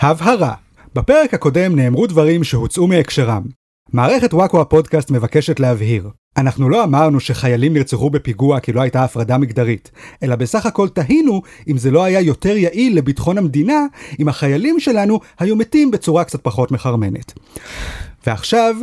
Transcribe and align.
הבהרה 0.00 0.54
בפרק 0.94 1.34
הקודם 1.34 1.76
נאמרו 1.76 2.06
דברים 2.06 2.44
שהוצאו 2.44 2.86
מהקשרם. 2.86 3.42
מערכת 3.92 4.34
וואקו 4.34 4.60
הפודקאסט 4.60 5.10
מבקשת 5.10 5.60
להבהיר. 5.60 6.08
אנחנו 6.36 6.68
לא 6.68 6.84
אמרנו 6.84 7.20
שחיילים 7.20 7.74
נרצחו 7.74 8.10
בפיגוע 8.10 8.60
כי 8.60 8.72
לא 8.72 8.80
הייתה 8.80 9.04
הפרדה 9.04 9.38
מגדרית, 9.38 9.90
אלא 10.22 10.36
בסך 10.36 10.66
הכל 10.66 10.88
תהינו 10.88 11.42
אם 11.68 11.78
זה 11.78 11.90
לא 11.90 12.04
היה 12.04 12.20
יותר 12.20 12.56
יעיל 12.56 12.96
לביטחון 12.96 13.38
המדינה 13.38 13.86
אם 14.20 14.28
החיילים 14.28 14.80
שלנו 14.80 15.20
היו 15.38 15.56
מתים 15.56 15.90
בצורה 15.90 16.24
קצת 16.24 16.40
פחות 16.42 16.70
מחרמנת. 16.70 17.32
ועכשיו, 18.26 18.74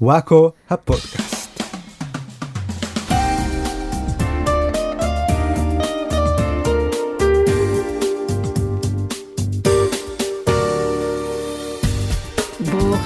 וואקו 0.00 0.50
הפודקאסט. 0.70 1.33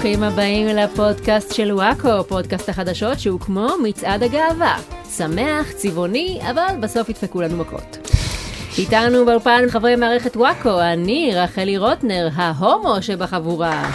ברוכים 0.01 0.23
הבאים 0.23 0.67
לפודקאסט 0.67 1.55
של 1.55 1.73
וואקו, 1.73 2.25
פודקאסט 2.29 2.69
החדשות 2.69 3.21
שהוא 3.21 3.41
כמו 3.41 3.69
מצעד 3.83 4.23
הגאווה. 4.23 4.77
שמח, 5.17 5.73
צבעוני, 5.73 6.41
אבל 6.51 6.75
בסוף 6.81 7.09
ידפקו 7.09 7.41
לנו 7.41 7.57
מכות. 7.57 7.99
איתנו 8.79 9.27
באולפן 9.27 9.65
חברי 9.69 9.97
מערכת 9.97 10.37
וואקו, 10.37 10.81
אני 10.81 11.31
רחלי 11.35 11.79
רוטנר, 11.79 12.29
ההומו 12.35 13.03
שבחבורה. 13.03 13.91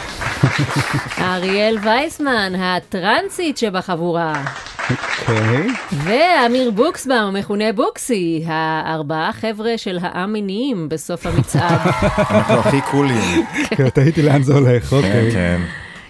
אריאל 1.17 1.77
וייסמן, 1.83 2.53
הטרנסית 2.57 3.57
שבחבורה. 3.57 4.43
אוקיי. 4.89 5.67
ואמיר 5.91 6.71
בוקסבאום, 6.71 7.35
מכונה 7.35 7.73
בוקסי, 7.75 8.43
הארבעה 8.47 9.33
חבר'ה 9.33 9.77
של 9.77 9.99
האמינים 10.01 10.89
בסוף 10.89 11.25
המצעד. 11.25 11.79
אנחנו 12.31 12.59
הכי 12.59 12.81
קולים. 12.91 13.45
כן, 13.69 13.89
תהיתי 13.89 14.21
לאן 14.21 14.43
זה 14.43 14.53
הולך, 14.53 14.83
כן, 14.85 14.95
אוקיי. 14.95 15.31
כן. 15.31 15.61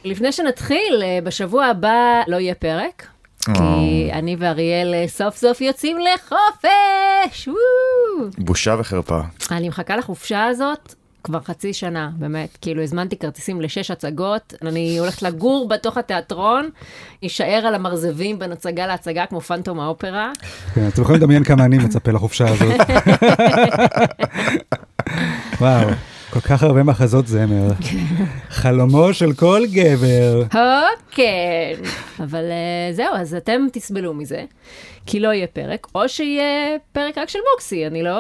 לפני 0.04 0.32
שנתחיל, 0.32 1.02
אה, 1.04 1.20
בשבוע 1.24 1.66
הבא 1.66 2.22
לא 2.28 2.36
יהיה 2.36 2.56
פרק. 2.56 3.08
כי 3.46 4.10
אני 4.14 4.36
ואריאל 4.40 4.94
אה, 4.94 5.06
סוף 5.08 5.38
סוף 5.38 5.62
יוצאים 5.62 5.98
לחופש! 6.00 7.50
בושה 8.38 8.76
וחרפה. 8.80 9.20
אני 9.52 9.70
מחכה 9.70 9.98
לחופשה 9.98 10.46
הזאת 10.46 10.96
כבר 11.24 11.40
חצי 11.40 11.74
שנה, 11.74 12.10
באמת. 12.18 12.58
כאילו, 12.62 12.84
הזמנתי 12.84 13.18
כרטיסים 13.18 13.62
לשש 13.62 13.92
הצגות, 13.92 14.54
אני 14.62 15.00
הולכת 15.00 15.22
לגור 15.22 15.68
בתוך 15.68 15.98
התיאטרון, 15.98 16.70
אשאר 17.26 17.64
על 17.68 17.76
המרזבים 17.76 18.40
בין 18.40 18.52
הצגה 18.52 18.88
להצגה 18.88 19.26
כמו 19.26 19.42
פנטום 19.42 19.80
האופרה. 19.80 20.32
כן, 20.76 20.88
אתם 20.88 21.02
יכולים 21.02 21.22
לדמיין 21.22 21.44
כמה 21.44 21.66
אני 21.66 21.78
מצפה 21.78 22.12
לחופשה 22.12 22.46
הזאת. 22.50 22.76
וואו, 25.62 25.90
כל 26.34 26.40
כך 26.40 26.64
הרבה 26.64 26.84
מחזות 26.84 27.28
זמר. 27.28 27.68
חלומו 28.50 29.14
של 29.14 29.34
כל 29.34 29.62
גבר. 29.72 30.44
כן. 31.12 31.74
אבל 32.20 32.44
אה, 32.52 32.94
זהו, 32.94 33.14
אז 33.16 33.36
אתם 33.36 33.62
תסבלו 33.74 34.14
מזה, 34.14 34.44
כי 35.06 35.20
לא 35.20 35.34
יהיה 35.34 35.48
פרק, 35.48 35.88
או 35.96 36.10
שיהיה 36.10 36.44
פרק 36.92 37.18
רק 37.18 37.30
של 37.30 37.40
בוקסי, 37.54 37.88
אני 37.88 38.04
לא, 38.04 38.12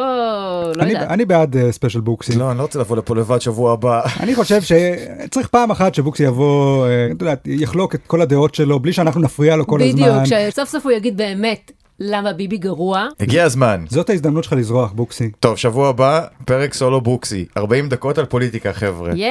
לא 0.76 0.84
אני- 0.84 0.92
יודעת. 0.92 1.10
אני 1.10 1.26
בעד 1.26 1.58
אה, 1.58 1.72
ספיישל 1.72 2.00
בוקסי. 2.00 2.36
לא, 2.36 2.50
אני 2.52 2.58
לא 2.58 2.64
רוצה 2.64 2.80
לבוא 2.80 2.98
לפה 2.98 3.16
לבד 3.16 3.40
שבוע 3.42 3.74
הבא. 3.74 4.02
אני 4.20 4.36
חושב 4.36 4.60
שצריך 4.62 5.48
פעם 5.48 5.72
אחת 5.72 5.96
שבוקסי 5.96 6.24
יבוא, 6.24 6.88
אה, 6.88 7.06
את 7.12 7.22
יודעת, 7.22 7.48
יחלוק 7.48 7.96
את 7.96 8.02
כל 8.08 8.22
הדעות 8.22 8.56
שלו 8.56 8.80
בלי 8.80 8.94
שאנחנו 8.94 9.22
נפריע 9.22 9.56
לו 9.56 9.68
כל 9.68 9.82
הזמן. 9.82 10.02
בדיוק, 10.24 10.50
שסוף 10.52 10.70
סוף 10.70 10.84
הוא 10.86 10.92
יגיד 10.92 11.18
באמת 11.18 11.72
למה 12.00 12.34
ביבי 12.34 12.58
גרוע. 12.58 13.08
הגיע 13.20 13.44
הזמן. 13.44 13.86
זאת 13.90 14.10
ההזדמנות 14.10 14.44
שלך 14.44 14.54
לזרוח, 14.54 14.92
בוקסי. 14.92 15.32
טוב, 15.40 15.58
שבוע 15.58 15.90
הבא, 15.90 16.22
פרק 16.46 16.74
סולו 16.74 17.02
בוקסי. 17.02 17.46
40 17.58 17.90
דקות 17.90 18.18
על 18.18 18.26
פוליטיקה, 18.26 18.74
חבר'ה. 18.74 19.12
יש. 19.16 19.22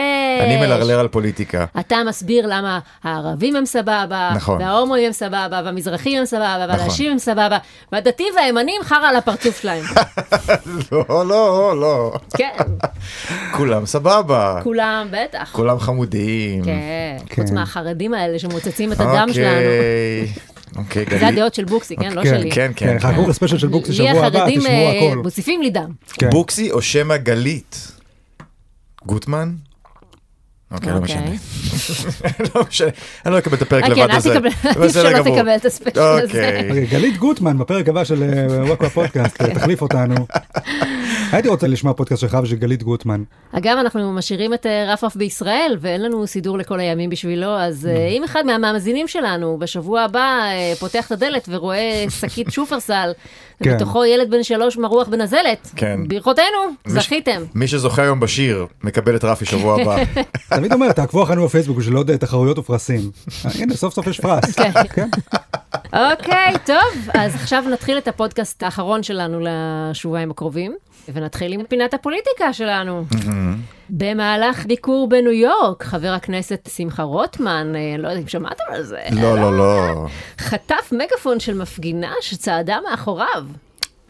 אני 0.40 0.56
מלרלר 0.56 1.00
על 1.00 1.08
פוליטיקה. 1.08 1.64
אתה 1.80 1.96
מסביר 2.08 2.46
למה 2.46 2.78
הערבים 3.02 3.56
הם 3.56 3.66
סבבה, 3.66 4.32
נכון. 4.36 4.60
וההומואים 4.62 5.06
הם 5.06 5.12
סבבה, 5.12 5.60
והמזרחים 5.64 6.18
הם 6.18 6.24
סבבה, 6.24 6.66
נכון. 6.66 6.80
והנשים 6.80 7.12
הם 7.12 7.18
סבבה, 7.18 7.58
והדתיים 7.92 8.34
והימנים 8.36 8.82
חרא 8.82 9.08
על 9.08 9.16
הפרצוף 9.16 9.60
שלהם. 9.60 9.84
לא, 10.92 11.26
לא, 11.28 11.80
לא. 11.80 12.12
כן, 12.36 12.62
כולם 13.56 13.86
סבבה. 13.86 14.60
כולם, 14.62 15.08
בטח. 15.10 15.50
כולם 15.52 15.78
חמודים. 15.78 16.64
כן, 16.64 17.16
כן. 17.26 17.42
חוץ 17.42 17.50
מהחרדים 17.50 18.14
האלה 18.14 18.38
שמוצצים 18.38 18.92
את 18.92 19.00
הדם 19.00 19.28
שלנו. 19.32 20.51
אוקיי. 20.76 21.04
זה 21.10 21.10
גלית. 21.10 21.22
הדעות 21.22 21.54
של 21.54 21.64
בוקסי, 21.64 21.96
כן? 21.96 22.12
לא 22.12 22.22
כן, 22.22 22.28
שלי. 22.28 22.50
כן, 22.50 22.72
כן, 22.76 22.98
כן. 22.98 23.12
חכו 23.12 23.28
לספיישל 23.28 23.58
של 23.58 23.68
בוקסי 23.68 23.92
שבוע 23.92 24.26
הבא, 24.26 24.46
תשמעו 24.50 24.66
אה, 24.66 25.08
הכל. 25.08 25.18
מוסיפים 25.22 25.62
לי 25.62 25.70
דם. 25.70 25.90
כן. 26.12 26.30
בוקסי 26.30 26.70
או 26.70 26.82
שמא 26.82 27.16
גלית? 27.16 27.92
גוטמן? 29.06 29.52
אוקיי, 30.72 30.92
לא 30.92 30.98
אוקיי. 30.98 31.16
משנה. 31.16 31.34
לא 32.54 32.62
משנה. 32.68 32.88
אני 33.26 33.32
לא 33.32 33.38
אקבל 33.38 33.56
את 33.56 33.62
הפרק 33.62 33.84
אה, 33.84 33.88
לבד 33.88 33.96
כן, 33.96 34.10
אל 34.10 34.16
הזה. 34.16 34.34
תקבל, 34.34 34.48
עדיף 34.62 34.76
בסדר 34.76 35.10
שלא 35.10 35.18
גמור. 35.18 35.36
תקבל 35.36 35.56
את 35.56 35.64
הספיישל 35.64 36.00
הזה. 36.00 36.22
אוקיי. 36.24 36.68
אוקיי, 36.68 36.86
גלית 36.86 37.16
גוטמן 37.16 37.58
בפרק 37.58 37.88
הבא 37.88 38.04
של 38.04 38.22
אה, 38.22 38.64
וואקו 38.66 38.86
הפודקאסט, 38.86 39.42
תחליף 39.42 39.82
אותנו. 39.82 40.14
הייתי 41.32 41.48
רוצה 41.48 41.66
לשמוע 41.66 41.94
פודקאסט 41.94 42.20
שלך 42.20 42.38
ושל 42.42 42.56
גלית 42.56 42.82
גוטמן. 42.82 43.22
אגב, 43.52 43.76
אנחנו 43.80 44.12
משאירים 44.12 44.54
את 44.54 44.66
אה, 44.66 44.92
רפרף 44.92 45.16
בישראל, 45.16 45.76
ואין 45.80 46.02
לנו 46.02 46.26
סידור 46.26 46.58
לכל 46.58 46.80
הימים 46.80 47.10
בשבילו, 47.10 47.56
אז 47.58 47.86
אה, 47.86 48.06
אם 48.08 48.24
אחד 48.24 48.46
מהמאזינים 48.46 49.08
שלנו 49.08 49.58
בשבוע 49.58 50.00
הבא 50.00 50.40
אה, 50.42 50.72
פותח 50.80 51.06
את 51.06 51.12
הדלת 51.12 51.48
ורואה 51.48 52.04
שקית 52.20 52.50
שופרסל, 52.50 53.12
כן. 53.62 53.70
ובתוכו 53.72 54.04
ילד 54.04 54.30
בן 54.30 54.42
שלוש 54.42 54.76
מרוח 54.76 55.08
בנזלת, 55.08 55.70
כן. 55.76 56.00
ברכותינו, 56.08 56.46
מי 56.86 57.00
ש- 57.00 57.04
זכיתם. 57.04 57.42
מי 57.54 57.68
שזוכה 57.68 58.02
היום 58.02 58.20
בשיר, 58.20 58.66
מקבל 58.84 59.16
את 59.16 59.24
רפי 59.24 59.44
שבוע 59.44 59.82
הבא. 59.82 59.96
תמיד 60.56 60.72
אומר, 60.72 60.92
תעקבו 60.92 61.22
אחרינו 61.22 61.44
בפייסבוק 61.46 61.76
בשביל 61.78 61.96
עוד 61.96 62.10
אה, 62.10 62.18
תחרויות 62.18 62.58
ופרסים. 62.58 63.00
אה, 63.46 63.50
הנה, 63.58 63.74
סוף 63.74 63.94
סוף 63.94 64.06
יש 64.06 64.20
פרס. 64.20 64.54
כן. 64.58 64.70
כן. 64.94 65.08
אוקיי, 65.92 66.54
טוב, 66.66 67.08
אז 67.14 67.34
עכשיו 67.34 67.64
נתחיל 67.72 67.98
את 67.98 68.08
הפודקאסט 68.08 68.62
האחרון 68.62 69.02
שלנו 69.02 69.40
לשבועיים 69.40 70.30
הקרובים, 70.30 70.74
ונתחיל 71.14 71.52
עם 71.52 71.60
פינת 71.68 71.94
הפוליטיקה 71.94 72.52
שלנו. 72.52 73.04
במהלך 73.92 74.66
ביקור 74.66 75.08
בניו 75.08 75.32
יורק, 75.32 75.82
חבר 75.82 76.08
הכנסת 76.08 76.68
שמחה 76.76 77.02
רוטמן, 77.02 77.72
אה, 77.76 77.96
לא 77.98 78.08
יודעת 78.08 78.22
אם 78.22 78.28
שמעתם 78.28 78.64
על 78.68 78.82
זה, 78.82 79.00
לא, 79.10 79.36
לא, 79.36 79.58
לא. 79.58 80.06
חטף 80.38 80.92
מגפון 80.92 81.40
של 81.40 81.54
מפגינה 81.54 82.12
שצעדה 82.20 82.78
מאחוריו. 82.90 83.46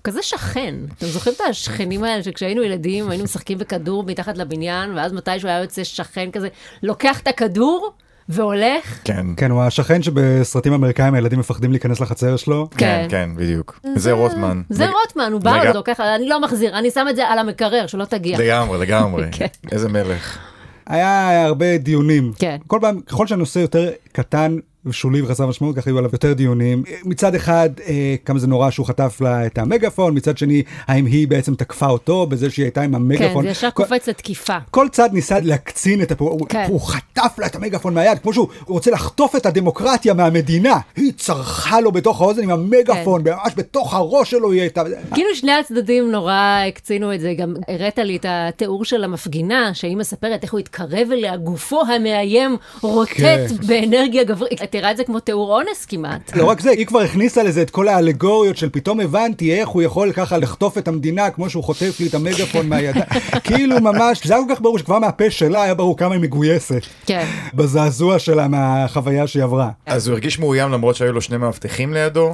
כזה 0.04 0.22
שכן. 0.22 0.74
אתם 0.98 1.06
זוכרים 1.06 1.34
את 1.36 1.40
השכנים 1.40 2.04
האלה 2.04 2.22
שכשהיינו 2.22 2.62
ילדים 2.62 3.10
היינו 3.10 3.24
משחקים 3.24 3.58
בכדור 3.58 4.04
מתחת 4.04 4.38
לבניין, 4.38 4.96
ואז 4.96 5.12
מתישהו 5.12 5.48
היה 5.48 5.60
יוצא 5.60 5.84
שכן 5.84 6.30
כזה, 6.30 6.48
לוקח 6.82 7.20
את 7.20 7.28
הכדור 7.28 7.92
והולך? 8.28 8.98
כן. 9.04 9.26
כן, 9.36 9.50
הוא 9.50 9.62
השכן 9.62 10.02
שבסרטים 10.02 10.72
אמריקאים 10.72 11.14
הילדים 11.14 11.38
מפחדים 11.38 11.70
להיכנס 11.70 12.00
לחצר 12.00 12.36
שלו. 12.36 12.68
כן, 12.76 13.06
כן, 13.08 13.30
בדיוק. 13.36 13.80
זה 13.96 14.12
רוטמן. 14.12 14.62
זה 14.70 14.86
רוטמן, 14.88 15.30
הוא 15.32 15.40
בא 15.40 15.56
לג- 15.56 15.74
לו, 15.74 15.84
ככה, 15.84 16.14
אני 16.16 16.28
לא 16.28 16.40
מחזיר, 16.40 16.78
אני 16.78 16.90
שם 16.90 17.06
את 17.10 17.16
זה 17.16 17.28
על 17.28 17.38
המקרר, 17.38 17.86
שלא 17.86 18.04
תגיע. 18.04 18.38
לגמרי, 18.38 18.78
לגמרי. 18.78 19.24
כן. 19.32 19.46
איזה 19.72 19.88
מלך. 19.88 20.38
היה 20.86 21.44
הרבה 21.44 21.78
דיונים. 21.78 22.32
כן. 22.38 22.56
כל 22.66 22.78
פעם, 22.82 23.00
ככל 23.00 23.26
שהנושא 23.26 23.58
יותר 23.58 23.90
קטן 24.12 24.56
ושולי 24.86 25.22
וחסר 25.22 25.46
משמעות, 25.46 25.76
ככה 25.76 25.90
היו 25.90 25.98
עליו 25.98 26.10
יותר 26.12 26.32
דיונים. 26.32 26.82
מצד 27.04 27.34
אחד, 27.34 27.70
אה, 27.86 28.14
כמה 28.24 28.38
זה 28.38 28.46
נורא 28.46 28.70
שהוא 28.70 28.86
חטף 28.86 29.20
לה 29.20 29.46
את 29.46 29.58
המגפון, 29.58 30.16
מצד 30.16 30.38
שני, 30.38 30.62
האם 30.86 31.06
היא 31.06 31.28
בעצם 31.28 31.54
תקפה 31.54 31.86
אותו 31.86 32.26
בזה 32.26 32.50
שהיא 32.50 32.64
הייתה 32.64 32.82
עם 32.82 32.90
כן, 32.90 32.94
המגפון. 32.96 33.44
זה 33.44 33.50
ישר 33.50 33.70
קופץ 33.70 34.08
לתקיפה. 34.08 34.56
כל 34.70 34.88
צד 34.92 35.08
ניסה 35.12 35.40
להקצין 35.40 36.02
את 36.02 36.12
הפעולה, 36.12 36.34
הוא, 36.34 36.46
כן. 36.48 36.66
הוא 36.68 36.80
חטף 36.80 37.38
לה 37.38 37.46
את 37.46 37.56
המגפון 37.56 37.94
מהיד, 37.94 38.18
כמו 38.18 38.32
שהוא 38.32 38.48
רוצה 38.66 38.90
לחטוף 38.90 39.36
את 39.36 39.46
הדמוקרטיה 39.46 40.14
מהמדינה. 40.14 40.78
היא 40.96 41.12
צרחה 41.16 41.80
לו 41.80 41.92
בתוך 41.92 42.20
האוזן 42.20 42.42
עם 42.42 42.50
המגפון, 42.50 43.24
כן. 43.24 43.30
ממש 43.30 43.52
בתוך 43.56 43.94
הראש 43.94 44.30
שלו 44.30 44.52
היא 44.52 44.60
הייתה... 44.60 44.82
כאילו 45.14 45.34
שני 45.34 45.52
הצדדים 45.52 46.10
נורא 46.10 46.62
הקצינו 46.68 47.14
את 47.14 47.20
זה, 47.20 47.34
גם 47.38 47.54
הראת 47.68 47.98
לי 47.98 48.16
את 48.16 48.26
התיאור 48.28 48.84
של 48.84 49.04
המפגינה, 49.04 49.74
שהיא 49.74 49.96
מספרת 49.96 50.42
איך 50.42 50.52
הוא 50.52 50.60
התקרב 50.60 51.08
אליה, 51.12 51.36
גופו 51.36 51.82
המאיים 51.82 52.56
רוטט 52.82 53.12
כן. 53.16 53.46
באנרגיה 53.66 54.24
גברית. 54.24 54.71
תראה 54.72 54.90
את 54.90 54.96
זה 54.96 55.04
כמו 55.04 55.20
תיאור 55.20 55.56
אונס 55.56 55.84
כמעט. 55.84 56.36
לא 56.36 56.44
רק 56.44 56.60
זה, 56.60 56.70
היא 56.70 56.86
כבר 56.86 57.00
הכניסה 57.00 57.42
לזה 57.42 57.62
את 57.62 57.70
כל 57.70 57.88
האלגוריות 57.88 58.56
של 58.56 58.68
פתאום 58.70 59.00
הבנתי 59.00 59.60
איך 59.60 59.68
הוא 59.68 59.82
יכול 59.82 60.12
ככה 60.12 60.38
לחטוף 60.38 60.78
את 60.78 60.88
המדינה 60.88 61.30
כמו 61.30 61.50
שהוא 61.50 61.64
חוטף 61.64 62.00
לי 62.00 62.06
את 62.06 62.14
המגפון 62.14 62.68
מהידיים. 62.68 63.04
כאילו 63.44 63.80
ממש, 63.80 64.26
זה 64.26 64.34
היה 64.34 64.42
כל 64.48 64.54
כך 64.54 64.60
ברור 64.60 64.78
שכבר 64.78 64.98
מהפה 64.98 65.30
שלה 65.30 65.62
היה 65.62 65.74
ברור 65.74 65.96
כמה 65.96 66.14
היא 66.14 66.22
מגויסת. 66.22 66.82
כן. 67.06 67.26
בזעזוע 67.54 68.18
שלה 68.18 68.48
מהחוויה 68.48 69.26
שהיא 69.26 69.42
עברה. 69.42 69.70
אז 69.86 70.06
הוא 70.08 70.12
הרגיש 70.14 70.38
מאוים 70.38 70.72
למרות 70.72 70.96
שהיו 70.96 71.12
לו 71.12 71.20
שני 71.20 71.36
מאבטחים 71.36 71.94
לידו. 71.94 72.32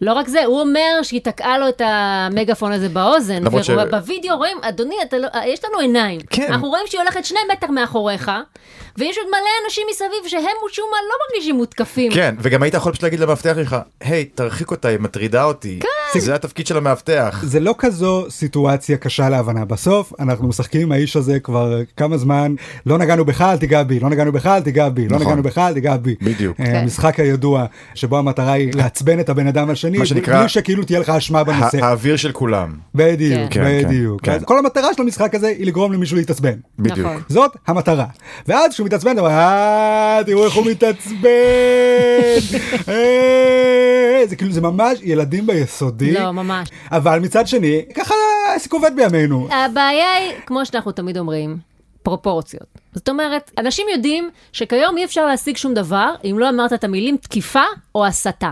לא 0.00 0.12
רק 0.12 0.28
זה, 0.28 0.44
הוא 0.44 0.60
אומר 0.60 1.02
שהיא 1.02 1.20
תקעה 1.20 1.58
לו 1.58 1.68
את 1.68 1.82
המגפון 1.84 2.72
הזה 2.72 2.88
באוזן, 2.88 3.42
למרות 3.42 3.64
ש- 3.64 3.70
ובווידאו 3.70 4.36
רואים, 4.36 4.56
אדוני, 4.62 4.94
אתה 5.08 5.18
לא, 5.18 5.28
יש 5.46 5.60
לנו 5.64 5.78
עיניים. 5.78 6.20
כן. 6.30 6.46
אנחנו 6.48 6.68
רואים 6.68 6.84
שהיא 6.86 7.00
הולכת 7.00 7.24
שני 7.24 7.38
מטר 7.52 7.66
מאחוריך, 7.66 8.30
ויש 8.98 9.18
עוד 9.18 9.26
מלא 9.28 9.38
אנשים 9.64 9.84
מסביב 9.90 10.08
שהם 10.30 10.40
משום 10.70 10.84
מה 10.90 10.96
לא 11.08 11.14
מרגישים 11.30 11.54
מותקפים. 11.56 12.12
כן, 12.12 12.34
וגם 12.38 12.62
היית 12.62 12.74
יכול 12.74 12.92
פשוט 12.92 13.02
להגיד 13.02 13.20
למאבטח 13.20 13.54
שלך, 13.56 13.76
היי, 14.00 14.24
תרחיק 14.24 14.70
אותה, 14.70 14.88
היא 14.88 14.98
מטרידה 15.00 15.44
אותי. 15.44 15.78
כן. 16.12 16.20
זה 16.20 16.34
התפקיד 16.34 16.66
של 16.66 16.76
המאבטח. 16.76 17.40
זה 17.42 17.60
לא 17.60 17.74
כזו 17.78 18.26
סיטואציה 18.30 18.96
קשה 18.96 19.28
להבנה. 19.28 19.64
בסוף 19.64 20.12
אנחנו 20.20 20.48
משחקים 20.48 20.80
עם 20.82 20.92
האיש 20.92 21.16
הזה 21.16 21.40
כבר 21.40 21.74
כמה 21.96 22.16
זמן, 22.18 22.54
לא 22.86 22.98
נגענו 22.98 23.24
בך 23.24 23.40
אל 23.40 23.56
תיגע 23.56 23.82
בי, 23.82 24.00
לא 24.00 24.08
נגענו 24.10 24.32
בך 24.32 24.46
אל 24.46 24.60
תיגע 24.60 24.88
בי, 24.88 25.08
לא 25.08 25.16
נכון. 25.16 25.26
נגענו 25.26 25.42
בך 25.42 25.58
אל 25.58 25.74
תיגע 25.74 25.96
בי. 25.96 26.14
בדיוק. 26.22 26.60
אה, 26.60 26.66
כן. 26.66 26.74
המשחק 26.76 27.20
הידוע 27.20 27.64
שבו 27.94 28.18
המטרה 28.18 28.52
היא 28.52 28.70
לעצבן 28.74 29.20
את 29.20 29.28
הבן 29.28 29.46
אדם 29.46 29.70
השני, 29.70 29.98
מה 29.98 30.06
שנקרא- 30.06 30.38
בלי 30.38 30.48
שכאילו 30.48 30.84
תהיה 30.84 31.00
לך 31.00 31.08
אשמה 31.10 31.44
בנושא. 31.44 31.84
האוויר 31.84 32.16
של 32.16 32.32
כולם. 32.32 32.72
בדיוק, 32.94 33.50
כן, 33.50 33.64
כן, 33.64 33.82
בדיוק. 33.88 34.20
כל 34.44 34.58
המטרה 34.58 34.94
של 34.94 35.02
המשחק 35.02 35.34
הזה 35.34 35.46
היא 35.46 35.66
לגרום 35.66 35.92
למישהו 35.92 36.16
להתעצבן. 36.16 36.54
בדיוק. 36.78 36.98
נכון. 36.98 37.22
זאת 37.28 37.56
המטרה. 37.66 38.06
ואז 38.48 38.72
כשהוא 38.72 38.87
מתעצבן, 38.88 39.12
אתה 39.12 39.20
אומר, 39.20 39.30
אה, 39.30 40.20
תראו 40.26 40.44
איך 40.44 40.54
הוא 40.54 40.66
מתעצבן. 40.66 41.28
אה, 42.88 44.22
זה 44.26 44.36
כאילו, 44.36 44.52
זה 44.52 44.60
ממש 44.60 44.98
ילדים 45.02 45.46
ביסודי. 45.46 46.12
לא, 46.12 46.30
ממש. 46.30 46.68
אבל 46.92 47.18
מצד 47.18 47.46
שני, 47.46 47.82
ככה 47.94 48.14
העסק 48.48 48.72
עובד 48.72 48.90
בימינו. 48.96 49.48
הבעיה 49.50 50.12
היא, 50.14 50.32
כמו 50.46 50.66
שאנחנו 50.66 50.92
תמיד 50.92 51.18
אומרים, 51.18 51.56
פרופורציות. 52.02 52.66
זאת 52.94 53.08
אומרת, 53.08 53.50
אנשים 53.58 53.86
יודעים 53.92 54.30
שכיום 54.52 54.96
אי 54.96 55.04
אפשר 55.04 55.26
להשיג 55.26 55.56
שום 55.56 55.74
דבר 55.74 56.14
אם 56.24 56.38
לא 56.38 56.48
אמרת 56.48 56.72
את 56.72 56.84
המילים 56.84 57.16
תקיפה 57.16 57.64
או 57.94 58.06
הסתה. 58.06 58.50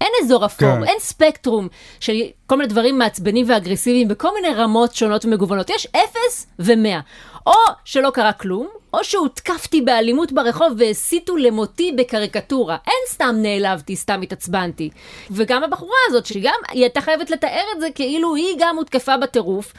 אין 0.00 0.10
אזור 0.24 0.46
אפור, 0.46 0.76
כן. 0.76 0.84
אין 0.84 0.96
ספקטרום 0.98 1.68
של 2.00 2.12
כל 2.46 2.56
מיני 2.56 2.68
דברים 2.68 2.98
מעצבנים 2.98 3.46
ואגרסיביים 3.48 4.08
בכל 4.08 4.28
מיני 4.34 4.54
רמות 4.54 4.94
שונות 4.94 5.24
ומגוונות. 5.24 5.70
יש 5.70 5.86
אפס 5.86 6.46
ומאה. 6.58 7.00
או 7.48 7.54
שלא 7.84 8.10
קרה 8.10 8.32
כלום, 8.32 8.68
או 8.94 9.04
שהותקפתי 9.04 9.80
באלימות 9.80 10.32
ברחוב 10.32 10.72
והסיתו 10.78 11.36
למותי 11.36 11.92
בקריקטורה. 11.98 12.76
אין 12.86 13.02
סתם 13.08 13.34
נעלבתי, 13.38 13.96
סתם 13.96 14.22
התעצבנתי. 14.22 14.90
וגם 15.30 15.64
הבחורה 15.64 15.98
הזאת, 16.06 16.26
שגם 16.26 16.54
היא 16.70 16.82
הייתה 16.82 17.00
חייבת 17.00 17.30
לתאר 17.30 17.64
את 17.76 17.80
זה 17.80 17.88
כאילו 17.94 18.34
היא 18.34 18.56
גם 18.58 18.76
הותקפה 18.76 19.16
בטירוף. 19.16 19.72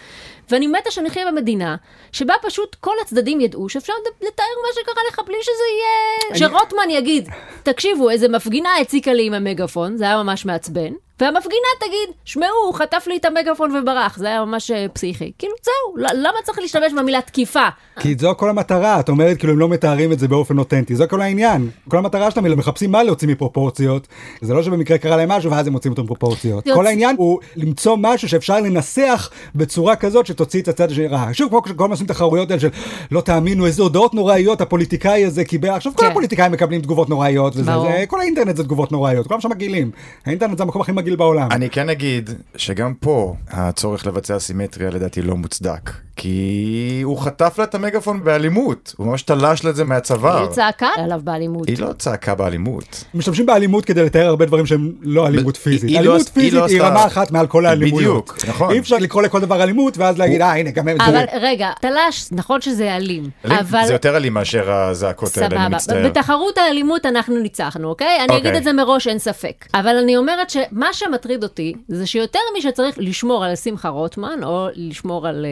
ואני 0.50 0.68
מתה 0.68 0.92
שנחיה 0.92 1.31
במדינה 1.31 1.75
שבה 2.12 2.33
פשוט 2.42 2.75
כל 2.75 2.95
הצדדים 3.01 3.42
ידעו 3.42 3.69
שאפשר 3.69 3.94
לתאר 4.21 4.45
מה 4.62 4.68
שקרה 4.74 5.04
לך 5.10 5.21
בלי 5.25 5.38
שזה 5.42 5.63
יהיה... 5.75 6.38
שרוטמן 6.38 6.89
יגיד, 6.89 7.30
תקשיבו, 7.63 8.10
איזה 8.10 8.27
מפגינה 8.27 8.77
הציקה 8.77 9.13
לי 9.13 9.25
עם 9.25 9.33
המגפון, 9.33 9.98
זה 9.98 10.04
היה 10.04 10.24
ממש 10.24 10.45
מעצבן. 10.45 10.94
והמפגינה 11.19 11.68
תגיד, 11.80 12.16
שמעו, 12.25 12.48
הוא 12.66 12.74
חטף 12.74 13.04
לי 13.07 13.18
את 13.18 13.25
המגפון 13.25 13.75
וברח, 13.75 14.18
זה 14.18 14.27
היה 14.27 14.45
ממש 14.45 14.71
אה, 14.71 14.86
פסיכי. 14.94 15.31
כאילו, 15.38 15.54
זהו, 15.63 16.06
למה 16.13 16.38
צריך 16.44 16.60
להשתמש 16.60 16.94
במילה 16.94 17.21
תקיפה? 17.21 17.68
כי 18.00 18.16
זו 18.19 18.33
כל 18.38 18.50
המטרה, 18.50 19.00
את 19.00 19.10
אומרת 19.10 19.38
כאילו 19.38 19.54
הם 19.54 19.60
לא 19.60 19.69
מתארים 19.69 20.12
את 20.12 20.19
זה 20.19 20.27
באופן 20.27 20.57
אותנטי, 20.57 20.95
זו 20.95 21.06
כל 21.10 21.21
העניין. 21.21 21.69
כל 21.88 21.98
המטרה 21.98 22.31
שלהם, 22.31 22.45
הם 22.45 22.57
מחפשים 22.57 22.92
מה 22.92 23.04
להוציא 23.04 23.27
מפרופורציות. 23.27 24.07
זה 24.42 24.54
לא 24.54 24.63
שבמקרה 24.63 24.98
קרה 24.98 25.18
להם 25.18 25.30
משהו 25.30 25.51
ואז 25.51 25.68
הם 25.68 25.74
מוצאים 25.74 25.92
אותו 25.92 26.04
מפרופורציות. 26.04 26.63
כל 26.74 26.88
העניין 26.88 27.16
הוא 27.18 27.39
למצוא 27.56 27.98
משהו 28.00 28.30
שאפשר 28.30 28.60
לנסח 28.60 29.30
בצורה 29.56 29.95
כזאת 29.95 30.25
שתוציא 30.25 30.62
את 30.62 30.68
הצד 30.68 30.92
השני 30.92 31.07
רע. 31.07 31.30
שוב, 31.33 31.50
כמו 31.50 31.62
כל 31.75 31.92
עושים 31.92 32.07
תחרויות 32.07 32.51
האלה 32.51 32.62
של 32.62 32.69
לא 33.12 33.21
תאמינו 33.21 33.66
איזה 33.66 33.83
הודעות 33.83 34.13
נוראיות 34.13 34.62
הפוליטיקאי 34.62 35.25
הזה 35.25 35.44
קיבל. 35.44 35.69
עכשיו 35.69 35.92
כל 35.95 36.04
כן. 36.06 36.12
הפוליטיקאים 36.12 36.51
מקבלים 36.51 36.81
תגובות 36.81 37.10
נוראיות 37.10 37.54
וזה. 37.56 37.63
זה, 37.63 38.04
כל 38.07 38.19
האינטרנט 38.19 38.56
זה 38.56 38.63
תגובות 38.63 38.92
נוראיות, 38.92 39.27
כולם 39.27 39.42
שם 39.42 39.50
מגעילים. 39.50 39.92
האינטרנט 40.25 40.57
זה 40.57 40.63
המקום 40.63 40.81
הכי 40.81 40.92
מגעיל 40.92 41.08
בעולם. 41.15 41.47
אני 41.51 41.69
כן 41.69 41.89
אגיד 41.89 42.29
שגם 42.56 42.94
פה 42.94 43.35
הצורך 43.50 44.07
לבצע 44.07 44.39
סימטריה 44.39 44.89
לדעתי 44.89 45.21
לא 45.21 45.38
מוצדק. 45.38 45.91
כי 46.21 47.01
הוא 47.04 47.18
חטף 47.19 47.56
לה 47.57 47.63
את 47.63 47.75
המגפון 47.75 48.24
באלימות, 48.24 48.94
הוא 48.98 49.07
ממש 49.07 49.21
תלש 49.21 49.63
לה 49.63 49.69
את 49.69 49.75
זה 49.75 49.83
מהצוואר. 49.83 50.42
היא 50.42 50.48
צעקה 50.50 50.88
עליו 50.98 51.21
באלימות. 51.24 51.68
היא 51.68 51.80
לא 51.80 51.94
צעקה 51.98 52.36
באלימות. 52.36 53.04
משתמשים 53.13 53.45
באלימות 53.45 53.86
כדי 53.86 54.04
לתאר 54.06 54.25
הרבה 54.27 54.45
דברים 54.45 54.66
שהם 54.66 54.92
לא 55.01 55.27
אלימות 55.27 55.57
פיזית. 55.57 55.92
לא 55.92 56.00
אלימות 56.00 56.21
עש- 56.21 56.25
היא 56.27 56.33
פיזית 56.33 56.54
לא 56.54 56.66
היא 56.66 56.75
עשתה- 56.81 56.88
רמה 56.89 57.06
אחת 57.06 57.31
מעל 57.31 57.48
כל 57.48 57.66
האלימויות. 57.66 58.30
בדיוק, 58.30 58.50
נכון. 58.50 58.71
אי 58.71 58.80
אפשר 58.80 58.98
לקרוא 58.98 59.21
לכל 59.24 59.39
דבר 59.42 59.63
אלימות 59.63 59.98
ואז 59.98 60.18
להגיד 60.18 60.42
אה 60.42 60.56
הנה 60.60 60.71
גם 60.71 60.88
הם 60.88 61.01
אבל. 61.01 61.24
רגע, 61.42 61.69
תל"ש, 61.81 62.27
נכון 62.31 62.62
שזה 62.62 62.95
אלים, 62.95 63.30
אבל... 63.45 63.86
זה 63.88 63.94
יותר 63.94 64.18
אלים 64.18 64.33
מאשר 64.33 64.71
הזעקות 64.71 65.38
האלה, 65.38 65.48
אני 65.48 65.56
סבבה, 65.56 65.69
מצטער. 65.69 66.06
בתחרות 66.10 66.57
האלימות 66.57 67.06
אנחנו 67.06 67.38
ניצחנו, 67.38 67.88
אוקיי? 67.89 68.07
אני 68.18 68.24
אוקיי. 68.24 68.38
אגיד 68.38 68.56
את 68.56 68.63
זה 68.63 68.74
מראש, 68.74 69.07
אין 69.07 69.19
ספק. 69.19 69.66
אבל 69.74 69.95
אני 70.04 70.18
אומרת 70.18 70.50
שמה 70.50 70.94
שמטריד 70.94 71.44
אותי, 71.44 71.74
זה 71.88 72.06
שיותר 72.07 72.39
מי 72.54 72.62
שצריך 72.62 72.95
לשמור 73.00 73.45
על 73.45 73.56
שמחה 73.56 73.89
רוטמן, 73.89 74.39
או 74.44 74.68
לשמור 74.75 75.27
על 75.27 75.45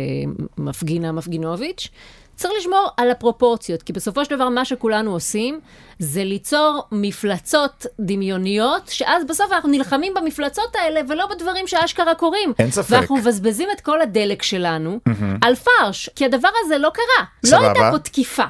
uh, 0.58 0.62
מפגינה 0.62 1.12
מפגינוביץ', 1.12 1.90
צריך 2.36 2.54
לשמור 2.60 2.90
על 2.98 3.12
הפרופורציות, 3.12 3.84
כי 3.84 3.94
בסופו 3.94 4.26
של 4.26 4.36
דבר 4.36 4.50
מה 4.50 4.66
שכולנו 4.66 5.12
עושים, 5.12 5.60
זה 6.00 6.24
ליצור 6.24 6.84
מפלצות 6.92 7.86
דמיוניות, 8.00 8.88
שאז 8.88 9.24
בסוף 9.26 9.52
אנחנו 9.52 9.70
נלחמים 9.70 10.14
במפלצות 10.14 10.76
האלה, 10.76 11.02
ולא 11.10 11.26
בדברים 11.26 11.68
שאשכרה 11.68 12.16
קורים. 12.16 12.54
אין 12.60 12.72
ספק. 12.72 12.92
ואנחנו 12.92 13.16
מבזבזים 13.16 13.70
את 13.76 13.82
כל 13.82 14.02
הדלק 14.02 14.44
שלנו 14.44 15.00
על 15.42 15.56
פרש, 15.56 16.10
כי 16.16 16.26
הדבר 16.26 16.50
הזה 16.66 16.78
לא 16.78 16.90
קרה. 16.94 17.26
לא 17.44 17.50
סבבה. 17.50 17.66
הייתה 17.66 17.90
פה 17.92 18.00
תקיפה. 18.00 18.44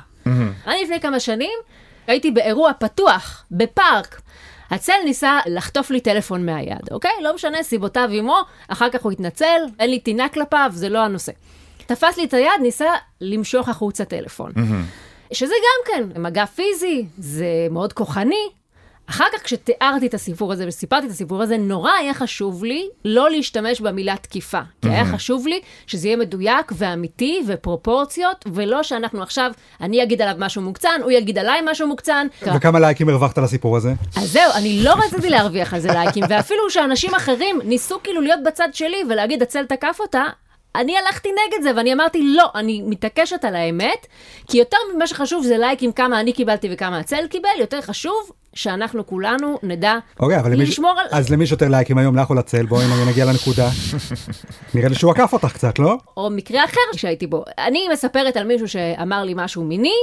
אני 0.68 0.84
לפני 0.84 1.00
כמה 1.00 1.20
שנים 1.20 1.60
הייתי 2.08 2.32
באירוע 2.32 2.72
פתוח, 2.80 3.46
בפארק. 3.52 4.22
הצל 4.70 4.94
ניסה 5.06 5.40
לחטוף 5.46 5.92
לי 5.92 6.00
טלפון 6.00 6.46
מהיד, 6.46 6.92
אוקיי? 6.92 7.12
לא 7.22 7.36
משנה, 7.36 7.64
סיבותיו 7.64 8.10
עמו, 8.12 8.38
אחר 8.68 8.90
כך 8.90 9.04
הוא 9.04 9.12
התנצל, 9.12 9.62
אין 9.80 9.90
לי 9.90 10.00
טינה 10.00 10.30
כלפיו, 10.30 10.72
זה 10.74 10.90
לא 10.90 11.00
הנושא. 11.00 11.32
תפס 11.88 12.18
לי 12.18 12.24
את 12.24 12.34
היד, 12.34 12.52
ניסה 12.62 12.90
למשוך 13.22 13.70
החוצה 13.70 14.06
טלפון. 14.06 14.52
שזה 15.32 15.54
גם 15.54 15.94
כן 16.14 16.22
מגע 16.22 16.46
פיזי, 16.46 17.06
זה 17.18 17.46
מאוד 17.72 17.94
כוחני. 17.94 18.50
אחר 19.10 19.26
כך 19.34 19.44
כשתיארתי 19.44 20.08
את 20.08 20.14
הסיפור 20.14 20.54
הזה 20.54 20.68
וסיפרתי 20.68 21.06
את 21.06 21.12
הסיפור 21.12 21.42
הזה, 21.42 21.58
נורא 21.58 21.92
היה 21.92 22.14
חשוב 22.14 22.64
לי 22.64 22.88
לא 23.06 23.30
להשתמש 23.30 23.82
במילה 23.82 24.16
תקיפה. 24.18 24.60
כי 24.82 24.90
היה 24.90 25.06
חשוב 25.06 25.48
לי 25.48 25.62
שזה 25.88 26.08
יהיה 26.08 26.18
מדויק 26.18 26.72
ואמיתי 26.78 27.44
ופרופורציות, 27.48 28.46
ולא 28.54 28.84
שאנחנו 28.84 29.22
עכשיו, 29.22 29.52
אני 29.82 30.04
אגיד 30.04 30.22
עליו 30.22 30.36
משהו 30.40 30.62
מוקצן, 30.62 31.02
הוא 31.04 31.12
יגיד 31.12 31.38
עליי 31.38 31.62
משהו 31.66 31.88
מוקצן. 31.88 32.28
וכמה 32.56 32.80
לייקים 32.80 33.10
הרווחת 33.10 33.38
לסיפור 33.38 33.78
הזה? 33.78 33.94
אז 34.16 34.32
זהו, 34.32 34.52
אני 34.56 34.84
לא 34.84 34.94
רציתי 35.06 35.30
להרוויח 35.30 35.74
על 35.74 35.80
זה 35.80 35.92
לייקים, 35.92 36.24
ואפילו 36.30 36.70
שאנשים 36.70 37.16
אחרים 37.16 37.60
ניסו 37.64 38.00
כאילו 38.04 38.22
להיות 38.22 38.40
בצד 38.46 38.70
שלי 38.74 38.98
ולהגיד, 39.10 39.42
הצל 39.42 39.66
תקף 39.66 39.98
אותה, 40.00 40.24
אני 40.78 40.98
הלכתי 40.98 41.30
נגד 41.30 41.64
זה, 41.64 41.72
ואני 41.76 41.94
אמרתי, 41.94 42.24
לא, 42.24 42.50
אני 42.56 42.82
מתעקשת 42.82 43.46
על 43.46 43.56
האמת, 43.56 44.08
כי 44.48 44.58
יותר 44.58 44.78
ממה 44.96 45.08
שחשוב 45.08 45.44
זה 45.44 45.58
לייקים 45.58 45.92
כמה 45.92 46.20
אני 46.20 46.34
קיבלתי 46.34 46.70
וכמה 46.72 47.00
הצל 47.00 47.28
קיבל, 47.30 47.50
יותר 47.60 47.82
חשוב 47.82 48.32
שאנחנו 48.54 49.08
כולנו 49.08 49.60
נדע 49.64 49.98
אוקיי, 50.20 50.40
אבל 50.40 50.52
למי... 50.52 50.64
לשמור 50.64 50.92
על... 51.00 51.08
אז 51.12 51.30
למי 51.30 51.48
שיותר 51.48 51.68
לייקים 51.68 51.98
היום, 51.98 52.18
לך 52.18 52.30
או 52.30 52.36
לצל, 52.36 52.66
בואי 52.66 52.86
נגיע 53.08 53.26
לנקודה. 53.26 53.70
נראה 54.76 54.90
לי 54.90 54.96
שהוא 54.96 55.12
עקף 55.12 55.34
אותך 55.34 55.54
קצת, 55.54 55.80
לא? 55.80 55.98
או 56.18 56.30
מקרה 56.30 56.66
אחר 56.66 56.98
שהייתי 56.98 57.28
בו. 57.28 57.44
אני 57.58 57.88
מספרת 57.94 58.38
על 58.38 58.48
מישהו 58.48 58.68
שאמר 58.68 59.24
לי 59.24 59.34
משהו 59.36 59.64
מיני, 59.64 59.96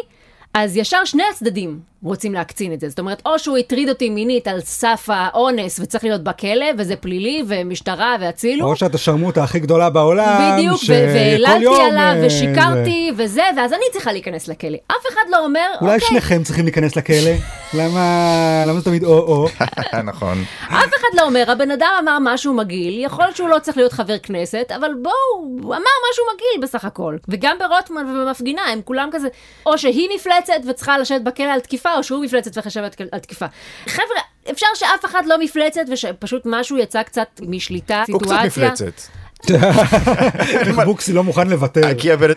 אז 0.55 0.77
ישר 0.77 1.05
שני 1.05 1.23
הצדדים 1.31 1.81
רוצים 2.05 2.35
להקצין 2.35 2.73
את 2.73 2.81
זה. 2.81 2.89
זאת 2.89 2.99
אומרת, 2.99 3.23
או 3.27 3.39
שהוא 3.39 3.57
הטריד 3.57 3.89
אותי 3.89 4.11
מינית 4.11 4.49
על 4.49 4.61
סף 4.61 5.07
האונס 5.09 5.81
וצריך 5.81 6.05
להיות 6.05 6.25
בכלא, 6.25 6.67
וזה 6.79 6.97
פלילי, 6.97 7.43
ומשטרה 7.49 8.17
והצילו. 8.21 8.67
או 8.67 8.77
שאת 8.77 8.95
השרמוטה 8.95 9.45
הכי 9.45 9.61
גדולה 9.61 9.91
בעולם, 9.91 10.53
בדיוק, 10.57 10.83
ו- 10.83 10.85
שכל 10.85 10.93
והעללתי 10.93 11.65
יום, 11.65 11.81
עליו, 11.81 12.15
אה, 12.23 12.27
ושיקרתי, 12.27 13.11
וזה, 13.17 13.43
ואז 13.57 13.73
אני 13.73 13.85
צריכה 13.93 14.13
להיכנס 14.13 14.49
לכלא. 14.49 14.77
אף 14.87 15.13
אחד 15.13 15.23
לא 15.31 15.45
אומר, 15.45 15.67
אולי 15.81 15.95
אוקיי, 15.95 16.09
שניכם 16.09 16.43
צריכים 16.43 16.65
להיכנץ 16.65 16.97
לכלא? 16.97 17.31
למה 17.79 18.65
למה 18.67 18.79
זה 18.79 18.85
תמיד 18.85 19.05
או-או? 19.05 19.47
נכון. 20.11 20.45
אף 20.69 20.91
אחד 20.97 21.09
לא 21.15 21.23
אומר, 21.23 21.51
הבן 21.51 21.71
אדם 21.71 21.93
אמר 22.01 22.19
משהו 22.21 22.55
מגעיל, 22.55 23.05
יכול 23.05 23.25
להיות 23.25 23.37
שהוא 23.37 23.49
לא 23.49 23.59
צריך 23.59 23.77
להיות 23.77 23.93
חבר 23.93 24.19
כנסת, 24.19 24.73
אבל 24.77 24.91
בואו, 25.03 25.15
הוא 25.63 25.75
אמר 25.75 25.95
משהו 26.11 26.25
מגעיל 26.35 26.63
בסך 26.63 26.85
הכל. 26.85 27.17
וגם 27.29 27.57
ברוטמן 27.59 28.07
ובמפגינה, 28.07 28.63
הם 28.63 28.81
כולם 28.85 29.09
כזה, 29.13 29.29
או 29.67 29.79
שהיא 29.79 30.09
מפלצת 30.15 30.53
וצריכה 30.69 30.99
לשבת 30.99 31.21
בכלא 31.21 31.53
על 31.53 31.61
תקיפה, 31.61 31.94
או 31.97 32.03
שהוא 32.03 32.25
מפלצת 32.25 32.67
לשבת 32.67 33.01
על 33.13 33.19
תקיפה. 33.19 33.47
חבר'ה, 33.87 34.21
אפשר 34.51 34.67
שאף 34.75 35.05
אחד 35.05 35.27
לא 35.27 35.39
מפלצת, 35.39 35.83
ושפשוט 35.93 36.43
משהו 36.45 36.79
יצא 36.79 37.03
קצת 37.03 37.41
משליטה, 37.49 38.05
הוא 38.09 38.21
קצת 38.21 38.31
סיטואציה. 38.31 38.73
מפלצת. 38.73 39.24
בוקסי 40.85 41.13
לא 41.13 41.25
מוכן 41.25 41.49
לוותר. 41.49 41.81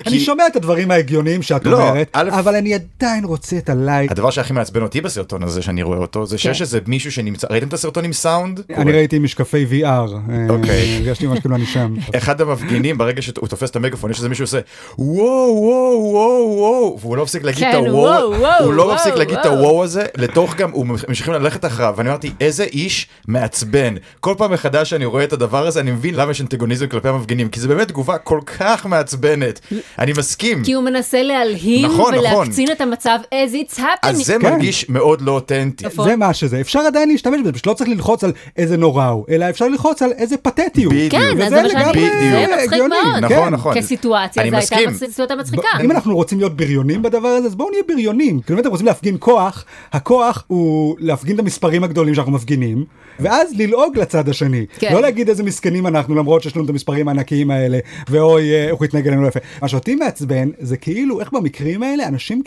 אני 0.07 0.19
שומע 0.19 0.47
את 0.47 0.55
הדברים 0.55 0.91
ההגיוניים 0.91 1.41
שאת 1.41 1.65
לא, 1.65 1.89
אומרת, 1.89 2.09
אבל 2.15 2.55
אני 2.55 2.73
עדיין 2.73 3.25
רוצה 3.25 3.57
את 3.57 3.69
הלייק. 3.69 4.11
הדבר 4.11 4.29
שהכי 4.29 4.53
מעצבן 4.53 4.81
אותי 4.81 5.01
בסרטון 5.01 5.43
הזה 5.43 5.61
שאני 5.61 5.83
רואה 5.83 5.97
אותו 5.97 6.25
זה 6.25 6.37
שיש 6.37 6.57
כן. 6.57 6.63
איזה 6.63 6.79
מישהו 6.87 7.11
שנמצא 7.11 7.47
ראיתם 7.51 7.67
את 7.67 7.73
הסרטון 7.73 8.05
עם 8.05 8.13
סאונד? 8.13 8.61
אני 8.75 8.91
ראיתי 8.91 9.19
משקפי 9.19 9.65
VR. 9.71 9.85
אה, 9.85 10.09
אוקיי. 10.49 10.97
הרגשתי 10.97 11.27
ממש 11.27 11.39
כאילו 11.39 11.55
אני 11.55 11.65
שם. 11.65 11.95
אחד 12.17 12.41
המפגינים 12.41 12.97
ברגע 12.97 13.21
שהוא 13.21 13.47
תופס 13.47 13.69
את 13.69 13.75
המגפון 13.75 14.11
יש 14.11 14.17
איזה 14.17 14.29
מישהו 14.29 14.47
שעושה 14.47 14.65
וואו 14.97 15.61
וואו 15.61 16.11
וואו 16.13 16.57
וואו 16.57 16.97
והוא 17.01 17.17
לא 17.17 17.23
מפסיק 17.23 17.43
להגיד 17.43 17.63
את 17.63 17.73
כן, 17.73 17.77
הוואו 17.77 17.93
וואו, 17.93 18.39
וואו, 18.39 18.63
הוא 18.63 18.73
לא 18.73 18.93
מפסיק 18.93 19.15
להגיד 19.15 19.37
את 19.37 19.45
וואו. 19.45 19.57
הוואו 19.57 19.83
הזה 19.83 20.05
לתוך 20.17 20.55
גם 20.55 20.71
הוא 20.71 20.85
ממשיכים 20.85 21.33
ללכת 21.33 21.65
אחריו 21.65 21.93
ואני 21.97 22.09
אמרתי 22.09 22.31
איזה 22.41 22.63
איש 22.63 23.07
מעצבן 23.27 23.95
כל 24.19 24.33
פעם 24.37 24.53
מחדש 24.53 24.89
שאני 24.89 25.05
רואה 25.05 25.23
את 25.23 25.33
הדבר 25.33 25.67
הזה 25.67 25.79
אני 25.79 25.91
מבין 25.91 26.15
למה 26.15 26.31
יש 26.31 26.41
אנטגוניזם 26.41 26.87
כלפי 26.97 27.09
המפגינים, 27.09 27.49
כי 27.49 27.59
זה 27.59 27.67
באמת 27.67 27.87
תגובה 27.87 28.17
כל 28.17 28.39
כך 28.59 28.85
מעצבנת. 28.85 29.59
אני 29.99 30.11
מסכים. 30.17 30.63
כי 30.63 30.73
הוא 30.73 30.83
מנסה 30.83 31.23
להלהים 31.23 31.85
נכון, 31.85 32.15
נכון. 32.15 32.35
ולהקצין 32.35 32.71
את 32.71 32.81
המצב 32.81 33.19
as 33.31 33.53
it's 33.53 33.77
happening. 33.77 33.83
אז 34.01 34.17
זה 34.17 34.37
כן. 34.41 34.53
מרגיש 34.53 34.89
מאוד 34.89 35.21
לא 35.21 35.31
אותנטי. 35.31 35.85
נכון. 35.85 36.09
זה 36.09 36.15
מה 36.15 36.33
שזה, 36.33 36.61
אפשר 36.61 36.79
עדיין 36.79 37.09
להשתמש 37.09 37.41
בזה, 37.41 37.53
פשוט 37.53 37.67
לא 37.67 37.73
צריך 37.73 37.89
ללחוץ 37.89 38.23
על 38.23 38.31
איזה 38.57 38.77
נורא 38.77 39.05
הוא, 39.07 39.25
אלא 39.29 39.49
אפשר 39.49 39.67
ללחוץ 39.67 40.01
על 40.01 40.11
איזה 40.17 40.37
פתטי 40.37 40.83
הוא. 40.83 40.93
בדיוק. 40.93 41.11
כן, 41.11 41.49
זה 41.49 41.63
מה 41.63 41.69
שאני... 41.69 41.81
לגמרי 41.83 42.09
זה 42.29 42.45
מצחיק 42.53 42.73
הגיוני. 42.73 42.95
מאוד. 43.03 43.23
נכון, 43.23 43.45
כן. 43.45 43.53
נכון. 43.53 43.75
כסיטואציה, 43.75 44.43
אני 44.43 44.51
זו 44.51 44.75
הייתה 44.75 44.91
סיטואציה 45.11 45.35
מצחיקה. 45.35 45.67
אם 45.83 45.91
אנחנו 45.91 46.15
רוצים 46.15 46.37
להיות 46.37 46.57
בריונים 46.57 47.01
בדבר 47.01 47.27
הזה, 47.27 47.47
אז 47.47 47.55
בואו 47.55 47.69
נהיה 47.69 47.83
בריונים. 47.87 48.39
כאילו 48.39 48.57
אם 48.57 48.61
אתם 48.61 48.69
רוצים 48.69 48.85
להפגין 48.85 49.17
כוח, 49.19 49.65
הכוח 49.93 50.43
הוא 50.47 50.95
להפגין 50.99 51.35
את 51.35 51.39
המספרים 51.39 51.83
הגדולים 51.83 52.15
שאנחנו 52.15 52.31
מפגינים, 52.31 52.85
ואז 53.19 53.53
ללעוג 53.57 53.97
לצד 53.99 54.29
השני. 54.29 54.65
כן. 54.79 54.93
לא 54.93 55.01
להגיד 55.01 55.29
איזה 55.29 55.43
מסכנים 55.43 55.87
אנחנו, 55.87 56.15
למרות 56.15 56.43
שיש 56.43 56.55
לנו 56.55 56.65
את 56.65 56.69
המספרים 56.87 57.07
הענקיים 57.07 57.51
האלה, 57.51 57.79
ואוי, 58.09 58.53
אה, 58.53 58.65
איך 58.65 58.75
הוא 58.75 58.85
התנהג 58.85 59.07
אלינו 59.07 59.21
לא 59.21 59.27
יפה. 59.27 59.39
מה 59.61 59.67
שאותי 59.67 59.95
מעצבן, 59.95 60.49
זה 60.59 60.77
כאילו, 60.77 61.19
איך 61.19 61.31
במקרים 61.31 61.83
האלה 61.83 62.07
אנשים... 62.07 62.41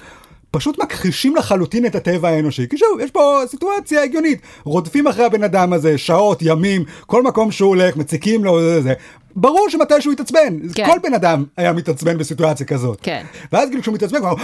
פשוט 0.52 0.78
מכחישים 0.82 1.36
לחלוטין 1.36 1.86
את 1.86 1.94
הטבע 1.94 2.28
האנושי, 2.28 2.68
כי 2.68 2.76
שוב, 2.76 3.00
יש 3.00 3.10
פה 3.10 3.40
סיטואציה 3.46 4.02
הגיונית, 4.02 4.40
רודפים 4.64 5.06
אחרי 5.06 5.24
הבן 5.24 5.44
אדם 5.44 5.72
הזה, 5.72 5.98
שעות, 5.98 6.38
ימים, 6.42 6.84
כל 7.06 7.22
מקום 7.22 7.52
שהוא 7.52 7.68
הולך, 7.68 7.96
מציקים 7.96 8.44
לו, 8.44 8.60
זה, 8.60 8.82
זה. 8.82 8.92
ברור 9.36 9.66
שמתי 9.70 9.94
שהוא 10.00 10.12
יתעצבן, 10.12 10.56
כן. 10.74 10.86
כל 10.86 10.98
בן 11.02 11.14
אדם 11.14 11.44
היה 11.56 11.72
מתעצבן 11.72 12.18
בסיטואציה 12.18 12.66
כזאת. 12.66 12.98
כן. 13.02 13.24
ואז 13.52 13.68
כאילו 13.68 13.82
כשהוא 13.82 13.94
מתעצבן, 13.94 14.18
הוא 14.18 14.30
אומר, 14.30 14.42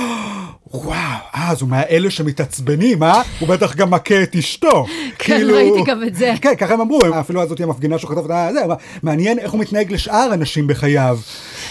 וואו, 0.74 0.96
אה, 1.34 1.50
אז 1.50 1.60
הוא 1.60 1.68
מהאלה 1.68 2.10
שמתעצבנים, 2.10 3.02
אה? 3.02 3.22
הוא 3.40 3.48
בטח 3.48 3.74
גם 3.74 3.90
מכה 3.90 4.22
את 4.22 4.36
אשתו. 4.36 4.86
כן, 5.18 5.36
כאילו- 5.36 5.54
ראיתי 5.54 5.82
גם 5.90 6.02
את 6.04 6.14
זה. 6.14 6.34
כן, 6.40 6.54
ככה 6.54 6.74
הם 6.74 6.80
אמרו, 6.80 7.00
אפילו 7.20 7.42
הזאתי 7.42 7.62
המפגינה 7.62 7.98
שהוא 7.98 8.10
חטף 8.10 8.24
את 8.24 8.30
ה... 8.30 8.48
זה, 8.52 8.60
מעניין 9.02 9.38
איך 9.38 9.52
הוא 9.52 9.60
מתנהג 9.60 9.92
לשאר 9.92 10.34
אנשים 10.34 10.66
בחייו. 10.66 11.18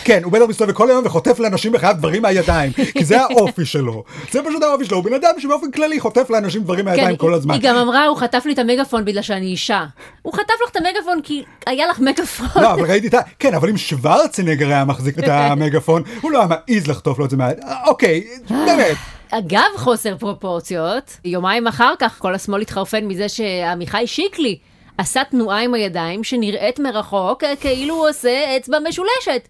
כן, 0.04 0.24
הוא 0.24 0.32
בטח 0.32 0.46
מסתובב 0.50 0.72
כל 0.72 0.90
היום 0.90 1.06
וחוטף 1.06 1.40
לאנשים 1.40 1.72
בחייו 1.72 1.96
דברים 1.98 2.22
מהידיים, 2.22 2.72
כי 2.98 3.06
זה 3.06 3.22
האופי 3.22 3.66
שלו. 3.66 4.04
זה 4.32 4.40
פשוט 4.44 4.64
האופי 4.64 4.86
שלו, 4.86 4.98
הוא 4.98 5.04
בן 5.06 5.14
אדם 5.14 5.32
שבאופן 5.40 5.72
כללי 5.72 6.00
חוטף 6.00 6.30
לאנשים 6.30 6.64
דברים 6.64 6.86
מהידיים 6.86 7.10
כן, 7.10 7.16
כל 7.16 7.34
הזמן. 7.34 7.54
היא 7.54 7.62
גם 7.64 7.76
אמרה, 7.76 8.06
הוא 8.06 8.18
חטף 8.18 8.44
לי 8.46 8.54
את 8.54 8.60
המגפון 8.60 9.06
בגלל 9.06 9.22
שאני 9.22 9.46
אישה. 9.46 9.86
הוא 10.22 10.34
חטף 10.34 10.54
לך 10.66 10.72
את 10.72 10.76
המגפון 10.76 11.22
כי 11.24 11.44
היה 11.66 11.88
לך 11.88 12.00
מגפון. 12.00 12.64
לא, 12.64 12.74
אבל 12.74 12.86
ראיתי 12.86 13.05
את 13.08 13.14
ה... 13.14 13.20
כן, 13.40 13.54
אבל 13.54 13.70
אם 13.70 13.78
שוורצנגר 13.78 14.68
היה 14.68 14.86
מחזיק 14.86 15.20
את 15.20 15.24
המגפון, 15.28 16.04
הוא 16.22 16.32
לא 16.32 16.38
היה 16.40 16.48
מעז 16.48 16.88
לחטוף 16.88 17.20
לו 17.20 17.26
את 17.26 17.30
זה 17.30 17.38
מה... 17.38 17.50
אוקיי, 17.88 18.24
באמת. 18.50 18.98
אגב 19.30 19.70
חוסר 19.76 20.18
פרופורציות, 20.18 21.18
יומיים 21.26 21.68
אחר 21.68 21.94
כך 22.00 22.20
כל 22.20 22.36
השמאל 22.36 22.62
התחרפן 22.62 23.06
מזה 23.06 23.30
שעמיחי 23.30 24.08
שיקלי 24.08 24.58
עשה 24.98 25.24
תנועה 25.24 25.62
עם 25.62 25.74
הידיים 25.74 26.24
שנראית 26.24 26.80
מרחוק 26.80 27.44
אה, 27.44 27.56
כאילו 27.56 27.96
הוא 27.96 28.10
עושה 28.10 28.58
אצבע 28.58 28.78
משולשת. 28.90 29.48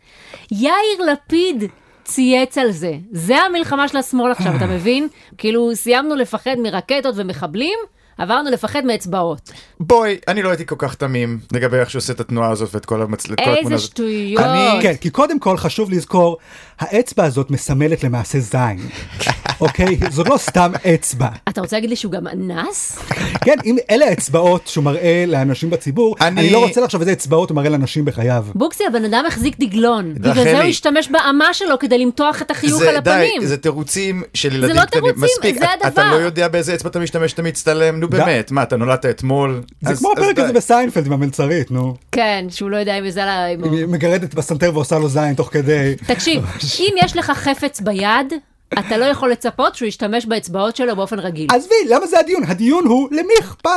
יאיר 0.52 1.12
לפיד 1.12 1.64
צייץ 2.04 2.58
על 2.58 2.72
זה. 2.72 2.94
זה 3.12 3.38
המלחמה 3.38 3.88
של 3.88 3.98
השמאל 3.98 4.32
עכשיו, 4.32 4.56
אתה 4.56 4.66
מבין? 4.66 5.08
כאילו 5.38 5.76
סיימנו 5.76 6.16
לפחד 6.16 6.56
מרקטות 6.58 7.14
ומחבלים, 7.18 7.80
עברנו 8.18 8.52
לפחד 8.52 8.86
מאצבעות. 8.86 9.52
בואי, 9.80 10.18
אני 10.28 10.44
לא 10.44 10.50
הייתי 10.50 10.66
כל 10.66 10.76
כך 10.78 10.96
תמים 10.96 11.40
לגבי 11.54 11.78
איך 11.78 11.90
שהוא 11.90 12.00
עושה 12.00 12.14
את 12.14 12.20
התנועה 12.20 12.50
הזאת 12.52 12.70
ואת 12.76 12.86
כל 12.86 13.02
המצל... 13.02 13.28
כל 13.28 13.42
התמונה 13.42 13.58
איזה 13.60 13.76
הזאת. 13.76 13.90
שטויות. 13.90 14.44
אני- 14.44 14.80
כן, 14.82 14.94
כי 14.96 15.10
קודם 15.10 15.40
כל 15.40 15.58
חשוב 15.58 15.92
לזכור, 15.92 16.38
האצבע 16.80 17.24
הזאת 17.24 17.52
מסמלת 17.52 18.04
למעשה 18.04 18.40
זין, 18.40 18.78
אוקיי? 19.62 19.98
זאת 20.12 20.30
לא 20.30 20.38
סתם 20.38 20.72
אצבע. 20.94 21.28
אתה 21.50 21.62
רוצה 21.62 21.76
להגיד 21.76 21.90
לי 21.90 21.96
שהוא 21.96 22.12
גם 22.12 22.28
אנס? 22.28 23.00
כן, 23.46 23.56
אם 23.66 23.78
אלה 23.90 24.06
האצבעות 24.06 24.68
שהוא 24.68 24.84
מראה 24.84 25.24
לאנשים 25.28 25.70
בציבור, 25.70 26.16
אני- 26.22 26.42
אני 26.42 26.50
לא 26.50 26.66
רוצה 26.66 26.82
לחשוב 26.82 27.02
איזה 27.02 27.12
אצבעות 27.12 27.50
הוא 27.50 27.56
מראה 27.56 27.70
לאנשים 27.70 28.06
בחייו. 28.06 28.46
בוקסי, 28.56 28.84
הבן 28.88 29.06
אדם 29.06 29.24
החזיק 29.28 29.56
דגלון. 29.60 30.14
בגלל. 30.14 30.34
זה 30.34 30.52
הוא 30.54 30.62
השתמש 30.62 31.10
באמה 31.10 31.54
שלו 31.54 31.80
כדי 31.80 31.98
למתוח 31.98 32.42
את 32.42 32.52
החיוך 32.52 32.80
זה, 32.80 32.90
על 32.90 32.96
הפנים. 32.96 33.40
די, 33.42 33.48
זה 33.48 33.58
תירוצים 33.58 34.24
של 34.34 34.56
ילדים 34.56 34.76
לא 34.76 34.82
קטנים. 34.86 35.04
תירוצים, 35.04 35.24
מספיק, 35.24 35.58
זה 35.60 35.66
אתה- 35.66 35.88
הדבר. 35.88 36.02
אתה 36.02 36.12
לא 36.12 36.22
יודע 36.22 36.48
באיזה 36.48 36.74
אצבע 36.76 36.90
אתה 36.90 37.00
משתמש, 37.00 37.34
אתה 37.34 37.42
מצטלם, 37.42 38.00
נו 38.00 38.10
באמת, 38.10 38.52
מה, 38.52 38.64
אתה 38.64 38.78
נולדת 38.78 39.06
אתמול? 39.06 39.62
זה 39.82 39.90
אז- 39.92 40.00
כמו 40.00 40.12
הפרק. 40.12 40.40
הזה 40.40 40.54
בסיינפלד 40.54 41.06
עם 41.06 41.14
המלצרית, 41.14 41.72
נו. 41.72 41.96
כן, 42.12 42.46
שהוא 42.50 42.70
לא 42.70 42.78
יודע 42.78 43.00
אם 43.00 43.10
זה... 43.10 43.24
היא 43.72 43.86
מגרדת 43.88 44.34
בסנטר 44.34 44.72
ועושה 44.74 45.00
לו 45.00 45.10
זין 45.10 45.34
תוך 45.34 45.50
כדי. 45.54 45.94
תקשיב, 46.08 46.44
אם 46.80 46.96
יש 46.98 47.18
לך 47.18 47.32
חפץ 47.32 47.82
ביד, 47.82 48.34
אתה 48.74 48.98
לא 48.98 49.06
יכול 49.06 49.32
לצפות 49.32 49.76
שהוא 49.76 49.88
ישתמש 49.88 50.26
באצבעות 50.26 50.76
שלו 50.76 50.96
באופן 50.96 51.20
רגיל. 51.20 51.48
עזבי, 51.52 51.74
למה 51.90 52.08
זה 52.08 52.20
הדיון? 52.20 52.44
הדיון 52.48 52.86
הוא 52.86 53.08
למי 53.12 53.34
אכפת? 53.40 53.70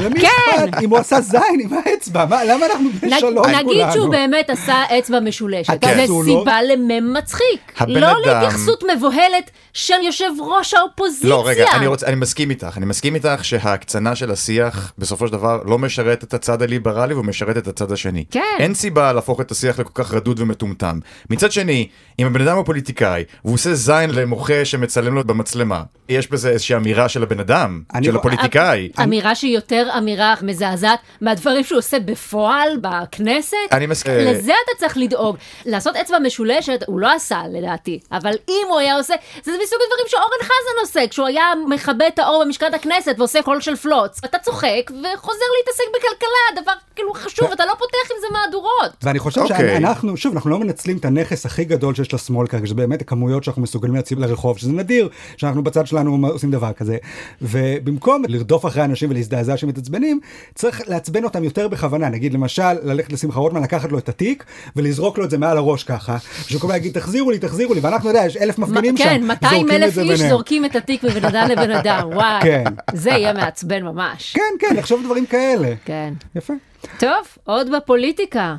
למי 0.00 0.20
כן. 0.20 0.28
אכפת? 0.68 0.82
אם 0.82 0.90
הוא 0.90 0.98
עשה 0.98 1.20
זין 1.20 1.40
עם 1.60 1.70
האצבע, 1.84 2.24
מה, 2.26 2.44
למה 2.44 2.66
אנחנו 2.66 2.88
בני 3.00 3.16
נ- 3.16 3.20
שלום 3.20 3.44
כולנו? 3.44 3.70
נגיד 3.70 3.86
שהוא 3.92 4.10
באמת 4.10 4.50
עשה 4.50 4.98
אצבע 4.98 5.20
משולשת. 5.20 5.84
זה 5.84 6.04
לא- 6.08 6.22
סיבה 6.24 6.62
למם 6.62 7.12
מצחיק. 7.14 7.80
לא 7.88 8.06
אדם- 8.10 8.16
להתייחסות 8.26 8.84
מבוהלת 8.96 9.50
של 9.72 9.94
יושב 10.06 10.30
ראש 10.40 10.74
האופוזיציה. 10.74 11.30
לא, 11.30 11.42
רגע, 11.46 11.64
אני, 11.72 11.86
רוצ, 11.86 12.04
אני 12.04 12.16
מסכים 12.16 12.50
איתך, 12.50 12.74
אני 12.76 12.86
מסכים 12.86 13.14
איתך 13.14 13.44
שההקצנה 13.44 14.16
של 14.16 14.30
השיח 14.30 14.92
בסופו 14.98 15.26
של 15.26 15.32
דבר 15.32 15.60
לא 15.66 15.78
משרת 15.78 16.24
את 16.24 16.34
הצד 16.34 16.62
הליברלי 16.62 17.14
והוא 17.14 17.24
משרת 17.24 17.56
את 17.56 17.68
הצד 17.68 17.92
השני. 17.92 18.24
כן. 18.30 18.40
אין 18.58 18.74
סיבה 18.74 19.12
להפוך 19.12 19.40
את 19.40 19.50
השיח 19.50 19.78
לכל 19.78 20.02
כך 20.04 20.14
רדוד 20.14 20.40
ומטומטם. 20.40 20.98
מצד 21.30 21.52
שני, 21.52 21.88
אם 22.18 22.26
הבן 22.26 22.40
אדם 22.40 22.56
הוא 22.56 22.64
פוליטיקאי 22.64 23.24
והוא 23.44 23.54
עושה 23.54 23.74
זין 23.74 24.10
למוחה 24.34 24.64
שמצלם 24.64 25.14
לו 25.14 25.24
במצלמה, 25.24 25.82
יש 26.08 26.30
בזה 26.30 26.48
איזושהי 26.50 26.76
אמירה 26.76 27.08
של 27.08 27.22
הבן 27.22 27.40
אדם, 27.40 27.82
אני- 27.94 28.06
של 28.06 28.16
הפוליטיקאי. 28.16 28.88
אמירה 29.02 29.34
שהיא 29.34 29.54
יותר 29.54 29.88
אמירה 29.98 30.34
מזעזעת 30.42 30.98
מהדברים 31.20 31.64
שהוא 31.64 31.78
עושה 31.78 31.98
בפועל 32.00 32.68
בכנסת. 32.80 33.56
אני 33.72 33.86
מסכים. 33.86 34.12
לזה 34.18 34.52
אתה 34.64 34.78
צריך 34.78 34.96
לדאוג. 34.96 35.36
לעשות 35.66 35.96
אצבע 35.96 36.18
משולשת 36.18 36.80
הוא 36.86 37.00
לא 37.00 37.12
עשה 37.12 37.38
לדעתי, 37.52 38.00
אבל 38.12 38.32
אם 38.48 38.66
הוא 38.68 38.78
היה 38.78 38.96
עושה, 38.96 39.14
זה 39.44 39.52
מסוג 39.64 39.78
הדברים 39.84 40.06
שאורן 40.08 40.42
חזן 40.42 40.80
עושה, 40.80 41.08
כשהוא 41.10 41.26
היה 41.26 41.44
מכבה 41.68 42.08
את 42.08 42.18
האור 42.18 42.44
במשכן 42.44 42.74
הכנסת 42.74 43.14
ועושה 43.18 43.42
קול 43.42 43.60
של 43.60 43.76
פלוץ. 43.76 44.20
אתה 44.24 44.38
צוחק 44.38 44.90
וחוזר 44.90 45.44
להתעסק 45.58 45.84
בכלכלה, 45.96 46.62
דבר 46.62 46.72
כאילו 46.96 47.14
חשוב, 47.14 47.52
אתה 47.52 47.66
לא 47.66 47.72
פותח 47.78 48.10
עם 48.10 48.20
זה 48.20 48.26
מהדורות. 48.32 48.90
ואני 49.02 49.18
חושב 49.18 49.40
אוקיי. 49.40 49.56
שאנחנו, 49.76 50.16
שוב, 50.16 50.34
אנחנו 50.34 50.50
לא 50.50 50.58
מנצלים 50.58 50.96
את 50.96 51.04
הנכס 51.04 51.46
הכי 51.46 51.64
גדול 51.64 51.94
שיש 51.94 52.14
לשמאל 52.14 52.46
כרגע, 52.46 52.66
שזה 52.66 52.74
באמת 52.74 53.00
הכמויות 53.02 53.44
שאנחנו 53.44 53.62
מסוגלים 53.62 53.94
להציב 53.94 54.18
לרחוב, 54.26 54.58
שזה 54.58 54.72
נדיר 54.72 55.08
שאנחנו 55.36 55.62
בצד 55.64 55.86
שלנו 55.86 56.28
עושים 56.28 56.50
דבר 56.50 56.72
כזה. 56.72 56.96
ובמקום 57.42 58.22
לרדוף 58.28 58.66
אחרי 58.66 58.84
אנשים 58.84 59.10
ולהזדעזע 59.10 59.56
שמתעצבנים, 59.56 60.20
צריך 60.54 60.82
לעצבן 60.86 61.24
אותם 61.24 61.44
יותר 61.44 61.68
בכוונה. 61.68 62.08
נגיד 62.08 62.34
למשל, 62.34 62.72
ללכת 62.82 63.12
לשמחה 63.12 63.40
רוטמן, 63.40 63.62
לקחת 63.62 63.92
לו 63.92 63.98
את 63.98 64.08
התיק 64.08 64.44
ולזרוק 64.76 65.18
לו 65.18 65.24
את 65.24 65.30
זה 65.30 65.38
מעל 65.38 65.56
הראש 65.56 65.84
ככה, 65.84 66.16
שכל 66.46 66.56
הזמן 66.56 66.70
להגיד 66.70 66.92
תחזירו 66.92 67.30
לי, 67.30 67.38
תחזירו 67.38 67.74
לי, 67.74 67.80
ואנחנו 67.80 68.08
יודע, 68.08 68.22
יש 68.26 68.36
אלף 68.36 68.58
מפגינים 68.58 68.96
שם, 68.96 69.04
כן, 69.04 69.22
200 69.26 69.52
זורקים 69.52 69.76
את 69.76 69.82
אלף 69.82 69.98
איש. 69.98 70.20
זורקים 70.20 70.64
את 70.64 70.76
התיק 70.76 71.04
מבן 71.04 71.24
אדם 71.24 71.48
לבן 71.50 71.70
אדם, 71.70 72.08
וואי. 72.14 72.42
כן. 72.42 72.64
זה 72.92 73.10
יהיה 73.10 73.32
מעצבן 73.32 73.82
ממש. 73.82 74.32
כן, 74.32 74.42
כן, 74.58 74.76
לחשוב 74.76 75.02
דברים 75.04 75.26
כאלה. 75.26 75.74
כן. 75.84 76.12
יפה. 76.36 76.54
טוב, 76.98 77.26
עוד 77.44 77.70
בפוליטיקה. 77.76 78.56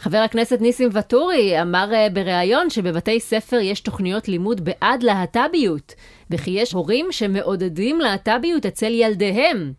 חבר 0.00 0.18
הכנסת 0.18 0.60
ניסים 0.60 0.88
ואטורי 0.92 1.62
אמר 1.62 1.90
אה, 1.94 2.10
בריאיון 2.12 2.70
שבבתי 2.70 3.20
ספר 3.20 3.56
יש 3.56 3.80
תוכניות 3.80 4.28
לימוד 4.28 4.64
בעד 4.64 5.02
להט"ביות, 5.02 5.94
וכי 6.30 6.50
יש 6.50 6.72
הורים 6.72 7.06
שמעודדים 7.10 8.00
להט"ביות 8.00 8.66
אצל 8.66 8.92
ילדיהם. 8.92 9.72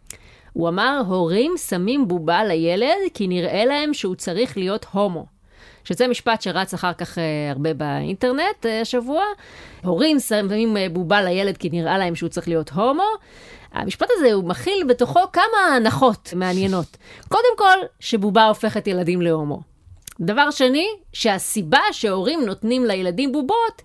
הוא 0.53 0.69
אמר, 0.69 1.01
הורים 1.07 1.53
שמים 1.57 2.07
בובה 2.07 2.43
לילד 2.43 3.11
כי 3.13 3.27
נראה 3.27 3.65
להם 3.65 3.93
שהוא 3.93 4.15
צריך 4.15 4.57
להיות 4.57 4.85
הומו. 4.91 5.25
שזה 5.83 6.07
משפט 6.07 6.41
שרץ 6.41 6.73
אחר 6.73 6.93
כך 6.93 7.17
אה, 7.17 7.23
הרבה 7.51 7.73
באינטרנט 7.73 8.65
אה, 8.65 8.81
השבוע. 8.81 9.23
הורים 9.83 10.19
שמים 10.19 10.77
בובה 10.93 11.21
לילד 11.21 11.57
כי 11.57 11.69
נראה 11.69 11.97
להם 11.97 12.15
שהוא 12.15 12.29
צריך 12.29 12.47
להיות 12.47 12.69
הומו. 12.69 13.07
המשפט 13.73 14.07
הזה 14.11 14.33
הוא 14.33 14.43
מכיל 14.43 14.83
בתוכו 14.87 15.19
כמה 15.33 15.75
הנחות 15.75 16.33
מעניינות. 16.35 16.97
קודם 17.29 17.57
כל, 17.57 17.77
שבובה 17.99 18.47
הופכת 18.47 18.87
ילדים 18.87 19.21
להומו. 19.21 19.70
דבר 20.21 20.51
שני, 20.51 20.87
שהסיבה 21.13 21.79
שהורים 21.91 22.41
נותנים 22.45 22.85
לילדים 22.85 23.31
בובות 23.31 23.81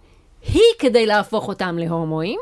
היא 0.55 0.63
כדי 0.79 1.07
להפוך 1.07 1.49
אותם 1.49 1.79
להומואים. 1.79 2.41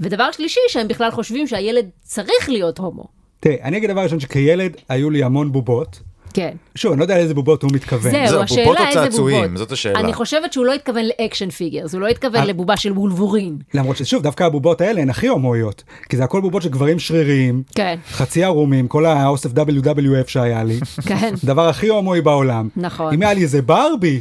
ודבר 0.00 0.32
שלישי, 0.32 0.60
שהם 0.68 0.88
בכלל 0.88 1.10
חושבים 1.10 1.46
שהילד 1.46 1.90
צריך 2.02 2.48
להיות 2.48 2.78
הומו. 2.78 3.04
תראה, 3.40 3.56
אני 3.62 3.76
אגיד 3.76 3.90
דבר 3.90 4.00
ראשון 4.00 4.20
שכילד 4.20 4.76
היו 4.88 5.10
לי 5.10 5.22
המון 5.22 5.52
בובות. 5.52 6.00
כן. 6.32 6.50
שוב, 6.74 6.92
אני 6.92 6.98
לא 6.98 7.04
יודע 7.04 7.16
לאיזה 7.16 7.34
בובות 7.34 7.62
הוא 7.62 7.70
מתכוון. 7.74 8.12
זהו, 8.12 8.28
זהו, 8.28 8.42
השאלה 8.42 8.64
בובות 8.64 8.78
או 8.80 8.86
איזה 8.86 9.00
צעצועים? 9.10 9.42
בובות. 9.42 9.58
זאת 9.58 9.72
השאלה. 9.72 10.00
אני 10.00 10.12
חושבת 10.12 10.52
שהוא 10.52 10.66
לא 10.66 10.72
התכוון 10.72 11.04
ל 11.04 11.11
action 11.11 11.50
figures, 11.50 11.92
הוא 11.92 12.00
לא 12.00 12.06
התכוון 12.06 12.40
אה. 12.40 12.44
לבובה 12.44 12.76
של 12.76 12.92
וולבורין. 12.92 13.58
למרות 13.74 13.96
ששוב, 13.96 14.22
דווקא 14.22 14.44
הבובות 14.44 14.80
האלה 14.80 15.00
הן 15.02 15.10
הכי 15.10 15.28
הומואיות. 15.28 15.84
כי 16.08 16.16
זה 16.16 16.24
הכל 16.24 16.40
בובות 16.40 16.62
של 16.62 16.68
גברים 16.68 16.98
שריריים, 16.98 17.62
כן, 17.74 17.98
חצי 18.10 18.44
ערומים, 18.44 18.88
כל 18.88 19.06
האוסף 19.06 19.50
WWF 19.50 20.28
שהיה 20.28 20.64
לי. 20.64 20.80
כן. 21.06 21.34
דבר 21.44 21.68
הכי 21.68 21.88
הומואי 21.88 22.20
בעולם. 22.20 22.68
נכון. 22.76 23.14
אם 23.14 23.22
היה 23.22 23.34
לי 23.34 23.42
איזה 23.42 23.62
ברבי, 23.62 24.20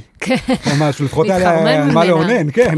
ממש, 0.76 1.02
לפחות 1.02 1.30
היה 1.30 1.86
מה. 1.94 2.06
לאונן, 2.06 2.52
כן. 2.52 2.76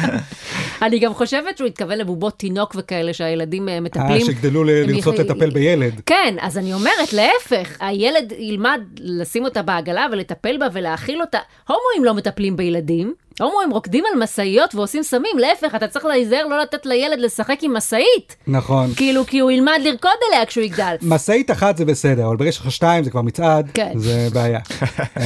אני 0.82 0.98
גם 0.98 1.14
חושבת 1.14 1.56
שהוא 1.58 1.66
התכוון 1.66 1.98
לבובות 1.98 2.38
תינוק 2.38 2.74
וכאלה 2.78 3.12
שהילדים 3.12 3.68
אה, 3.68 3.80
מטפלים. 3.80 4.06
אה, 4.08 4.48
הם 4.48 4.64
לרצות 4.64 5.18
לטפל 5.18 5.50
בילד. 5.50 6.00
כן, 6.06 6.36
אז 6.40 6.58
אני 6.58 6.74
אומרת, 6.74 7.12
להפך, 7.12 7.76
הילד 7.80 8.32
ילמד 8.38 8.80
לשים 9.00 9.44
אותה 9.44 9.62
בעגלה 9.62 10.06
ולטפל 10.12 10.56
בה 10.58 10.66
ולהאכיל 10.72 11.20
אותה. 11.20 11.38
הומואים 11.68 12.04
לא 12.04 12.14
מטפלים 12.14 12.56
בילדים, 12.56 13.14
הומואים 13.40 13.70
רוקדים 13.70 14.04
על 14.12 14.22
משאיות 14.22 14.74
ועושים 14.74 15.02
סמים, 15.02 15.38
להפך, 15.38 15.74
אתה 15.74 15.88
צריך 15.88 16.04
להיזהר 16.04 16.46
לא 16.46 16.60
לתת 16.60 16.86
לילד 16.86 17.18
לשחק 17.18 17.58
עם 17.62 17.76
משאית. 17.76 18.36
נכון. 18.46 18.90
כאילו, 18.96 19.26
כי 19.26 19.38
הוא 19.38 19.50
ילמד 19.50 19.78
לרקוד 19.84 20.10
עליה 20.28 20.46
כשהוא 20.46 20.64
יגדל. 20.64 20.94
משאית 21.14 21.50
אחת 21.50 21.76
זה 21.76 21.84
בסדר, 21.84 22.26
אבל 22.26 22.36
ברגע 22.36 22.52
שיש 22.52 22.60
לך 22.60 22.70
שתיים 22.70 23.04
זה 23.04 23.10
כבר 23.10 23.22
מצעד, 23.22 23.70
כן. 23.74 23.92
זה 23.94 24.28
בעיה. 24.32 24.58
אמ, 25.16 25.22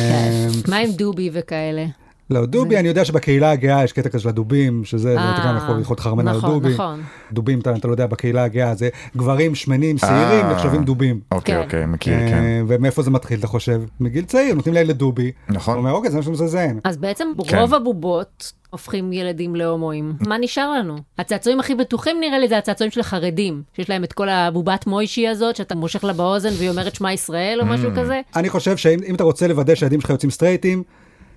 מה 0.69 0.77
עם 0.77 0.91
דובי 0.91 1.31
וכאלה? 1.33 1.85
לא, 2.31 2.47
דובי, 2.47 2.79
אני 2.79 2.89
יודע 2.89 3.05
שבקהילה 3.05 3.51
הגאה 3.51 3.85
יש 3.85 3.93
קטע 3.93 4.09
כזה 4.09 4.23
של 4.23 4.29
הדובים, 4.29 4.85
שזה, 4.85 5.03
זה 5.03 5.19
אה, 5.19 5.35
אתה 5.35 5.49
גם 5.49 5.57
יכול 5.57 5.81
יכול 5.81 5.95
להתחרמן 5.95 6.29
על 6.29 6.37
נכון, 6.37 6.51
הדובי. 6.51 6.75
נכון. 6.75 7.03
דובים, 7.33 7.61
אתה 7.61 7.77
אתה 7.77 7.89
לא 7.89 7.93
יודע, 7.93 8.07
בקהילה 8.07 8.45
הגאה 8.45 8.75
זה 8.75 8.89
גברים 9.17 9.55
שמנים, 9.55 9.99
שעירים, 9.99 10.45
אה. 10.45 10.53
נחשבים 10.53 10.85
דובים. 10.85 11.21
אוקיי, 11.33 11.55
כן. 11.55 11.63
אוקיי, 11.63 11.87
מכיר, 11.87 12.15
אה, 12.15 12.29
כן. 12.29 12.65
ומאיפה 12.69 13.03
זה 13.03 13.11
מתחיל, 13.11 13.39
אתה 13.39 13.47
חושב? 13.47 13.83
מגיל 14.01 14.25
צעיר, 14.25 14.55
נותנים 14.55 14.75
לילד 14.75 14.97
דובי. 14.97 15.33
נכון. 15.49 15.75
הוא 15.75 15.81
אומר, 15.81 15.93
אוקיי, 15.93 16.11
זה 16.11 16.17
מה 16.17 16.23
שמזלזל. 16.23 16.77
אז 16.85 16.97
בעצם 16.97 17.29
כן. 17.49 17.59
רוב 17.59 17.75
הבובות 17.75 18.53
הופכים 18.71 19.13
ילדים 19.13 19.57
להומואים. 19.57 20.13
מה 20.27 20.39
נשאר 20.39 20.73
לנו? 20.73 20.97
הצעצועים 21.19 21.61
הכי 21.61 21.75
בטוחים 21.75 22.17
נראה 22.21 22.39
לי 22.39 22.49
זה 22.49 22.59
הצעצועים 22.59 22.91
של 22.91 23.01
החרדים, 23.01 23.63
שיש 23.77 23.91
להם 23.91 24.05
את 24.05 24.13
כל 24.13 24.29
הבובת 24.29 24.87
מוישי 24.87 25.29
הזאת, 25.29 25.57
שאתה 25.57 25.75
מושך 25.75 26.05
לה 26.05 26.13
באוזן 26.13 26.51
והיא 26.59 26.71
אומרת 26.71 26.95
שמע 26.95 27.13
ישראל 27.13 27.59
או 27.61 27.67
משהו 27.67 27.91
כזה. 27.97 28.21
אני 28.37 28.49
חושב 28.49 28.77
שאם 28.77 28.99
אם 29.07 29.15
אתה 29.15 29.25
רוצה 29.25 29.49
לוודא 29.49 29.75
שהילדים 29.75 30.01
שלך 30.01 30.11
יוצאים 30.11 30.31
סטרייטים, 30.31 30.83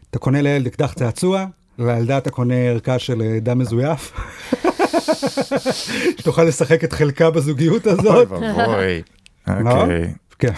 אתה 0.09 0.19
קונה 0.19 0.41
לילד 0.41 0.67
אקדח 0.67 0.93
צעצוע, 0.93 1.45
לילדה 1.79 2.17
אתה 2.17 2.29
קונה 2.29 2.55
ערכה 2.55 2.99
של 2.99 3.21
אה, 3.21 3.39
דם 3.39 3.59
מזויף. 3.59 4.13
שתוכל 6.19 6.43
לשחק 6.43 6.83
את 6.83 6.93
חלקה 6.93 7.31
בזוגיות 7.31 7.87
אוי 7.87 7.93
הזאת. 7.93 8.27
ואבוי. 8.31 9.01
לא? 9.47 9.71
אוקיי. 9.81 10.13
כן. 10.39 10.53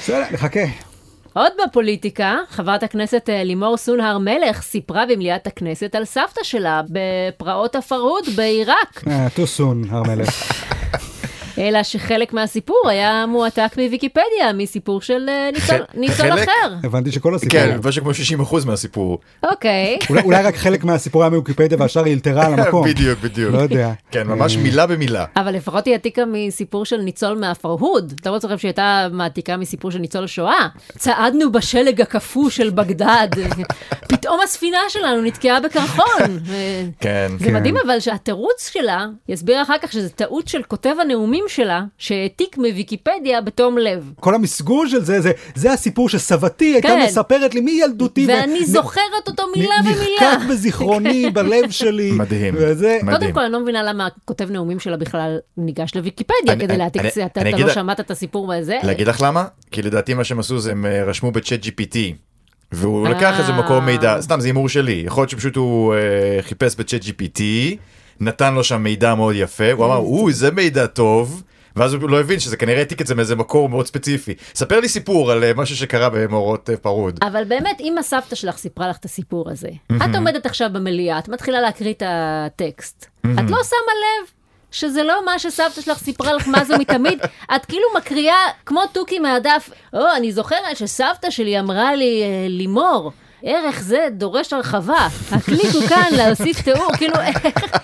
בסדר, 0.00 0.24
נחכה. 0.32 0.60
עוד 1.32 1.52
בפוליטיקה, 1.66 2.38
חברת 2.50 2.82
הכנסת 2.82 3.28
אה, 3.28 3.44
לימור 3.44 3.76
סון 3.76 4.00
הר 4.00 4.18
מלך 4.18 4.62
סיפרה 4.62 5.06
במליאת 5.06 5.46
הכנסת 5.46 5.94
על 5.94 6.04
סבתא 6.04 6.40
שלה 6.42 6.80
בפרעות 6.88 7.76
הפרהוד 7.76 8.24
בעיראק, 8.36 9.02
אה, 9.08 9.26
too 9.26 9.58
soon, 9.58 9.86
הר 9.90 10.02
מלך. 10.02 10.30
אלא 11.58 11.82
שחלק 11.82 12.32
מהסיפור 12.32 12.82
היה 12.88 13.24
מועתק 13.28 13.72
מוויקיפדיה, 13.78 14.52
מסיפור 14.54 15.00
של 15.00 15.28
אה, 15.28 15.48
ניצול? 15.94 16.32
אחר. 16.32 16.74
הבנתי 16.84 17.12
שכל 17.12 17.34
הסיפור. 17.34 17.60
כן, 17.60 17.78
משהו 17.84 18.02
כמו 18.02 18.10
60% 18.44 18.66
מהסיפור. 18.66 19.18
אוקיי. 19.50 19.98
אולי- 20.24 20.42
רק 20.42 20.56
חלק 20.56 20.84
מהסיפור 20.84 21.22
היה 21.22 21.30
מוויקיפדיה 21.30 21.78
והשאר 21.80 22.04
היא 22.04 22.14
אלתרה 22.14 22.46
על 22.46 22.52
המקום. 22.54 22.84
בדיוק, 22.88 23.18
בדיוק. 23.20 23.54
לא 23.54 23.58
יודע. 23.58 23.92
כן, 24.10 24.26
ממש 24.26 24.56
מילה 24.56 24.86
במילה. 24.86 25.24
אבל 25.36 25.54
לפחות 25.54 25.86
היא 25.86 25.92
העתיקה 25.94 26.22
מסיפור 26.26 26.84
של 26.84 26.96
ניצול 26.96 27.38
מהפרהוד. 27.38 28.12
אתה 28.20 28.30
לא 28.30 28.38
זוכר 28.38 28.56
שהיא 28.56 28.68
הייתה 28.68 29.08
מעתיקה 29.12 29.56
מסיפור 29.56 29.90
של 29.90 29.98
ניצול 29.98 30.24
השואה. 30.24 30.66
צעדנו 30.98 31.52
בשלג 31.52 32.00
הקפוא 32.00 32.50
של 32.50 32.70
בגדד. 32.70 33.28
פתאום 34.32 34.44
הספינה 34.44 34.78
שלנו 34.88 35.22
נתקעה 35.22 35.60
בקרחון. 35.60 36.20
ו- 36.46 36.54
כן. 37.00 37.30
זה 37.38 37.44
כן. 37.44 37.54
מדהים 37.54 37.76
אבל 37.86 38.00
שהתירוץ 38.00 38.70
שלה, 38.72 39.06
יסביר 39.28 39.62
אחר 39.62 39.74
כך 39.82 39.92
שזה 39.92 40.08
טעות 40.08 40.48
של 40.48 40.62
כותב 40.62 40.94
הנאומים 41.00 41.44
שלה, 41.48 41.82
שהעתיק 41.98 42.58
מוויקיפדיה 42.58 43.40
בתום 43.40 43.78
לב. 43.78 44.12
כל 44.20 44.34
המסגור 44.34 44.86
של 44.86 45.04
זה, 45.04 45.20
זה, 45.20 45.32
זה 45.54 45.72
הסיפור 45.72 46.08
שסבתי 46.08 46.64
הייתה 46.72 46.88
כן. 46.88 47.02
מספרת 47.06 47.54
לי 47.54 47.60
מילדותי. 47.60 48.26
ואני 48.28 48.60
ו- 48.62 48.66
זוכרת 48.66 49.02
אותו 49.26 49.42
נ- 49.46 49.58
מילה 49.58 49.74
במילה. 49.84 50.34
נחקק 50.36 50.48
בזיכרוני 50.50 51.30
בלב 51.34 51.70
שלי. 51.70 52.10
מדהים. 52.12 52.54
וזה, 52.58 52.98
מדהים. 53.02 53.20
קודם 53.20 53.32
כל, 53.32 53.40
אני 53.40 53.52
לא 53.52 53.60
מבינה 53.60 53.82
למה 53.82 54.08
כותב 54.24 54.50
נאומים 54.50 54.80
שלה 54.80 54.96
בכלל 54.96 55.38
ניגש 55.56 55.94
לוויקיפדיה 55.94 56.56
כדי 56.60 56.76
להעתיק 56.76 57.04
את 57.06 57.12
זה. 57.14 57.26
אתה 57.26 57.50
לא 57.50 57.74
שמעת 57.74 58.00
את 58.00 58.10
הסיפור 58.10 58.52
הזה? 58.52 58.78
להגיד 58.82 59.08
לך 59.08 59.22
למה? 59.22 59.44
כי 59.70 59.82
לדעתי 59.82 60.14
מה 60.14 60.24
שהם 60.24 60.38
עשו 60.38 60.58
זה 60.58 60.70
הם 60.70 60.86
אה, 60.86 61.04
רשמו 61.04 61.30
בצ'אט 61.32 61.60
GPT. 61.64 61.96
והוא 62.72 63.06
אה. 63.06 63.10
לקח 63.10 63.40
איזה 63.40 63.52
מקור 63.52 63.80
מידע, 63.80 64.20
סתם 64.20 64.40
זה 64.40 64.46
הימור 64.46 64.68
שלי, 64.68 65.02
יכול 65.06 65.20
להיות 65.22 65.30
שפשוט 65.30 65.56
הוא 65.56 65.94
אה, 65.94 66.42
חיפש 66.42 66.76
בצ'אט 66.76 67.00
GPT, 67.02 67.40
נתן 68.20 68.54
לו 68.54 68.64
שם 68.64 68.82
מידע 68.82 69.14
מאוד 69.14 69.34
יפה, 69.36 69.72
הוא 69.72 69.86
אמר, 69.86 69.96
אוי 69.96 70.32
זה 70.32 70.50
מידע 70.50 70.86
טוב, 70.86 71.42
ואז 71.76 71.94
הוא 71.94 72.10
לא 72.10 72.20
הבין 72.20 72.40
שזה 72.40 72.56
כנראה 72.56 72.78
העתיק 72.78 73.00
את 73.00 73.06
זה 73.06 73.14
מאיזה 73.14 73.36
מקור 73.36 73.68
מאוד 73.68 73.86
ספציפי. 73.86 74.34
ספר 74.54 74.80
לי 74.80 74.88
סיפור 74.88 75.32
על 75.32 75.44
אה, 75.44 75.52
משהו 75.56 75.76
שקרה 75.76 76.10
במאורעות 76.10 76.70
אה, 76.70 76.76
פרהוד. 76.76 77.18
אבל 77.22 77.44
באמת, 77.44 77.80
אם 77.80 77.98
הסבתא 77.98 78.34
שלך 78.34 78.56
סיפרה 78.56 78.88
לך 78.88 78.96
את 78.96 79.04
הסיפור 79.04 79.50
הזה, 79.50 79.68
את 79.96 80.14
עומדת 80.14 80.46
עכשיו 80.46 80.70
במליאה, 80.72 81.18
את 81.18 81.28
מתחילה 81.28 81.60
להקריא 81.60 81.92
את 81.92 82.02
הטקסט, 82.06 83.06
את 83.20 83.50
לא 83.50 83.58
שמה 83.64 83.92
לב 84.02 84.41
שזה 84.72 85.02
לא 85.02 85.24
מה 85.24 85.38
שסבתא 85.38 85.80
שלך 85.80 85.98
סיפרה 85.98 86.32
לך 86.32 86.46
מאז 86.46 86.70
ומתמיד, 86.70 87.18
את 87.56 87.66
כאילו 87.66 87.86
מקריאה 87.96 88.48
כמו 88.66 88.80
תוכי 88.92 89.18
מהדף, 89.18 89.70
או, 89.94 90.06
אני 90.16 90.32
זוכרת 90.32 90.76
שסבתא 90.76 91.30
שלי 91.30 91.60
אמרה 91.60 91.94
לי, 91.94 92.22
אה, 92.22 92.46
לימור. 92.48 93.12
ערך 93.44 93.80
זה 93.80 94.06
דורש 94.10 94.52
הרחבה, 94.52 95.08
הקליקו 95.32 95.78
כאן 95.88 96.08
להוסיף 96.16 96.62
תיאור, 96.62 96.96
כאילו, 96.96 97.14
אישרת 97.22 97.81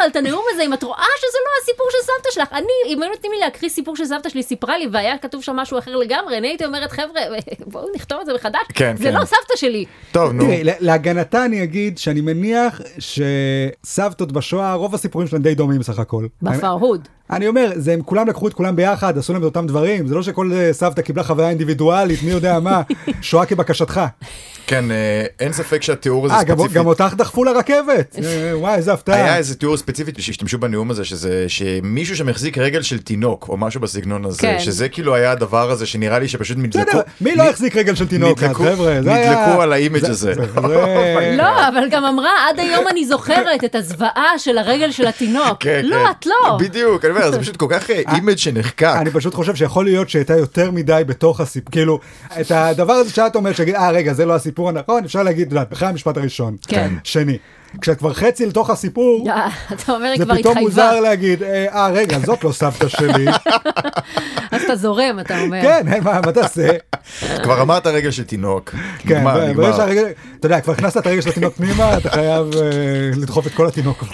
בכלל 0.00 0.10
את 0.10 0.26
הנאום 0.26 0.44
הזה 0.52 0.62
אם 0.62 0.74
את 0.74 0.82
רואה 0.82 1.04
שזה 1.18 1.38
לא 1.46 1.62
הסיפור 1.62 1.86
של 1.90 1.98
סבתא 2.02 2.30
שלך? 2.30 2.52
אני, 2.52 2.66
אם 2.94 3.02
היו 3.02 3.10
נותנים 3.10 3.32
לי 3.32 3.38
להקריא 3.40 3.70
סיפור 3.70 3.96
שסבתא 3.96 4.28
שלי 4.28 4.42
סיפרה 4.42 4.78
לי 4.78 4.86
והיה 4.92 5.18
כתוב 5.18 5.42
שם 5.42 5.56
משהו 5.56 5.78
אחר 5.78 5.96
לגמרי, 5.96 6.38
אני 6.38 6.48
הייתי 6.48 6.64
אומרת, 6.64 6.90
חבר'ה, 6.92 7.20
בואו 7.66 7.86
נכתוב 7.94 8.18
את 8.20 8.26
זה 8.26 8.34
מחדש, 8.34 8.60
כן, 8.74 8.96
זה 8.96 9.04
כן. 9.04 9.14
לא 9.14 9.24
סבתא 9.24 9.56
שלי. 9.56 9.84
טוב 10.12 10.32
נו, 10.32 10.44
תראי, 10.44 10.64
לה- 10.64 10.72
להגנתה 10.80 11.44
אני 11.44 11.62
אגיד 11.62 11.98
שאני 11.98 12.20
מניח 12.20 12.80
שסבתות 12.98 14.32
בשואה, 14.32 14.74
רוב 14.74 14.94
הסיפורים 14.94 15.28
שלהם 15.28 15.42
די 15.42 15.54
דומים 15.54 15.82
סך 15.82 15.98
הכל. 15.98 16.26
בפרהוד. 16.42 17.08
אני 17.32 17.48
אומר, 17.48 17.70
זה 17.76 17.92
הם 17.92 18.02
כולם 18.02 18.28
לקחו 18.28 18.48
את 18.48 18.54
כולם 18.54 18.76
ביחד, 18.76 19.18
עשו 19.18 19.32
להם 19.32 19.42
את 19.42 19.46
אותם 19.46 19.66
דברים, 19.66 20.06
זה 20.06 20.14
לא 20.14 20.22
שכל 20.22 20.50
אה, 20.54 20.72
סבתא 20.72 21.02
קיבלה 21.02 21.22
חוויה 21.22 21.48
אינדיבידואלית, 21.48 22.22
מי 22.22 22.30
יודע 22.30 22.60
מה, 22.60 22.82
שואה 23.22 23.46
כבקשתך. 23.46 24.00
כן, 24.66 24.90
אה, 24.90 24.96
אין 25.40 25.52
ספק 25.52 25.82
שהתיאור 25.82 26.26
הזה 26.26 26.34
אה, 26.34 26.44
גם- 26.44 26.56
ספציפית. 26.56 26.76
גם 26.76 26.86
אותך 26.86 27.14
דחפו 27.16 27.44
לרכבת, 27.44 28.16
וואי, 28.54 28.74
איזה 28.74 28.92
הפתעה. 28.92 29.14
היה 29.16 29.36
איזה 29.36 29.54
תיאור 29.54 29.76
ספציפית 29.76 30.14
שהשתמשו 30.18 30.58
בנאום 30.58 30.90
הזה 30.90 31.04
שזה 31.04 31.44
שמישהו 31.48 32.16
שמחזיק 32.16 32.58
רגל 32.58 32.82
של 32.82 32.98
תינוק 32.98 33.46
או 33.48 33.56
משהו 33.56 33.80
בסגנון 33.80 34.24
הזה 34.24 34.38
כן. 34.40 34.56
שזה 34.58 34.88
כאילו 34.88 35.14
היה 35.14 35.32
הדבר 35.32 35.70
הזה 35.70 35.86
שנראה 35.86 36.18
לי 36.18 36.28
שפשוט 36.28 36.58
נדלקו. 36.58 36.90
בסדר, 36.90 37.00
מי 37.20 37.36
לא 37.36 37.42
החזיק 37.42 37.76
רגל 37.76 37.94
של 37.94 38.08
תינוק, 38.08 38.38
חבר'ה, 38.44 38.74
זה 39.02 39.14
היה... 39.14 39.30
נדלקו 39.46 39.62
על 39.62 39.72
ה 39.72 39.77
image 39.77 40.04
הזה. 40.04 40.12
זה- 40.34 40.34
זה- 40.34 40.60
לא, 41.36 41.68
אבל 41.68 41.88
גם 41.90 42.04
אמרה, 42.04 42.30
עד 42.48 42.60
היום 42.60 42.84
אני 42.90 43.06
זוכרת 43.06 43.64
את 43.64 43.74
הזוועה 43.74 44.38
של 44.38 44.58
הרגל 44.58 44.90
של 44.90 45.06
התינוק. 45.06 45.56
כן, 45.60 45.80
לא, 45.84 45.96
כן. 45.96 46.10
את 46.20 46.26
לא. 46.26 46.56
בדיוק, 46.58 47.04
אני 47.04 47.12
אומר, 47.26 47.32
זה 47.32 47.40
פשוט 47.40 47.56
כל 47.56 47.66
כך 47.70 47.90
אה, 47.90 48.02
image 48.14 48.36
שנחקק. 48.36 48.94
אני 49.00 49.10
פשוט 49.10 49.34
חושב 49.34 49.54
שיכול 49.54 49.84
להיות 49.84 50.10
שהייתה 50.10 50.36
יותר 50.36 50.70
מדי 50.70 51.02
בתוך 51.06 51.40
הסיפור, 51.40 51.72
כאילו, 51.72 52.00
את 52.40 52.50
הדבר 52.50 52.92
הזה 52.92 53.10
שאת 53.10 53.36
אומרת, 53.36 53.56
שיגיד, 53.56 53.74
אה 53.74 53.90
רגע, 53.90 54.12
זה 54.12 54.26
לא 54.26 54.34
הסיפור 54.34 54.68
הנכון, 54.68 55.04
אפשר 55.04 55.22
להגיד, 55.22 55.46
את 55.46 55.52
יודעת, 55.52 55.72
אחרי 55.72 55.88
המשפט 55.88 56.16
הראשון. 56.16 56.56
כן. 56.68 56.94
שני. 57.04 57.38
כשאת 57.80 57.98
כבר 57.98 58.12
חצי 58.12 58.46
לתוך 58.46 58.70
הסיפור, 58.70 59.26
אה, 59.30 59.48
אתה 59.72 59.92
אומר, 59.92 60.06
היא 60.06 60.18
זה 60.18 60.24
כבר 60.24 60.34
פתאום 60.38 60.52
התחייבה. 60.58 60.70
מוזר 60.70 61.00
להגיד, 61.00 61.42
אה, 61.42 61.66
אה, 61.72 61.88
רגע, 61.88 62.18
זאת 62.18 62.44
לא 62.44 62.52
סבתא 62.52 62.88
שלי. 62.88 63.26
אז 64.52 64.62
אתה 64.62 64.76
זורם, 64.76 65.18
אתה 65.20 65.40
אומר. 65.40 65.62
כן, 65.62 65.88
אין 65.92 66.04
מה, 66.04 66.20
מה 66.26 66.32
תעשה? 66.32 66.68
כבר 67.42 67.62
אמרת 67.62 67.86
רגל 67.86 68.10
של 68.10 68.24
תינוק. 68.24 68.74
כן, 68.98 69.24
אתה 70.40 70.46
יודע, 70.46 70.60
כבר 70.60 70.72
הכנסת 70.72 70.96
את 70.96 71.06
הרגל 71.06 71.20
של 71.20 71.30
התינוק 71.30 71.54
פנימה, 71.54 71.96
אתה 71.98 72.10
חייב 72.10 72.46
אה, 72.54 72.60
לדחוף 73.16 73.46
את 73.46 73.52
כל 73.52 73.66
התינוק. 73.66 74.04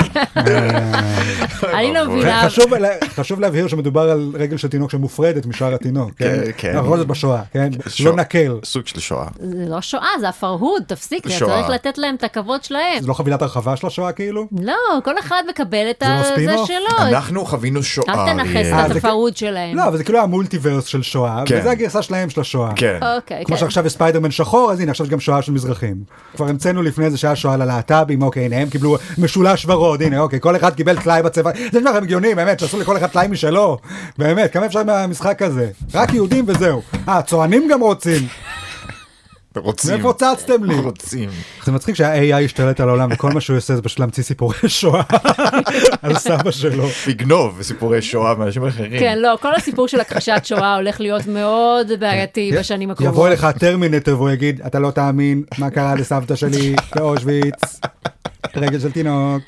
אני 1.74 1.94
לא 1.94 2.04
מבינה. 2.08 2.42
חשוב, 2.46 2.74
לה- 2.74 2.88
חשוב 3.14 3.40
להבהיר 3.40 3.68
שמדובר 3.68 4.10
על 4.10 4.30
רגל 4.34 4.56
של 4.56 4.68
תינוק 4.68 4.90
שמופרדת 4.90 5.46
משאר 5.46 5.74
התינוק, 5.74 6.10
כן? 6.18 6.36
כן, 6.44 6.50
כן. 6.56 6.70
אנחנו 6.72 6.86
בכל 6.88 6.98
זאת 6.98 7.06
בשואה, 7.06 7.42
כן? 7.52 7.68
שואה. 7.88 8.10
לא 8.10 8.16
נקל. 8.16 8.58
סוג 8.64 8.86
של 8.86 9.00
שואה. 9.00 9.26
זה 9.40 9.64
לא 9.68 9.80
שואה, 9.80 10.08
זה 10.20 10.28
הפרהוד, 10.28 10.82
תפסיק, 10.86 11.28
שואה. 11.28 11.50
צריך 11.50 11.68
לתת 11.68 11.98
להם 11.98 12.14
את 12.14 12.24
הכבוד 12.24 12.64
שלהם. 12.64 13.00
זה 13.00 13.06
לא 13.06 13.14
חבילת 13.14 13.42
הרחבה 13.46 13.76
של 13.76 13.86
השואה 13.86 14.12
כאילו? 14.12 14.46
לא, 14.60 14.74
כל 15.04 15.18
אחד 15.18 15.42
מקבל 15.50 15.90
את 15.90 16.02
זה 16.36 16.46
לא? 16.46 16.66
שלו. 16.66 16.98
אנחנו 16.98 17.46
חווינו 17.46 17.82
שואה. 17.82 18.06
אל 18.08 18.32
תנכס. 18.32 18.66
את 18.86 18.92
זה 18.92 18.98
הפרהוד 18.98 19.36
שלהם. 19.36 19.76
לא, 19.76 19.88
אבל 19.88 19.96
זה 19.96 20.04
כאילו 20.04 20.20
המולטיברס 20.20 20.84
של 20.84 21.02
שואה, 21.02 21.42
כן. 21.46 21.58
וזה 21.58 21.70
הגרסה 21.70 22.02
שלהם 22.02 22.30
של 22.30 22.40
השואה. 22.40 22.70
כן. 22.76 22.98
אוקיי, 23.16 23.44
כמו 23.44 23.56
כן. 23.56 23.60
שעכשיו 23.60 23.86
יש 23.86 23.92
ספיידרמן 23.92 24.30
שחור, 24.30 24.72
אז 24.72 24.80
הנה 24.80 24.90
עכשיו 24.90 25.06
יש 25.06 25.12
גם 25.12 25.20
שואה 25.20 25.42
של 25.42 25.52
מזרחים. 25.52 25.96
כבר 26.36 26.48
המצאנו 26.48 26.82
לפני 26.82 27.10
זה 27.10 27.18
שהיה 27.18 27.36
שואה 27.36 27.56
ללהט"בים, 27.56 28.22
אוקיי, 28.22 28.44
הנה 28.44 28.56
הם 28.56 28.68
קיבלו 28.70 28.96
משולש 29.18 29.66
ורוד, 29.66 30.02
הנה 30.02 30.20
אוקיי, 30.20 30.40
כל 30.40 30.56
אחד 30.56 30.74
קיבל 30.74 30.96
טלאי 30.96 31.22
בצבע, 31.22 31.50
זה 31.72 31.78
נשמע 31.78 31.90
לכם 31.90 32.02
הגיוני, 32.02 32.34
באמת, 32.34 32.60
שעשו 32.60 32.80
לכל 32.80 32.96
אחד 32.96 33.06
טלאי 33.06 33.28
משלו, 33.28 33.78
באמת, 34.18 34.52
כמה 34.52 34.66
אפשר 34.66 34.84
מהמשחק 34.84 35.42
הזה? 35.42 35.70
רק 35.94 36.14
יהודים 36.14 36.44
וזהו. 36.48 36.82
אה, 37.08 37.22
צוענים 37.22 37.68
גם 37.68 37.80
רוצים. 37.80 38.26
רוצים. 39.56 39.90
מאיפה 39.90 40.12
צצתם 40.12 40.64
לי? 40.64 40.74
רוצים. 40.74 41.30
זה 41.64 41.72
מצחיק 41.72 41.94
שה-AI 41.94 42.44
השתלט 42.44 42.80
על 42.80 42.88
העולם 42.88 43.08
וכל 43.12 43.30
מה 43.30 43.40
שהוא 43.40 43.56
עושה 43.56 43.76
זה 43.76 43.82
פשוט 43.82 43.98
להמציא 43.98 44.22
סיפורי 44.22 44.56
שואה 44.66 45.02
על 46.02 46.14
סבא 46.14 46.50
שלו. 46.50 46.86
לגנוב 47.06 47.62
סיפורי 47.62 48.02
שואה 48.02 48.34
מאנשים 48.34 48.66
אחרים. 48.66 49.00
כן, 49.00 49.18
לא, 49.18 49.38
כל 49.42 49.54
הסיפור 49.54 49.88
של 49.88 50.00
הכחשת 50.00 50.40
שואה 50.44 50.74
הולך 50.74 51.00
להיות 51.00 51.26
מאוד 51.26 51.86
בעייתי 52.00 52.52
בשנים 52.58 52.90
הקרובות. 52.90 53.14
יבוא 53.14 53.28
אליך 53.28 53.44
הטרמינטר 53.44 54.16
והוא 54.16 54.30
יגיד 54.30 54.60
אתה 54.66 54.78
לא 54.78 54.90
תאמין 54.90 55.42
מה 55.58 55.70
קרה 55.70 55.94
לסבתא 55.94 56.36
שלי 56.36 56.76
באושוויץ. 56.94 57.80
רגל 58.56 58.80
של 58.80 58.92
תינוק. 58.92 59.42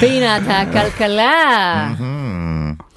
פינת 0.00 0.42
הכלכלה. 0.46 1.92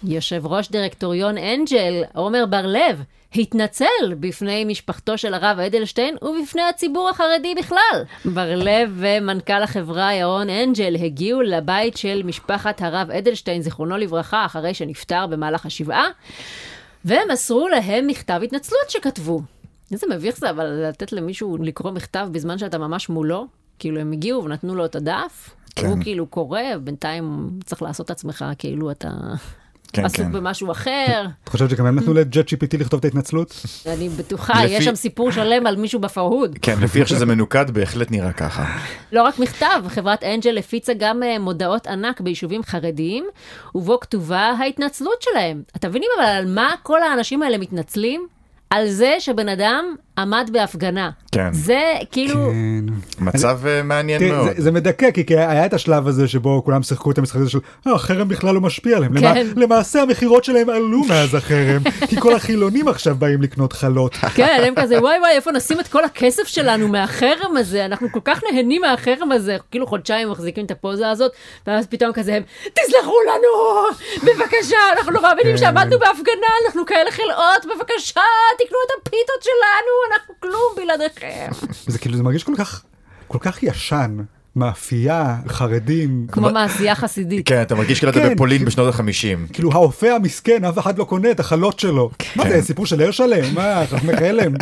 יושב 0.04 0.46
ראש 0.46 0.72
דירקטוריון 0.72 1.36
אנג'ל, 1.38 2.04
עומר 2.14 2.46
בר-לב, 2.50 3.02
התנצל 3.36 4.14
בפני 4.20 4.66
משפחתו 4.66 5.18
של 5.18 5.34
הרב 5.34 5.60
אדלשטיין 5.60 6.16
ובפני 6.22 6.62
הציבור 6.62 7.10
החרדי 7.10 7.56
בכלל. 7.56 8.04
בר-לב 8.26 8.92
ומנכ"ל 8.96 9.64
החברה 9.64 10.14
ירון 10.14 10.50
אנג'ל 10.50 10.96
הגיעו 10.96 11.42
לבית 11.42 11.98
של 11.98 12.22
משפחת 12.26 12.82
הרב 12.82 13.12
אדלשטיין, 13.12 13.62
זיכרונו 13.62 13.98
לברכה, 13.98 14.46
אחרי 14.46 14.74
שנפטר 14.74 15.28
במהלך 15.28 15.66
השבעה, 15.66 16.08
ומסרו 17.06 17.68
להם 17.68 18.08
מכתב 18.08 18.42
התנצלות 18.44 18.90
שכתבו. 18.90 19.42
איזה 19.92 20.08
מביך 20.10 20.38
זה, 20.38 20.50
אבל 20.50 20.66
לתת 20.66 21.12
למישהו 21.12 21.58
לקרוא 21.58 21.92
מכתב 21.92 22.28
בזמן 22.32 22.58
שאתה 22.58 22.78
ממש 22.78 23.10
מולו? 23.10 23.48
כאילו 23.80 24.00
הם 24.02 24.12
הגיעו 24.12 24.44
ונתנו 24.44 24.76
לו 24.76 24.86
את 24.86 24.96
הדף, 24.96 25.56
כן. 25.76 25.88
הוא 25.88 25.98
כאילו 26.02 26.28
קורא, 26.28 26.62
בינתיים 26.82 27.50
צריך 27.66 27.82
לעשות 27.82 28.06
את 28.06 28.12
עצמך 28.12 28.46
כאילו 28.58 28.92
אתה 28.92 29.10
כן, 29.94 30.06
עסוק 30.06 30.18
כן. 30.20 30.32
במשהו 30.32 30.72
אחר. 30.72 31.26
את 31.44 31.50
חושבת 31.50 31.70
שגם 31.70 31.86
הם 31.86 32.00
נתנו 32.00 32.14
לג'ט 32.14 32.54
GPT 32.54 32.78
לכתוב 32.80 32.98
את 33.00 33.06
ההתנצלות? 33.06 33.54
אני 33.86 34.10
בטוחה, 34.10 34.64
לפי- 34.64 34.74
יש 34.74 34.86
שם 34.86 34.96
סיפור 34.96 35.32
שלם 35.32 35.68
על 35.68 35.76
מישהו 35.76 36.00
בפרהוד. 36.00 36.58
כן, 36.62 36.76
לפי 36.82 37.00
איך 37.00 37.08
שזה 37.08 37.26
מנוקד 37.26 37.72
בהחלט 37.72 38.12
נראה 38.12 38.32
ככה. 38.34 38.66
לא 39.12 39.24
רק 39.24 39.40
מכתב, 39.40 39.82
חברת 39.88 40.24
אנג'ל 40.24 40.58
הפיצה 40.58 40.94
גם 40.94 41.24
אה, 41.24 41.40
מודעות 41.40 41.88
ענק 41.88 42.22
ביישובים 42.22 42.64
חרדיים, 42.64 43.26
ובו 43.76 44.00
כתובה 44.00 44.40
ההתנצלות 44.60 45.22
שלהם. 45.22 45.62
אתם 45.76 45.90
מבינים 45.90 46.10
אבל 46.18 46.26
על 46.28 46.46
מה 46.56 46.74
כל 46.84 47.04
האנשים 47.04 47.44
האלה 47.44 47.58
מתנצלים? 47.58 48.28
על 48.70 48.90
זה 48.90 49.16
שבן 49.20 49.50
אדם 49.50 49.96
עמד 50.18 50.50
בהפגנה. 50.54 51.10
כן. 51.32 51.54
זה 51.54 51.82
כאילו... 52.12 52.34
כן. 52.36 52.94
מצב 53.26 53.60
אה, 53.68 53.84
מעניין 53.84 54.20
תראי, 54.20 54.32
מאוד. 54.32 54.48
זה, 54.48 54.62
זה 54.64 54.72
מדכא 54.72 55.12
כי 55.12 55.26
כי 55.26 55.38
היה 55.38 55.66
את 55.66 55.74
השלב 55.74 56.08
הזה 56.08 56.28
שבו 56.28 56.62
כולם 56.66 56.84
שיחקו 56.84 57.12
את 57.12 57.18
המשחק 57.18 57.36
הזה 57.42 57.50
של 57.50 57.60
אה, 57.88 57.94
החרם 57.94 58.28
בכלל 58.28 58.54
לא 58.54 58.62
משפיע 58.62 58.98
עליהם. 58.98 59.14
למע- 59.14 59.34
כן. 59.34 59.48
למעשה 59.56 60.02
המכירות 60.02 60.44
שלהם 60.44 60.70
עלו 60.70 61.04
מאז 61.04 61.36
החרם 61.36 61.82
כי 62.08 62.16
כל 62.22 62.34
החילונים 62.36 62.88
עכשיו 62.88 63.16
באים 63.16 63.42
לקנות 63.42 63.74
חלות. 63.74 64.14
כן, 64.36 64.64
הם 64.68 64.74
כזה, 64.76 65.02
וואי 65.02 65.20
וואי, 65.20 65.32
איפה 65.32 65.52
נשים 65.52 65.80
את 65.80 65.88
כל 65.88 66.06
הכסף 66.06 66.48
שלנו 66.48 66.88
מהחרם 66.88 67.58
הזה? 67.58 67.86
אנחנו 67.86 68.08
כל 68.12 68.20
כך 68.26 68.42
נהנים 68.52 68.82
מהחרם 68.82 69.32
הזה. 69.32 69.58
כאילו 69.72 69.88
חודשיים 69.88 70.32
מחזיקים 70.32 70.66
את 70.66 70.72
הפוזה 70.72 71.10
הזאת, 71.10 71.32
ואז 71.68 71.88
פתאום 71.88 72.14
כזה 72.14 72.36
הם, 72.36 72.44
תסלחו 72.74 73.16
לנו, 73.30 73.84
בבקשה, 74.24 74.78
אנחנו 74.98 75.12
נורא 75.12 75.34
מבינים 75.34 75.52
כן. 75.52 75.58
שעמדנו 75.58 76.00
בהפגנה, 76.00 76.48
אנחנו 76.66 76.86
כאלה 76.86 77.12
חלאות, 77.12 77.66
בבקשה, 77.66 78.22
תקנו 78.58 78.78
את 78.86 79.02
הפיתות 79.02 79.42
שלנו, 79.44 79.94
אנחנו 80.14 80.34
כלום 80.40 80.74
בלעדיכם. 80.76 81.50
זה 81.88 82.00
כאילו 82.00 82.18
זה 82.18 82.24
מרגיש 82.24 82.44
כל 82.44 82.56
כך 82.58 82.84
כל 83.28 83.38
כך 83.42 83.64
ישן 83.64 84.18
מאפייה 84.58 85.36
חרדים 85.48 86.28
כמו 86.32 86.50
מעשייה 86.50 86.96
חסידית. 86.96 87.48
כן, 87.48 87.62
אתה 87.62 87.76
מרגיש 87.76 88.00
כאילו 88.00 88.12
אתה 88.12 88.20
כן. 88.20 88.34
בפולין 88.34 88.66
בשנות 88.66 88.90
החמישים. 88.94 89.48
כאילו 89.54 89.72
האופה 89.72 90.12
המסכן 90.12 90.66
אף 90.66 90.80
אחד 90.80 90.98
לא 90.98 91.04
קונה 91.04 91.32
את 91.32 91.40
החלות 91.40 91.80
שלו. 91.80 92.10
מה 92.36 92.44
כן. 92.44 92.50
זה 92.50 92.62
סיפור 92.62 92.86
של 92.86 93.02
הרשלם? 93.02 93.54
מה 93.54 93.84
חכמי 93.90 94.18
חלם? 94.18 94.54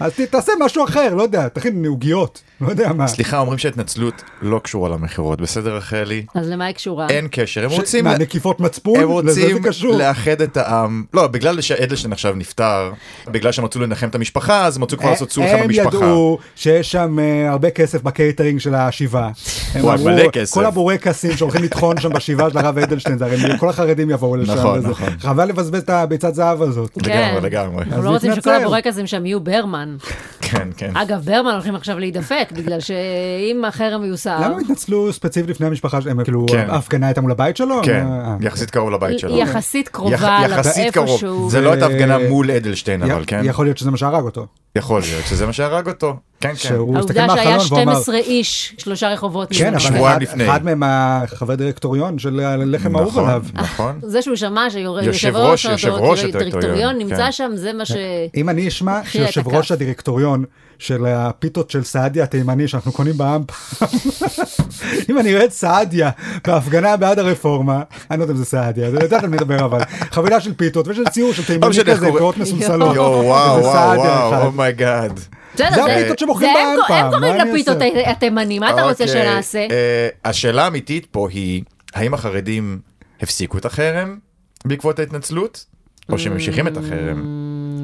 אז 0.00 0.12
תעשה 0.30 0.52
משהו 0.60 0.84
אחר 0.84 1.14
לא 1.14 1.22
יודע 1.22 1.48
תכין 1.48 1.84
עוגיות 1.84 2.42
לא 2.60 2.68
יודע 2.70 2.92
מה. 2.92 3.06
סליחה, 3.06 3.38
אומרים 3.38 3.58
שההתנצלות 3.58 4.22
לא 4.42 4.58
קשורה 4.58 4.88
למכירות, 4.88 5.40
בסדר 5.40 5.76
רחלי? 5.76 6.24
אז 6.34 6.48
למה 6.48 6.64
היא 6.64 6.74
קשורה? 6.74 7.06
אין 7.08 7.28
קשר, 7.30 7.64
הם 7.64 7.70
רוצים... 7.70 8.04
מה, 8.04 8.18
נקיפות 8.18 8.60
מצפון? 8.60 9.00
הם 9.00 9.26
לזה 9.26 9.40
זה 9.40 9.54
רוצים. 9.66 9.98
לאחד 9.98 10.40
את 10.40 10.56
העם, 10.56 11.04
לא, 11.14 11.26
בגלל 11.26 11.60
שאדלשטיין 11.60 12.12
עכשיו 12.12 12.34
נפטר, 12.34 12.92
בגלל 13.28 13.52
שהם 13.52 13.64
רצו 13.64 13.80
לנחם 13.80 14.08
את 14.08 14.14
המשפחה, 14.14 14.66
אז 14.66 14.76
הם 14.76 14.84
רצו 14.84 14.96
כבר 14.98 15.10
לעשות 15.10 15.32
סולחה 15.32 15.56
הם 15.56 15.64
במשפחה. 15.64 15.96
ידעו 15.96 16.38
שיש 16.56 16.92
שם 16.92 17.18
אה, 17.18 17.50
הרבה 17.50 17.70
כסף 17.70 18.02
בקייטרינג 18.02 18.60
של 18.60 18.74
השבעה. 18.74 19.13
הם 19.18 19.84
וואי, 19.84 19.94
אמרו. 19.96 20.10
כל 20.50 20.66
הבורקסים 20.66 21.36
שהולכים 21.36 21.62
לטחון 21.62 22.00
שם 22.00 22.10
בשבעה 22.12 22.50
של 22.50 22.58
הרב 22.58 22.78
אדלשטיין, 22.78 23.18
זה 23.18 23.24
הרי 23.24 23.58
כל 23.58 23.68
החרדים 23.68 24.10
יבואו 24.10 24.36
לשם. 24.36 24.52
נכון. 24.54 24.78
נכון. 24.78 25.08
חבל 25.18 25.48
לבזבז 25.48 25.82
את 25.82 25.90
הביצת 25.90 26.34
זהב 26.34 26.62
הזאת. 26.62 26.90
לגמרי, 26.96 27.40
לגמרי. 27.40 27.84
אנחנו 27.84 28.02
לא 28.02 28.10
רוצים 28.10 28.34
שכל. 28.34 28.50
הבורקסים 28.50 29.06
שם 29.06 29.26
יהיו 29.26 29.40
ברמן. 29.40 29.96
כן, 30.40 30.68
כן. 30.76 30.90
אגב, 30.96 31.20
ברמן 31.24 31.50
הולכים 31.50 31.74
עכשיו 31.74 31.98
להידפק, 31.98 32.48
בגלל 32.52 32.80
שאם 32.80 33.64
החרם 33.64 34.04
יוסר... 34.04 34.36
למה 34.36 34.46
הם 34.46 34.58
התנצלו 34.60 35.12
ספציפית 35.12 35.50
לפני 35.50 35.66
המשפחה 35.66 36.00
שלהם? 36.00 36.24
כאילו 36.24 36.46
כן. 36.50 36.66
ההפגנה 36.70 37.06
הייתה 37.06 37.20
מול 37.20 37.30
הבית 37.30 37.56
שלו? 37.56 37.80
כן, 37.82 38.06
אה, 38.10 38.36
יחסית 38.40 38.70
קרוב 38.70 38.90
לבית 38.90 39.18
שלו. 39.18 39.38
יחסית 39.38 39.88
קרובה 39.88 40.14
יח- 40.14 40.50
יחסית 40.50 40.94
קרוב. 40.94 41.08
לאיפשהו. 41.08 41.50
זה 41.50 41.60
לא 41.60 41.70
הייתה 41.70 41.86
הפגנה 41.86 42.18
מול 42.28 42.50
אדלשטיין, 42.50 43.02
אבל 43.02 43.22
י- 43.22 43.26
כן? 43.26 43.40
יכול 43.44 43.66
להיות 43.66 43.78
שזה 43.78 43.90
מה 43.90 43.96
שהרג 43.96 44.24
אותו. 44.24 44.46
יכול 44.76 45.00
להיות 45.00 45.24
שזה 45.26 45.46
מה 45.46 45.52
שהרג 45.52 45.88
אותו. 45.88 46.16
כן, 46.48 46.68
כן. 46.68 46.74
העובדה 46.74 47.14
שהיה 47.14 47.26
מהחלון 47.26 47.78
ואמר, 47.78 47.92
12 47.94 48.16
איש, 48.16 48.74
שלושה 48.78 49.08
רחובות. 49.08 49.48
כן. 49.58 49.68
אבל 49.70 49.78
שבועיים 49.78 50.04
אחד- 50.04 50.22
לפני. 50.22 50.44
אחד 50.44 50.64
מהם 50.64 50.82
החבר 50.86 51.54
דירקטוריון 51.54 52.18
של 52.18 52.40
הלחם 52.40 52.96
האהוב 52.96 53.08
נכון, 53.08 53.24
עליו. 53.28 53.42
נכון. 53.54 54.00
זה 54.02 54.22
שהוא 54.22 54.36
שמע 54.36 54.70
שיושב 54.70 55.06
יושב 55.06 55.36
ראש 55.36 55.66
ראש- 55.66 55.72
יושב 55.72 55.88
ראש 55.92 56.24
הדירקטוריון 56.24 56.98
נמצא 56.98 57.16
כן. 57.16 57.32
שם, 57.32 57.50
זה 57.54 57.72
מה 57.72 57.84
ש... 57.84 57.92
אם 58.36 58.48
אני 58.48 58.68
אשמע 58.68 59.00
שיושב 59.04 59.48
ראש. 59.48 59.72
הדירקטוריון 59.72 60.44
של 60.78 61.06
הפיתות 61.06 61.70
של 61.70 61.84
סעדיה 61.84 62.24
התימני 62.24 62.68
שאנחנו 62.68 62.92
קונים 62.92 63.16
ב 63.16 63.20
am:pm, 63.20 63.46
אם 65.10 65.18
אני 65.18 65.34
רואה 65.34 65.44
את 65.44 65.52
סעדיה 65.52 66.10
בהפגנה 66.46 66.96
בעד 66.96 67.18
הרפורמה, 67.18 67.82
אני 68.10 68.18
לא 68.18 68.24
יודע 68.24 68.32
אם 68.32 68.38
זה 68.38 68.44
סעדיה, 68.44 68.90
זה 68.90 68.96
יודעת 69.02 69.22
על 69.24 69.28
מי 69.28 69.36
לדבר 69.36 69.64
אבל, 69.64 69.78
חבילה 70.10 70.40
של 70.40 70.54
פיתות 70.54 70.88
ויש 70.88 70.98
ציור 71.10 71.32
של 71.32 71.42
לא 71.42 71.46
תימני 71.46 71.84
כזה, 71.94 72.12
פאות 72.12 72.36
מסולסלות. 72.38 72.96
יואו, 72.96 73.24
וואו, 73.24 73.60
וואו, 73.62 74.46
oh 74.46 74.64
my 74.64 74.83
God. 74.83 75.20
זה 75.56 75.68
הפיתות 75.68 76.18
שמוכרים 76.18 76.50
זה 76.54 76.58
הם- 76.60 76.76
ב 76.76 76.79
am:pm, 76.79 76.94
הם 77.14 77.20
קוראים 77.20 77.48
לפיתות? 77.48 77.76
התימנים, 78.06 78.60
מה 78.60 78.70
אתה 78.70 78.82
רוצה 78.82 79.04
אוקיי, 79.04 79.22
שנעשה? 79.22 79.66
אה, 79.70 80.08
השאלה 80.24 80.64
האמיתית 80.64 81.06
פה 81.10 81.28
היא, 81.30 81.62
האם 81.94 82.14
החרדים 82.14 82.80
הפסיקו 83.20 83.58
את 83.58 83.64
החרם 83.64 84.18
בעקבות 84.64 84.98
ההתנצלות, 84.98 85.64
או 86.12 86.18
שהם 86.18 86.32
ממשיכים 86.32 86.68
את 86.68 86.76
החרם? 86.76 87.22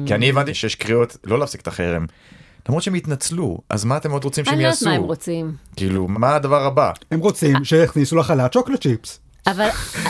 כי 0.05 0.15
אני 0.15 0.29
הבנתי 0.29 0.53
שיש 0.53 0.75
קריאות 0.75 1.17
לא 1.23 1.39
להפסיק 1.39 1.61
את 1.61 1.67
החרם. 1.67 2.05
למרות 2.69 2.83
שהם 2.83 2.93
התנצלו, 2.93 3.57
אז 3.69 3.83
מה 3.85 3.97
אתם 3.97 4.11
עוד 4.11 4.23
רוצים 4.23 4.45
שהם 4.45 4.53
אני 4.53 4.63
לא 4.63 4.67
יודעת 4.67 4.81
יעשו? 4.81 4.89
מה 4.89 4.95
הם 4.95 5.03
רוצים. 5.03 5.53
כאילו, 5.75 6.07
מה 6.07 6.35
הדבר 6.35 6.63
הבא? 6.65 6.91
הם 7.11 7.19
רוצים 7.19 7.63
שיכניסו 7.63 8.15
לחל"ת 8.15 8.51
צ'וקלט 8.51 8.81
צ'יפס. 8.81 9.19
אבל 9.47 9.67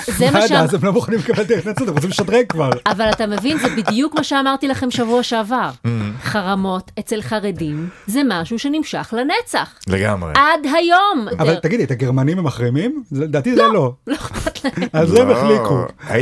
זה 0.08 0.32
מה 0.32 0.48
שאמרתי. 0.48 0.64
אז 0.64 0.74
הם 0.74 0.80
לא 0.84 0.94
מוכנים 0.94 1.20
לקבל 1.20 1.44
את 1.44 1.52
ההתנצלות, 1.52 1.90
הם 1.90 1.96
רוצים 1.96 2.10
לשדרג 2.10 2.46
כבר. 2.50 2.70
אבל 2.86 3.10
אתה 3.10 3.28
מבין, 3.28 3.58
זה 3.58 3.68
בדיוק 3.70 4.16
מה 4.16 4.24
שאמרתי 4.24 4.68
לכם 4.68 4.92
שבוע 4.92 5.24
שעבר. 5.24 5.70
Mm. 5.86 5.90
חרמות 6.24 6.92
אצל 7.00 7.22
חרדים 7.22 7.90
זה 8.08 8.22
משהו 8.26 8.60
שנמשך 8.60 9.14
לנצח. 9.18 9.74
לגמרי. 9.88 10.34
עד 10.36 10.68
היום. 10.76 11.28
אבל 11.40 11.56
תגידי, 11.56 11.84
את 11.84 11.92
הגרמנים 11.92 12.38
הם 12.40 12.44
מחרימים? 12.44 13.04
לדעתי 13.12 13.56
זה 13.56 13.64
לא. 13.64 13.92
לא 14.08 14.16
אכפת 14.16 14.66
להם. 14.66 15.06
זה 15.06 15.22
הם 15.22 15.30
לא. 15.30 15.34
החליקו. 15.34 15.80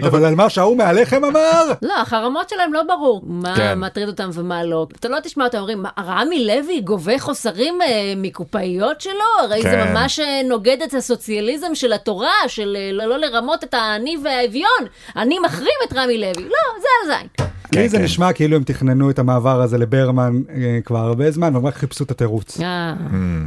אבל 0.08 0.26
על 0.26 0.36
מה 0.36 0.50
שההוא 0.50 0.78
מהלחם 0.78 1.26
אמר? 1.26 1.72
לא, 1.82 2.02
החרמות 2.02 2.50
שלהם 2.50 2.74
לא 2.74 2.84
ברור 2.84 3.22
מה 3.26 3.56
כן. 3.56 3.80
מטריד 3.80 4.08
אותם 4.08 4.30
ומה 4.34 4.64
לא. 4.64 4.88
אתה 5.00 5.10
לא 5.10 5.18
תשמע 5.24 5.46
אותם 5.46 5.58
אומרים, 5.58 5.84
"מה, 5.84 5.90
רמי 6.00 6.46
לוי 6.46 6.82
גובה 6.82 7.20
חוסרים 7.20 7.82
אה, 7.82 8.14
מקופאיות 8.18 9.02
שלו? 9.02 9.14
הרי 9.44 9.62
זה 9.62 9.70
כן. 9.70 9.94
ממש 9.94 10.20
אה, 10.20 10.42
נוגד 10.50 10.78
את 10.84 10.94
הסוציאליזם 10.94 11.76
של 11.76 11.94
התורה, 11.94 12.34
של 12.48 12.78
אה, 12.80 12.99
לא, 13.00 13.06
לא 13.06 13.18
לרמות 13.18 13.64
את 13.64 13.74
העני 13.74 14.18
והאביון. 14.24 14.88
אני 15.16 15.40
מחרים 15.46 15.78
את 15.88 15.94
רמי 15.94 16.18
לוי. 16.18 16.44
לא, 16.44 16.82
זה 16.82 16.88
על 17.04 17.18
זין. 17.18 17.48
כן, 17.72 17.82
לי 17.82 17.90
זה 17.90 17.98
כן. 17.98 18.04
נשמע 18.04 18.34
כאילו 18.34 18.56
הם 18.56 18.64
תכננו 18.64 19.10
את 19.10 19.20
המעבר 19.20 19.62
הזה 19.62 19.78
לברמן 19.78 20.42
אה, 20.56 20.80
כבר 20.86 21.00
הרבה 21.00 21.32
זמן, 21.32 21.56
והם 21.56 21.66
רק 21.66 21.76
חיפשו 21.76 22.04
את 22.04 22.12
התירוץ. 22.12 22.62
אה, 22.62 22.94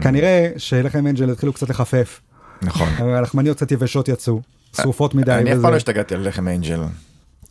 כנראה 0.01 0.49
שלחם 0.57 1.07
אנג'ל 1.07 1.31
התחילו 1.31 1.53
קצת 1.53 1.71
לחפף. 1.71 2.21
נכון. 2.63 2.89
הלחמניות 2.99 3.57
קצת 3.57 3.73
יבשות 3.73 4.09
יצאו, 4.09 4.41
שרופות 4.77 5.15
מדי 5.15 5.33
אני 5.33 5.53
אף. 5.53 5.59
פעם 5.63 5.71
לא 5.71 5.77
השתגעתי 5.77 6.15
על 6.15 6.29
לחם 6.29 6.49
אנג'ל. 6.49 6.81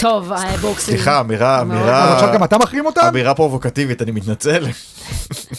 טוב, 0.02 0.32
אה, 0.32 0.58
בוקסי. 0.58 0.92
סליחה, 0.92 1.20
אמירה, 1.20 1.62
אמירה, 1.62 2.14
עכשיו 2.14 2.30
גם 2.34 2.44
אתה 2.44 2.58
מחרים 2.58 2.86
אותם? 2.86 3.02
אמירה 3.08 3.34
פרובוקטיבית, 3.34 4.02
אני 4.02 4.12
מתנצל. 4.12 4.66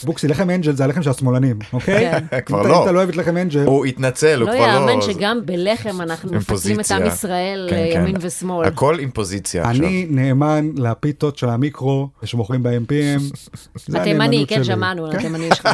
בוקסי, 0.04 0.28
לחם 0.28 0.50
אנג'ל 0.50 0.72
זה 0.72 0.84
הלחם 0.84 1.02
של 1.02 1.10
השמאלנים, 1.10 1.58
אוקיי? 1.72 2.12
כן. 2.30 2.40
כבר 2.46 2.62
לא. 2.62 2.78
אם 2.78 2.82
אתה 2.82 2.92
לא 2.92 2.98
אוהב 2.98 3.08
את 3.08 3.16
לחם 3.16 3.36
אנג'ל, 3.36 3.64
הוא 3.64 3.86
התנצל, 3.86 4.40
הוא 4.40 4.48
לא 4.48 4.54
כבר 4.54 4.66
לא... 4.66 4.90
יאמן 4.90 5.00
שגם 5.02 5.40
בלחם 5.44 6.00
אנחנו 6.00 6.32
מפצלים 6.32 6.80
את. 6.80 6.90
עם 6.90 7.06
ישראל 7.06 7.66
כן, 7.70 7.76
כן. 7.92 8.04
לימין 8.04 8.16
ושמאל. 8.20 8.66
הכל 8.66 8.98
עם 8.98 9.10
פוזיציה 9.10 9.62
עכשיו. 9.62 9.86
אני 9.86 10.06
נאמן 10.10 10.70
לפיתות 10.76 11.38
של 11.38 11.48
המיקרו 11.48 12.08
שמוכרים 12.24 12.62
ב-MPM. 12.62 13.36
התימני, 13.98 14.44
כן. 14.48 14.64
שמענו 14.64 15.06
על 15.06 15.12
כן. 15.12 15.18
התימני 15.18 15.48
שלך. 15.54 15.68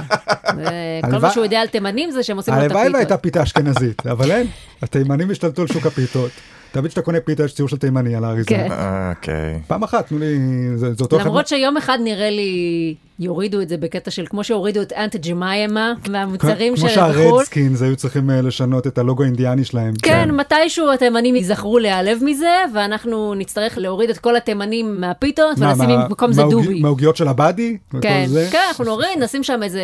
כל 1.11 1.19
מה 1.19 1.31
שהוא 1.31 1.45
יודע 1.45 1.61
על 1.61 1.67
תימנים 1.67 2.11
זה 2.11 2.23
שהם 2.23 2.37
עושים 2.37 2.55
לו 2.55 2.61
את 2.61 2.65
הלוואי 2.65 2.89
והייתה 2.93 3.15
הפיתות. 3.15 3.23
פיתה 3.23 3.43
אשכנזית, 3.43 4.07
אבל 4.07 4.31
אין, 4.31 4.47
התימנים 4.83 5.31
השתלטו 5.31 5.63
על 5.63 5.69
שוק 5.69 5.87
הפיתות. 5.87 6.31
תמיד 6.79 6.91
כשאתה 6.91 7.03
קונה 7.03 7.21
פיתה 7.21 7.45
יש 7.45 7.55
ציור 7.55 7.69
של 7.69 7.77
תימני 7.77 8.15
על 8.15 8.25
האריזה. 8.25 8.49
כן. 8.49 8.69
אוקיי. 9.11 9.61
פעם 9.67 9.83
אחת, 9.83 10.09
תנו 10.09 10.19
לי, 10.19 10.39
זה 10.77 10.89
למרות 11.13 11.49
שיום 11.49 11.77
אחד 11.77 11.99
נראה 12.03 12.31
לי 12.31 12.95
יורידו 13.19 13.61
את 13.61 13.69
זה 13.69 13.77
בקטע 13.77 14.11
של 14.11 14.27
כמו 14.27 14.45
שהורידו 14.45 14.83
את 14.83 14.93
אנטה 14.93 15.19
ג'מיימה 15.19 15.93
מהמוצרים 16.09 16.77
כמו 16.77 16.89
של 16.89 16.95
חו"ל. 16.95 17.13
שהרדסקינס 17.15 17.83
היו 17.83 17.97
צריכים 17.97 18.31
אה, 18.31 18.41
לשנות 18.41 18.87
את 18.87 18.99
הלוגו 18.99 19.23
האינדיאני 19.23 19.65
שלהם. 19.65 19.95
כן, 20.03 20.31
מתישהו 20.31 20.93
התימנים 20.93 21.37
ייזכרו 21.37 21.79
להיעלב 21.79 22.19
מזה, 22.25 22.65
ואנחנו 22.75 23.35
נצטרך 23.35 23.79
להוריד 23.79 24.11
את 24.11 24.19
כל 24.19 24.37
התימנים 24.37 25.01
מהפיתות 25.01 25.59
מה, 25.59 25.73
ולשים 25.79 25.97
במקום 26.09 26.33
זה 26.33 26.43
דובי. 26.43 26.81
מהעוגיות 26.81 27.17
של 27.17 27.29
הבאדי? 27.29 27.77
כן? 28.01 28.27
כן, 28.51 28.59
אנחנו 28.69 28.85
נוריד, 28.85 29.19
נשים 29.19 29.43
שם 29.43 29.63
איזה 29.63 29.83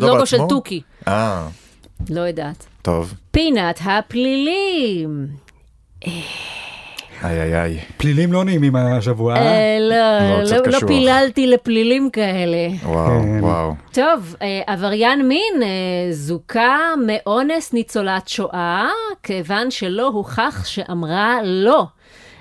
לוגו 0.00 0.26
של-? 0.26 0.38
תוכי. 0.48 0.80
אה, 1.08 1.48
לא 2.10 2.20
יודעת. 2.20 2.66
טוב. 2.82 3.14
פינת 3.30 3.80
הפלילים. 3.84 5.45
איי 7.24 7.40
איי 7.42 7.62
איי. 7.62 7.78
פלילים 7.96 8.32
לא 8.32 8.44
נעימים 8.44 8.76
השבוע. 8.76 9.34
אה? 9.34 9.40
אה, 9.40 9.78
לא, 9.80 9.96
לא, 10.40 10.56
לא- 10.56 10.72
לא. 10.72 10.86
פיללתי 10.86 11.46
לפלילים 11.46 12.10
כאלה. 12.10 12.68
וואו, 12.82 13.20
כן. 13.22 13.44
וואו. 13.44 13.74
טוב, 13.92 14.36
אה, 14.42 14.60
עבריין 14.66 15.28
מין 15.28 15.62
אה, 15.62 15.68
זוכה 16.12 16.78
מאונס 17.06 17.72
ניצולת 17.72 18.28
שואה, 18.28 18.88
כיוון 19.22 19.70
שלא 19.70 20.06
הוכח 20.06 20.64
שאמרה 20.66 21.38
לא. 21.44 21.84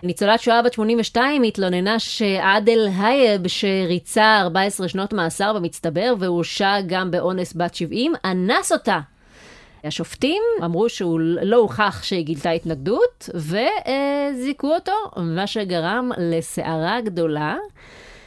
ניצולת 0.04 0.40
שואה 0.40 0.62
בת 0.62 0.74
82 0.74 1.44
התלוננה 1.44 2.00
שעאדל 2.00 2.88
הייב, 3.00 3.48
שריצה 3.48 4.40
14 4.42 4.88
שנות 4.88 5.14
מאסר 5.14 5.54
במצטבר 5.54 6.14
והורשע 6.20 6.82
גם 6.88 7.12
באונס 7.12 7.54
בת 7.56 7.76
70, 7.76 8.14
אנס 8.26 8.72
אותה. 8.72 9.00
השופטים 9.88 10.44
אמרו 10.64 10.90
שהוא 10.90 11.20
לא 11.22 11.58
הוכח 11.58 12.04
שהיא 12.04 12.26
גילתה 12.26 12.50
התנגדות, 12.50 13.30
וזיכו 13.36 14.68
אותו, 14.76 14.92
מה 15.18 15.48
שגרם 15.48 16.12
לסערה 16.18 17.02
גדולה. 17.02 17.56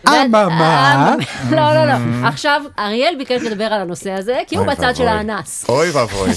אממה. 0.06 0.48
אה, 0.48 1.14
לא, 1.50 1.74
לא, 1.74 1.84
לא. 1.86 1.92
עכשיו, 2.28 2.62
אריאל 2.78 3.14
ביקש 3.18 3.42
לדבר 3.42 3.64
על 3.64 3.80
הנושא 3.80 4.10
הזה, 4.12 4.40
כי 4.46 4.56
הוא 4.56 4.66
בצד 4.66 4.96
של. 4.96 5.08
האנס. 5.08 5.64
אוי 5.68 5.90
ואבוי. 5.90 6.30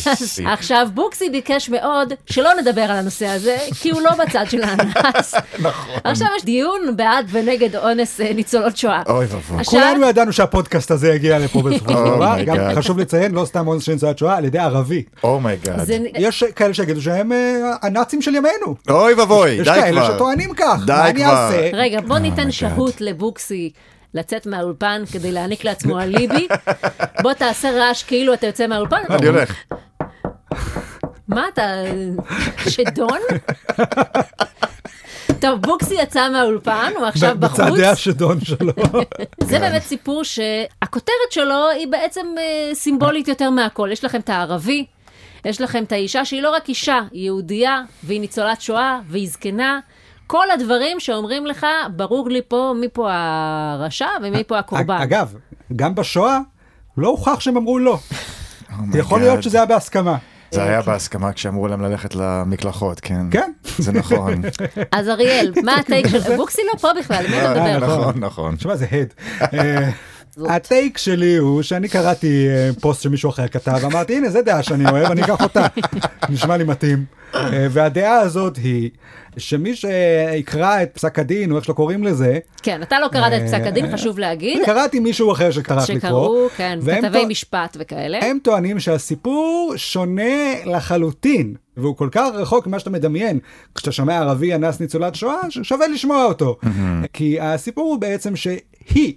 עכשיו, 0.54 0.88
בוקסי 0.93 1.30
ביקש 1.30 1.69
מאוד 1.69 2.13
שלא 2.26 2.50
נדבר 2.62 2.82
על 2.82 2.91
הנושא 2.97 3.28
הזה, 3.28 3.58
כי 3.82 3.89
הוא 3.89 4.02
לא 4.02 4.12
בצד 4.26 4.45
של 4.50 4.62
האנס. 4.63 5.34
נכון. 5.60 5.95
עכשיו 6.04 6.28
יש 6.38 6.45
דיון 6.45 6.82
בעד 6.95 7.26
ונגד 7.32 7.76
אונס 7.76 8.21
אה, 8.21 8.34
ניצולות 8.34 8.78
שואה. 8.78 9.02
אוי 9.10 9.26
ואבוי. 9.26 9.63
כולנו 9.63 10.06
ידענו 10.08 10.34
שהפודקאסט 10.34 10.91
הזה 10.91 11.13
יגיע 11.13 11.39
לפה 11.39 11.62
בסופו 11.62 11.89
של 11.91 11.97
Oh 11.97 12.10
דבר. 12.15 12.36
גם 12.45 12.56
God. 12.58 12.76
חשוב 12.76 13.00
לציין, 13.00 13.32
לא 13.32 13.45
סתם 13.45 13.67
אונס 13.67 13.84
של 13.84 13.91
ניצולת 13.93 14.17
שואה, 14.17 14.38
על 14.38 14.45
ידי 14.45 14.60
ערבי. 14.60 15.04
Oh 15.24 15.38
my 15.38 15.54
God. 15.54 15.84
זה- 15.84 15.97
יש 16.17 16.43
כאלה 16.56 16.74
שיגידו 16.74 17.02
שהם 17.02 17.32
אה, 17.32 17.38
הנאצים 17.82 18.21
של 18.21 18.36
ימינו. 18.36 18.76
אוי 18.89 19.13
ואבוי, 19.13 19.50
יש 19.50 19.67
די 19.67 19.74
כאלה 19.82 20.02
כבר. 20.02 20.15
שטוענים 20.15 20.54
כך. 20.54 20.80
די 20.86 20.91
מה 20.93 21.10
אני 21.10 21.24
כבר. 21.24 21.34
אעשה? 21.47 21.69
רגע, 21.74 22.02
בוא 22.02 22.15
Oh 22.15 22.19
ניתן 22.19 22.52
שהות 22.52 23.02
לבוקסי 23.02 23.51
לצאת 24.14 24.46
מהאולפן 24.46 25.04
כדי 25.12 25.32
להעניק 25.32 25.64
לעצמו 25.64 26.00
אליבי. 26.00 26.48
בוא 27.22 27.34
תעשה 27.34 27.72
רעש 27.72 28.04
כאילו 28.04 28.34
אתה 28.34 28.48
יוצא 28.48 28.68
מהאולפן. 28.68 29.02
אני 29.10 29.28
הולך. 29.28 29.56
מה 31.28 31.48
אתה, 31.54 31.64
שדון? 32.70 33.20
טוב, 35.40 35.62
בוקסי 35.62 35.96
יצא 35.96 36.30
מהאולפן, 36.30 36.92
הוא 36.98 37.06
עכשיו 37.06 37.36
בחוץ. 37.40 37.60
בצעדי 37.60 37.86
השדון 37.86 38.42
שלו. 38.42 38.74
זה 39.50 39.60
באמת 39.60 39.82
סיפור 39.82 40.24
שהכותרת 40.24 41.32
שלו 41.32 41.70
היא 41.70 41.88
בעצם 41.88 42.28
אה, 42.38 42.76
סימבולית 42.76 43.28
יותר 43.28 43.50
מהכל. 43.50 43.90
יש 43.92 44.04
לכם 44.04 44.20
את 44.20 44.30
הערבי, 44.30 44.86
יש 45.46 45.62
לכם 45.62 45.84
את 45.84 45.92
האישה 45.92 46.26
שהיא 46.26 46.42
לא 46.42 46.56
רק 46.56 46.70
אישה, 46.70 47.00
היא 47.12 47.26
יהודייה, 47.26 47.82
והיא 48.04 48.22
ניצולת 48.22 48.62
שואה, 48.62 49.00
והיא 49.10 49.30
זקנה. 49.30 49.80
כל 50.32 50.52
הדברים 50.52 51.00
שאומרים 51.00 51.46
לך, 51.46 51.65
ברור 51.96 52.30
לי 52.30 52.41
פה 52.48 52.74
מי 52.76 52.88
פה 52.94 53.10
הרשע 53.12 54.08
ומי 54.24 54.44
פה 54.44 54.60
הקורבן. 54.60 54.98
אגב, 55.02 55.34
גם 55.76 55.96
בשואה 55.96 56.39
לא 56.98 57.08
הוכח 57.08 57.39
שהם 57.39 57.58
אמרו 57.58 57.80
לא. 57.80 58.00
Oh 58.70 58.74
יכול 58.98 59.20
להיות. 59.20 59.44
שזה 59.44 59.58
היה 59.58 59.65
בהסכמה. 59.65 60.17
זה 60.52 60.63
היה 60.63 60.82
בהסכמה 60.82 61.34
כשאמרו 61.34 61.67
להם 61.67 61.82
ללכת 61.82 62.15
למקלחות, 62.15 63.00
כן. 63.00 63.26
כן. 63.32 63.52
זה 63.78 63.91
נכון. 63.91 64.41
אז 64.91 65.10
אריאל, 65.10 65.54
מה 65.63 65.76
הטייק 65.76 66.08
של... 66.08 66.36
בוקסי 66.38 66.62
לא 66.74 66.80
פה 66.80 66.89
בכלל, 67.00 67.28
מי 67.30 67.39
אתה 67.39 67.65
אה, 67.65 67.78
מדבר? 67.78 68.00
נכון, 68.00 68.20
נכון. 68.20 68.56
תשמע, 68.56 68.76
זה 68.76 68.86
הד. 68.91 69.13
הטייק 70.38 70.98
שלי 70.98 71.36
הוא 71.36 71.62
שאני 71.62 71.89
קראתי 71.89 72.48
אה, 72.50 72.70
פוסט 72.80 73.02
שמישהו 73.02 73.30
אחר 73.30 73.48
כתב, 73.48 73.80
אמרתי, 73.86 74.17
הנה, 74.17 74.30
זה 74.30 74.41
דעה 74.41 74.63
שאני 74.63 74.89
אוהב, 74.89 75.12
אני 75.12 75.24
אקח 75.24 75.41
אותה. 75.41 75.67
נשמע 76.30 76.58
לי 76.58 76.63
מתאים. 76.63 77.06
אה, 77.36 77.67
והדעה 77.70 78.20
הזאת 78.20 78.58
היא 78.58 78.89
שמי 79.38 79.76
שיקרא 79.76 80.84
את 80.84 80.89
פסק 80.94 81.20
הדין, 81.20 81.52
או 81.52 81.56
איך 81.58 81.65
שלא 81.65 81.74
קוראים 81.74 82.04
לזה, 82.04 82.39
כן, 82.63 82.82
אתה 82.82 83.00
לא 83.00 83.08
קראת 83.08 83.34
את 83.34 83.48
פסק 83.48 83.62
הדין, 83.65 83.86
אה, 83.86 83.91
חשוב 83.91 84.20
להגיד. 84.20 84.65
קראתי 84.65 85.00
מישהו 85.00 85.32
אחר 85.32 85.52
שקרא 85.52 85.84
לקרוא. 85.84 86.00
שקראו, 86.00 86.48
כן, 86.58 86.80
והם 86.82 87.02
כתבי 87.02 87.26
משפט 87.26 87.78
וכאלה. 87.80 88.20
הם 88.22 88.38
טוענים 88.44 88.80
שהסיפור 88.80 89.74
שונה 89.76 90.65
לחלוטין, 90.65 91.56
והוא 91.78 91.96
כל 91.96 92.10
כך 92.12 92.30
רחוק 92.34 92.67
ממה 92.67 92.80
שאתה 92.80 92.89
מדמיין. 92.89 93.39
כשאתה 93.76 93.91
שומע 93.91 94.17
ערבי 94.17 94.56
אנס 94.56 94.80
ניצולת 94.80 95.15
שואה, 95.15 95.41
שווה 95.50 95.88
לשמוע 95.88 96.26
אותו. 96.26 96.58
כי 97.13 97.39
הסיפור 97.39 97.84
הוא 97.84 98.00
בעצם 98.00 98.36
שהיא, 98.36 99.13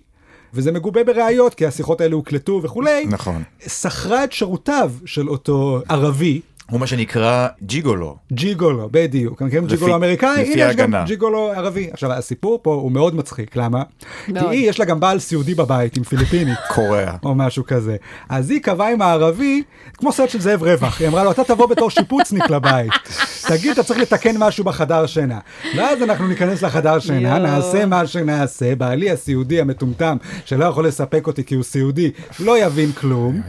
וזה 0.54 0.72
מגובה 0.72 1.04
בראיות, 1.04 1.54
כי 1.54 1.66
השיחות 1.66 2.00
האלה 2.00 2.14
הוקלטו 2.14 2.60
וכולי, 2.62 3.06
נכון. 3.06 3.42
שכרה 3.66 4.24
את 4.24 4.32
שירותיו 4.32 4.92
של 5.04 5.28
אותו 5.28 5.80
ערבי. 5.88 6.40
הוא 6.70 6.80
מה 6.80 6.86
שנקרא 6.86 7.48
ג'יגולו. 7.62 8.16
ג'יגולו, 8.32 8.88
בדיוק. 8.92 9.36
אתם 9.36 9.46
מכירים 9.46 9.66
ג'יגולו 9.66 9.94
אמריקאי? 9.94 10.42
לפי 10.42 10.62
הנה 10.62 10.70
יש 10.70 10.76
גם. 10.76 10.94
ג'יגולו 11.06 11.52
ערבי. 11.52 11.88
עכשיו, 11.92 12.12
הסיפור 12.12 12.58
פה 12.62 12.74
הוא 12.74 12.92
מאוד 12.92 13.14
מצחיק, 13.14 13.56
למה? 13.56 13.82
כי. 14.26 14.50
היא, 14.50 14.68
יש 14.70 14.78
לה 14.78 14.84
גם 14.84 15.00
בעל 15.00 15.18
סיעודי 15.18 15.54
בבית 15.54 15.96
עם 15.96 16.02
פיליפינית. 16.04 16.58
קוריאה. 16.74 17.16
או 17.24 17.34
משהו 17.34 17.64
כזה. 17.66 17.96
אז 18.28 18.50
היא 18.50 18.60
קבעה 18.60 18.92
עם 18.92 19.02
הערבי, 19.02 19.62
כמו 19.96 20.12
סרט 20.12 20.30
של 20.30 20.40
זאב 20.40 20.62
רווח, 20.62 21.00
היא 21.00 21.08
אמרה 21.08 21.24
לו, 21.24 21.30
אתה 21.30 21.44
תבוא 21.44 21.66
בתור 21.66 21.90
שיפוצניק 21.90 22.50
לבית. 22.50 22.92
תגיד, 23.48 23.70
אתה 23.70 23.82
צריך 23.82 24.00
לתקן 24.00 24.36
משהו 24.38 24.64
בחדר 24.64 25.06
שינה. 25.06 25.38
ואז 25.76 26.02
אנחנו 26.02 26.28
ניכנס 26.28 26.62
לחדר 26.62 26.98
שינה. 26.98 27.38
נעשה 27.38 27.86
מה 27.86 28.06
שנעשה, 28.06 28.74
בעלי 28.74 29.10
הסיעודי 29.10 29.60
המטומטם, 29.60 30.16
שלא 30.44 30.64
יכול 30.64 30.86
לספק 30.86 31.26
אותי 31.26 31.44
כי 31.44 31.54
הוא 31.54 31.64
סיעודי, 31.64 32.10
לא 32.40 32.58
יבין 32.58 32.92
כלום. 32.92 33.40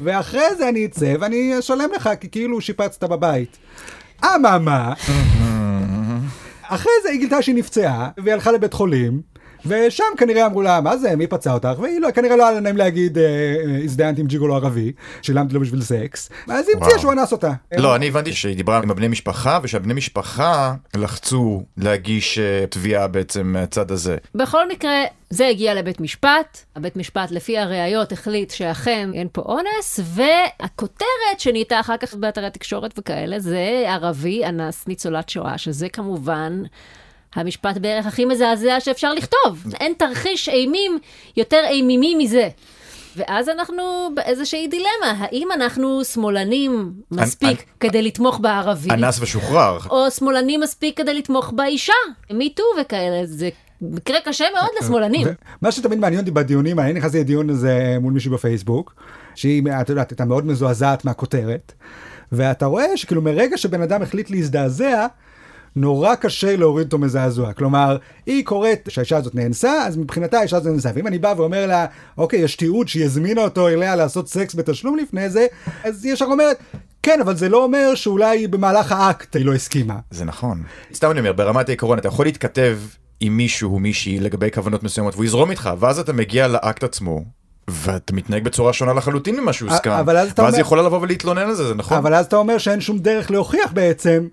ואחרי 0.00 0.56
זה 0.58 0.68
אני 0.68 0.84
אצא 0.84 1.14
ואני 1.20 1.58
אשלם 1.58 1.88
לך, 1.96 2.10
כי 2.20 2.29
כאילו 2.32 2.60
שיפצת 2.60 3.04
בבית. 3.04 3.58
אממה, 4.24 4.92
אחרי 6.62 6.92
זה 7.02 7.10
היא 7.10 7.20
גילתה 7.20 7.42
שהיא 7.42 7.54
נפצעה, 7.54 8.08
והיא 8.16 8.34
הלכה 8.34 8.52
לבית 8.52 8.72
חולים, 8.72 9.20
ושם 9.66 10.04
כנראה 10.18 10.46
אמרו 10.46 10.62
לה, 10.62 10.80
מה 10.80 10.96
זה, 10.96 11.16
מי 11.16 11.26
פצע 11.26 11.52
אותך? 11.52 11.78
והיא 11.78 12.00
לא, 12.00 12.10
כנראה 12.10 12.36
לא 12.36 12.42
היה 12.46 12.52
לה 12.52 12.60
נעים 12.60 12.76
להגיד, 12.76 13.18
אה, 13.18 13.24
אה, 13.24 13.84
הזדיינת 13.84 14.18
עם 14.18 14.26
ג'יגולו 14.26 14.54
ערבי, 14.54 14.92
שילמתי 15.22 15.54
לו 15.54 15.60
בשביל 15.60 15.82
סקס, 15.82 16.30
אז 16.48 16.68
היא 16.68 16.76
המציאה. 16.76 16.98
שהוא 16.98 17.12
אנס 17.12 17.32
אותה. 17.32 17.52
לא, 17.76 17.96
אני 17.96 18.08
הבנתי 18.08 18.32
שהיא 18.32 18.56
דיברה 18.56 18.78
עם 18.78 18.90
הבני 18.90 19.08
משפחה, 19.08 19.58
ושהבני 19.62 19.94
משפחה 19.94 20.74
לחצו 20.96 21.62
להגיש 21.76 22.38
אה, 22.38 22.64
תביעה 22.66 23.08
בעצם 23.08 23.46
מהצד 23.46 23.90
הזה. 23.90 24.16
בכל 24.34 24.68
מקרה, 24.68 25.04
זה 25.30 25.46
הגיע 25.46 25.74
לבית 25.74 26.00
משפט, 26.00 26.58
הבית 26.76 26.96
משפט 26.96 27.30
לפי 27.30 27.58
הראיות 27.58 28.12
החליט 28.12 28.50
שאכן 28.50 29.10
אין 29.14 29.28
פה 29.32 29.42
אונס, 29.42 30.00
והכותרת 30.04 31.38
שנהייתה 31.38 31.80
אחר 31.80 31.96
כך 31.96 32.14
באתרי 32.14 32.46
התקשורת 32.46 32.98
וכאלה, 32.98 33.40
זה 33.40 33.84
ערבי 33.86 34.44
אנס 34.44 34.86
ניצולת 34.86 35.28
שואה, 35.28 35.58
שזה 35.58 35.88
כמובן 35.88 36.62
המשפט 37.34 37.76
בערך 37.78 38.06
הכי 38.06 38.24
מזעזע 38.24 38.80
שאפשר 38.80 39.14
לכתוב. 39.14 39.64
אין 39.80 39.92
תרחיש 39.98 40.48
אימים 40.48 40.98
יותר 41.36 41.62
אימימי 41.68 42.14
מזה. 42.14 42.48
ואז 43.16 43.48
אנחנו 43.48 43.82
באיזושהי 44.14 44.66
דילמה, 44.68 44.86
האם 45.18 45.48
אנחנו 45.54 46.04
שמאלנים 46.04 46.92
מספיק 47.10 47.48
אני- 47.58 47.66
כדי 47.80 48.02
לתמוך 48.02 48.40
בערבי? 48.40 48.90
אנס 48.90 49.20
ושוחרר. 49.20 49.78
או 49.90 50.10
שמאלנים 50.10 50.60
מספיק 50.60 50.96
כדי 50.96 51.14
לתמוך 51.14 51.52
באישה, 51.56 51.92
מיטו 52.30 52.62
וכאלה, 52.80 53.20
זה 53.26 53.48
מקרה 53.82 54.18
קשה 54.24 54.44
מאוד 54.54 54.68
לשמאלנים. 54.82 55.26
מה 55.62 55.72
שתמיד 55.72 55.98
מעניין 55.98 56.20
אותי 56.20 56.30
בדיונים 56.30 56.78
האלה, 56.78 56.92
נכנסתי 56.92 57.20
לדיון 57.20 57.50
הזה 57.50 57.96
מול 58.00 58.12
מישהו 58.12 58.32
בפייסבוק, 58.32 58.94
שהיא, 59.34 59.62
את 59.80 59.88
יודעת, 59.88 60.10
הייתה 60.10 60.24
מאוד 60.24 60.46
מזועזעת 60.46 61.04
מהכותרת, 61.04 61.72
ואתה 62.32 62.66
רואה 62.66 62.96
שכאילו 62.96 63.22
מרגע 63.22 63.56
שבן 63.56 63.82
אדם 63.82 64.02
החליט 64.02 64.30
להזדעזע, 64.30 65.06
נורא 65.76 66.14
קשה 66.14 66.56
להוריד 66.56 66.84
אותו 66.86 66.98
מזעזוע. 66.98 67.52
כלומר, 67.52 67.96
היא 68.26 68.44
קוראת 68.44 68.88
שהאישה 68.88 69.16
הזאת 69.16 69.34
נאנסה, 69.34 69.84
אז 69.86 69.96
מבחינתה 69.96 70.38
האישה 70.38 70.56
הזאת 70.56 70.72
נאנסה. 70.72 70.90
ואם 70.94 71.06
אני 71.06 71.18
בא 71.18 71.34
ואומר 71.36 71.66
לה, 71.66 71.86
אוקיי, 72.18 72.40
יש 72.40 72.56
תיעוד 72.56 72.88
שהיא 72.88 73.04
הזמינה 73.04 73.40
אותו 73.44 73.68
אליה 73.68 73.96
לעשות 73.96 74.28
סקס 74.28 74.54
בתשלום 74.54 74.96
לפני 74.96 75.30
זה, 75.30 75.46
אז 75.84 76.04
היא 76.04 76.12
ישר 76.12 76.24
אומרת, 76.24 76.56
כן, 77.02 77.20
אבל 77.22 77.36
זה 77.36 77.48
לא 77.48 77.64
אומר 77.64 77.94
שאולי 77.94 78.46
במהלך 78.46 78.92
האקט 78.92 79.36
היא 79.36 79.44
לא 79.46 79.54
הסכימה. 79.54 79.96
זה 80.10 80.24
נכון. 80.24 80.62
סתם 80.94 81.10
אני 81.10 81.20
אומר, 81.20 81.32
ברמת 81.32 81.68
העיקרון 81.68 81.98
אתה 81.98 82.08
יכול 82.08 82.26
להתכתב 82.26 82.78
עם 83.20 83.36
מישהו 83.36 83.74
או 83.74 83.78
מישהי 83.78 84.20
לגבי 84.20 84.50
כוונות 84.54 84.82
מסוימות 84.82 85.14
והוא 85.14 85.24
יזרום 85.24 85.50
איתך, 85.50 85.70
ואז 85.78 85.98
אתה 85.98 86.12
מגיע 86.12 86.48
לאקט 86.48 86.84
עצמו. 86.84 87.24
ואתה 87.68 88.12
מתנהג 88.12 88.44
בצורה 88.44 88.72
שונה 88.72 88.92
לחלוטין 88.92 89.40
ממה 89.40 89.52
שהוסכם, 89.52 89.90
אבל 89.90 90.16
אז 90.16 90.30
אתה 90.30 90.42
ואז 90.42 90.48
אומר- 90.48 90.56
היא 90.56 90.62
יכולה 90.62 90.82
לבוא 90.82 90.98
ולהתלונן 91.02 91.42
על 91.42 91.54
זה, 91.54 91.66
זה 91.68 91.74
נכון? 91.74 91.96
אבל 91.96 92.14
אז 92.14 92.26
אתה 92.26 92.36
אומר 92.36 92.58
שאין 92.58 92.80
שום 92.80 92.98
דרך 92.98 93.30
להוכיח 93.30 93.72
בעצם 93.72 94.26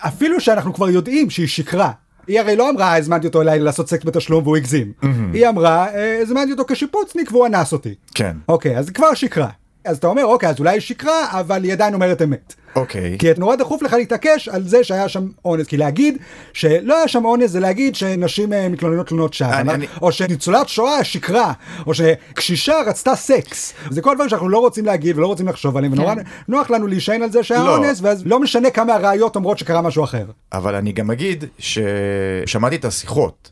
אפילו 0.00 0.40
שאנחנו 0.40 0.74
כבר 0.74 0.90
יודעים 0.90 1.30
שהיא 1.30 1.46
שיקרה. 1.46 1.90
היא 2.26 2.40
הרי 2.40 2.56
לא 2.56 2.70
אמרה 2.70 2.96
הזמנתי 2.96 3.26
אותו 3.26 3.42
אליי 3.42 3.58
לעשות 3.58 3.88
סקס 3.88 4.04
בתשלום 4.04 4.44
והוא 4.44 4.56
הגזים. 4.56 4.92
היא 5.32 5.48
אמרה 5.48 5.86
"אה, 5.94 6.18
הזמנתי 6.22 6.52
אותו 6.52 6.64
כשיפוצניק 6.68 7.32
והוא 7.32 7.46
אנס 7.46 7.72
אותי. 7.72 7.94
כן. 8.14 8.36
אוקיי, 8.48 8.78
אז 8.78 8.86
היא 8.88 8.94
כבר 8.94 9.14
שיקרה. 9.14 9.48
אז 9.84 9.96
אתה 9.96 10.06
אומר, 10.06 10.24
אוקיי, 10.24 10.48
אז 10.48 10.58
אולי 10.58 10.70
היא 10.70 10.80
שיקרה, 10.80 11.40
אבל 11.40 11.64
היא 11.64 11.72
עדיין 11.72 11.94
אומרת 11.94 12.22
אמת. 12.22 12.54
אוקיי. 12.76 13.16
כי 13.18 13.26
נורא 13.38 13.56
דחוף 13.56 13.82
לך 13.82 13.92
להתעקש 13.92 14.48
על 14.48 14.62
זה 14.68 14.84
שהיה 14.84 15.08
שם 15.08 15.28
אונס, 15.44 15.66
כי 15.66 15.76
להגיד 15.76 16.18
שלא 16.52 16.96
היה 16.98 17.08
שם 17.08 17.24
אונס 17.24 17.50
זה 17.50 17.60
להגיד 17.60 17.94
שנשים 17.94 18.52
אה, 18.52 18.68
מתלוננות 18.68 19.06
תלונות 19.06 19.34
שווא, 19.34 19.52
אני- 19.54 19.72
אני- 19.74 19.86
או 20.02 20.12
שניצולת 20.12 20.68
שואה 20.68 21.04
שיקרה, 21.04 21.52
או 21.86 21.92
שקשישה 21.94 22.74
רצתה 22.86 23.14
סקס, 23.16 23.72
זה 23.90 24.02
כל 24.02 24.14
דברים 24.14 24.28
שאנחנו 24.30 24.48
לא 24.48 24.58
רוצים 24.58 24.84
להגיד 24.86 25.18
ולא 25.18 25.26
רוצים 25.26 25.48
לחשוב 25.48 25.76
עליהם, 25.76 25.92
ונורא 25.92 26.14
כן. 26.14 26.22
נוח 26.48 26.70
לנו 26.70 26.86
להישען 26.86 27.22
על 27.22 27.30
זה 27.30 27.42
שהיה 27.42 27.64
לא. 27.64 27.76
אונס, 27.76 27.98
ואז 28.02 28.26
לא 28.26 28.40
משנה 28.40 28.70
כמה 28.70 28.94
הראיות 28.94 29.36
אומרות 29.36 29.58
שקרה 29.58 29.82
משהו 29.82 30.04
אחר. 30.04 30.24
אבל 30.52 30.74
אני 30.74 30.92
גם 30.92 31.10
אגיד 31.10 31.44
ששמעתי 31.58 32.76
את 32.76 32.84
השיחות. 32.84 33.48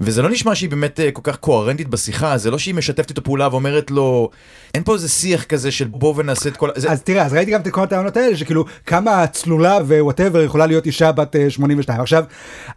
וזה 0.00 0.22
לא 0.22 0.30
נשמע 0.30 0.54
שהיא 0.54 0.70
באמת 0.70 1.00
אה, 1.00 1.10
כל 1.10 1.20
כך 1.24 1.36
קוהרנטית 1.36 1.88
בשיחה, 1.88 2.38
זה 2.38 2.50
לא 2.50 2.58
שהיא 2.58 2.74
משתפת 2.74 3.10
איתו 3.10 3.22
פעולה 3.22 3.48
ואומרת 3.50 3.90
לו, 3.90 4.30
אין 4.74 4.82
פה 4.84 4.94
איזה 4.94 5.08
שיח 5.08 5.44
כזה 5.44 5.70
של 5.72 5.84
בוא 5.88 6.14
ונעשה 6.16 6.48
את 6.48 6.56
כל... 6.56 6.68
זה... 6.76 6.90
אז 6.90 7.02
תראה, 7.02 7.26
אז 7.26 7.32
ראיתי 7.32 7.50
גם 7.50 7.60
את 7.60 7.68
כל 7.68 7.82
הטענות 7.82 8.16
האלה, 8.16 8.36
שכאילו 8.36 8.64
כמה 8.86 9.26
צלולה 9.26 9.76
ו 9.76 9.83
whatever 9.83 10.42
יכולה 10.42 10.66
להיות 10.66 10.86
אישה 10.86 11.12
בת 11.12 11.36
אה, 11.36 11.50
82. 11.50 12.00
עכשיו, 12.00 12.24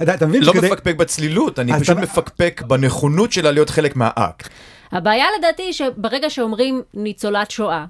אתה 0.02 0.14
אתה 0.14 0.26
מבין 0.26 0.44
לא 0.44 0.54
שכדי... 0.54 0.68
מפקפק 0.68 0.96
בצלילות, 0.96 1.60
אני 1.60 1.74
פשוט 1.80 1.90
אתה- 1.98 2.02
מפקפק 2.02 2.62
בנכונות 2.68 3.32
שלה 3.32 3.52
להיות 3.52 3.70
חלק 3.70 3.96
מהאקט. 3.96 4.50
הבעיה 4.92 5.26
לדעתי 5.40 5.64
היא 5.64 5.74
שברגע 5.74 6.30
שאומרים 6.30 6.82
ניצולת 6.94 7.52
שואה, 7.52 7.86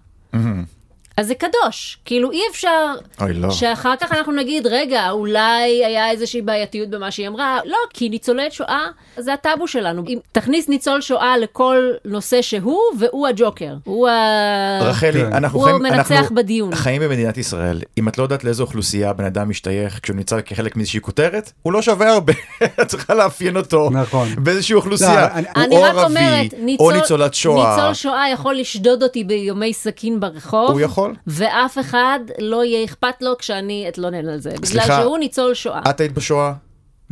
אז 1.17 1.27
זה 1.27 1.33
קדוש. 1.35 1.97
כאילו 2.05 2.31
אי 2.31 2.39
אפשר 2.51 2.85
אוי, 3.21 3.33
לא. 3.33 3.51
שאחר 3.51 3.93
כך 3.99 4.11
אנחנו 4.11 4.31
נגיד, 4.33 4.67
רגע, 4.67 5.09
אולי 5.09 5.85
היה 5.85 6.09
איזושהי 6.11 6.41
בעייתיות 6.41 6.89
במה 6.89 7.11
שהיא 7.11 7.27
אמרה. 7.27 7.59
לא, 7.65 7.77
כי 7.93 8.09
ניצולי 8.09 8.51
שואה 8.51 8.87
זה 9.17 9.33
הטאבו 9.33 9.67
שלנו. 9.67 10.03
אם 10.07 10.17
תכניס 10.31 10.69
ניצול 10.69 11.01
שואה 11.01 11.37
לכל 11.37 11.91
נושא 12.05 12.41
שהוא, 12.41 12.81
והוא 12.99 13.27
הג'וקר. 13.27 13.73
הוא 13.83 14.07
ה... 14.07 14.79
רחלי, 14.81 15.11
כן. 15.21 15.33
אנחנו 15.33 15.59
הוא 15.59 15.65
חיים, 15.67 15.83
מנצח 15.83 16.11
אנחנו 16.11 16.35
בדיון. 16.35 16.75
חיים 16.75 17.01
במדינת 17.01 17.37
ישראל. 17.37 17.81
אם 17.97 18.07
את 18.07 18.17
לא 18.17 18.23
יודעת 18.23 18.43
לאיזו 18.43 18.63
אוכלוסייה 18.63 19.13
בן 19.13 19.25
אדם 19.25 19.49
משתייך 19.49 19.99
כשהוא 20.03 20.15
נמצא 20.15 20.41
כחלק 20.41 20.75
מאיזושהי 20.75 21.01
כותרת, 21.01 21.51
הוא 21.63 21.73
לא 21.73 21.81
שווה 21.81 22.13
הרבה. 22.13 22.33
את 22.81 22.87
צריכה 22.87 23.13
לאפיין 23.15 23.57
אותו 23.57 23.89
נכון. 23.91 24.27
באיזושהי 24.37 24.75
אוכלוסייה. 24.75 25.21
לא, 25.21 25.27
אני- 25.33 25.47
הוא 25.55 25.63
אני 25.63 25.75
או 25.77 25.85
ערבי, 25.85 26.01
אומרת, 26.03 26.53
או 26.53 26.57
ניצול, 26.65 26.93
ניצולת 26.93 27.33
שואה. 27.33 27.75
ניצול 27.75 27.93
שואה 27.93 28.29
יכול 28.33 28.55
לשדוד 28.55 29.03
אותי 29.03 29.23
ביומי 29.23 29.73
סכין 29.73 30.19
ברחוב. 30.19 30.71
הוא 30.71 30.81
יכול. 30.81 31.06
ואף 31.27 31.77
אחד 31.77 32.19
לא 32.39 32.63
יהיה 32.63 32.85
אכפת 32.85 33.21
לו 33.21 33.37
כשאני 33.37 33.85
אתלונן 33.89 34.29
על 34.29 34.39
זה. 34.39 34.49
בגלל 34.49 34.65
סליחה. 34.65 35.01
שהוא 35.01 35.17
ניצול 35.17 35.53
שואה. 35.53 35.81
את 35.89 35.99
היית 35.99 36.11
בשואה? 36.11 36.53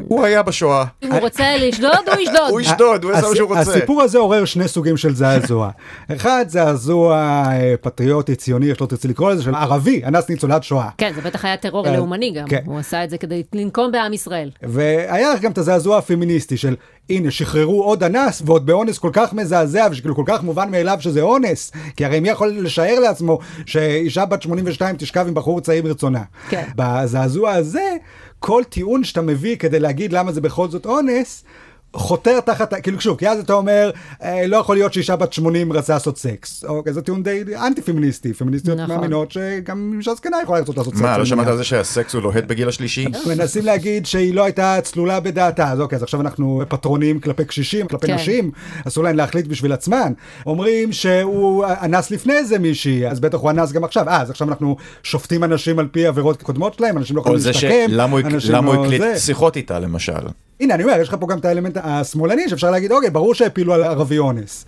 הוא 0.02 0.24
היה 0.24 0.44
בשואה. 0.44 0.86
אם 1.04 1.12
הוא 1.12 1.20
רוצה 1.20 1.58
לשדוד, 1.58 2.10
הוא 2.12 2.20
ישדוד. 2.20 2.50
הוא 2.50 2.62
ישדוד, 2.62 3.04
הוא 3.04 3.12
יעשה 3.12 3.28
מה 3.30 3.36
שהוא 3.36 3.50
רוצה. 3.58 3.72
הסיפור 3.72 4.02
הזה 4.02 4.18
עורר 4.18 4.46
שני 4.46 4.68
סוגים 4.68 4.98
של 4.98 5.16
זעזוע. 5.16 5.70
אחד, 6.16 6.46
זעזוע 6.48 7.16
אה, 7.52 7.76
פטריוטי, 7.82 8.36
ציוני, 8.36 8.70
איך 8.70 8.82
לא 8.82 8.88
תרצי 8.88 9.08
לקרוא 9.08 9.32
לזה, 9.32 9.44
של 9.44 9.56
ערבי, 9.56 10.02
אנס 10.06 10.30
ניצולת 10.30 10.64
שואה. 10.64 10.90
כן, 10.98 11.12
זה 11.16 11.22
בטח 11.22 11.46
היה 11.46 11.58
טרור 11.58 11.86
כן. 11.86 11.94
לאומני 11.94 12.32
גם. 12.32 12.48
כן. 12.48 12.62
הוא 12.66 12.80
עשה 12.80 13.04
את 13.04 13.10
זה 13.10 13.18
כדי 13.18 13.44
לנקום 13.54 13.92
בעם 13.92 14.14
ישראל. 14.14 14.50
והיה 14.64 15.34
לך 15.34 15.42
גם 15.42 15.52
את 15.52 15.58
הזעזוע 15.58 15.98
הפמיניסטי 15.98 16.58
של 16.58 16.76
הנה 17.10 17.32
שחררו 17.32 17.84
עוד 17.84 18.04
אנס 18.04 18.42
ועוד 18.46 18.66
באונס 18.66 18.98
כל 18.98 19.10
כך 19.14 19.34
מזעזע 19.34 19.88
ושכאילו 19.92 20.16
כל 20.16 20.24
כך 20.26 20.44
מובן 20.44 20.72
מאליו 20.72 20.98
שזה 21.00 21.22
אונס 21.22 21.72
כי 21.96 22.06
הרי 22.06 22.20
מי 22.20 22.30
יכול 22.30 22.50
לשער 22.50 23.00
לעצמו 23.00 23.40
שאישה 23.66 24.26
בת 24.26 24.42
82 24.42 24.96
תשכב 24.98 25.26
עם 25.28 25.34
בחור 25.34 25.62
צעיר 25.62 25.84
ברצונה. 25.84 26.22
כן. 26.50 26.64
בזעזוע 26.76 27.52
הזה 27.52 27.96
כל 28.46 28.64
טיעון 28.70 29.04
שאתה 29.04 29.22
מביא 29.22 29.56
כדי 29.56 29.80
להגיד 29.80 30.14
למה 30.14 30.32
זה 30.32 30.42
בכל 30.42 30.68
זאת 30.68 30.86
אונס. 30.86 31.44
חותר 31.95 32.39
תחת, 32.39 32.74
כאילו 32.74 33.02
שוב, 33.02 33.17
כי 33.17 33.30
אז 33.30 33.39
אתה 33.39 33.54
אומר, 33.54 33.91
אה, 34.24 34.48
לא 34.48 34.58
יכול 34.58 34.76
להיות 34.76 34.93
שאישה 34.93 35.15
בת 35.15 35.34
80 35.34 35.74
רצה 35.74 35.93
לעשות 35.93 36.17
סקס. 36.17 36.63
אוקיי, 36.63 36.93
זה 36.93 37.02
טיעון 37.02 37.24
די 37.24 37.43
אנטי 37.67 37.82
פמיניסטי, 37.82 38.34
פמיניסטיות 38.34 38.78
נכון. 38.78 38.95
מאמינות 38.95 39.32
שגם 39.32 39.93
אישה 39.98 40.13
זקנה 40.15 40.38
יכולה 40.43 40.60
לרצות 40.60 40.78
לעשות 40.78 40.93
סקס. 40.93 41.02
מה, 41.04 41.17
לא 41.17 41.26
שמעת. 41.26 41.48
על 41.48 41.58
זה 41.58 41.63
שהסקס 41.63 42.13
הוא 42.13 42.21
לוהט 42.21 42.43
בגיל 42.43 42.67
השלישי? 42.67 43.06
מנסים 43.28 43.65
להגיד 43.65 44.06
שהיא 44.06 44.34
לא 44.34 44.43
הייתה 44.43 44.78
צלולה 44.84 45.19
בדעתה, 45.19 45.71
אז 45.71 45.82
אוקיי, 45.82 45.95
אז 45.95 46.04
עכשיו 46.04 46.21
אנחנו 46.21 46.62
פטרונים 46.69 47.19
כלפי 47.19 47.45
קשישים, 47.45 47.88
כלפי 47.88 48.08
כן. 48.08 48.15
נשים, 48.15 48.52
אסור 48.88 49.04
להן 49.04 49.15
להחליט 49.15 49.48
בשביל 49.48 49.74
עצמן. 49.74 50.13
אומרים 50.45 50.91
שהוא 50.91 51.65
אנס 51.65 52.12
לפני 52.12 52.45
זה 52.45 52.60
מישהי, 52.60 53.08
אז 53.08 53.19
בטח 53.19 53.38
הוא 53.38 53.50
אנס 53.50 53.71
גם 53.71 53.84
עכשיו. 53.84 54.10
אה, 54.10 54.21
אז 54.21 54.30
עכשיו 54.30 54.50
אנחנו 54.50 54.76
שופטים 55.04 55.43
אנשים 55.43 55.80
על 55.80 55.88
פי 55.88 56.06
עבירות 56.08 56.41
קודמות 56.41 56.74
שלהם, 56.74 56.98
אנשים 56.98 57.15
לא 57.15 57.21
יכולים 57.21 57.39
להשתקם. 57.45 57.67
אנשים 58.26 58.56
לא 58.65 58.84
הקליט 58.86 59.02
זה. 59.02 59.19
שיחות 59.19 59.56
איתה 59.56 59.80
למשל. 59.80 60.13
הנה, 60.60 60.76
אני 60.76 60.84
אומר, 60.84 60.95
יש 61.02 61.08
לך 61.08 61.15
פה 61.19 61.28
גם 61.28 61.38
את 61.38 61.45
האלמנט 61.45 61.78
השמאלני, 61.86 62.50
שאפשר 62.50 62.71
להגיד, 62.71 62.91
אוקיי, 62.91 63.10
ברור 63.10 63.34
שהפילו 63.34 63.74
על 63.74 63.84
ערבי 63.84 64.19
אונס. 64.19 64.65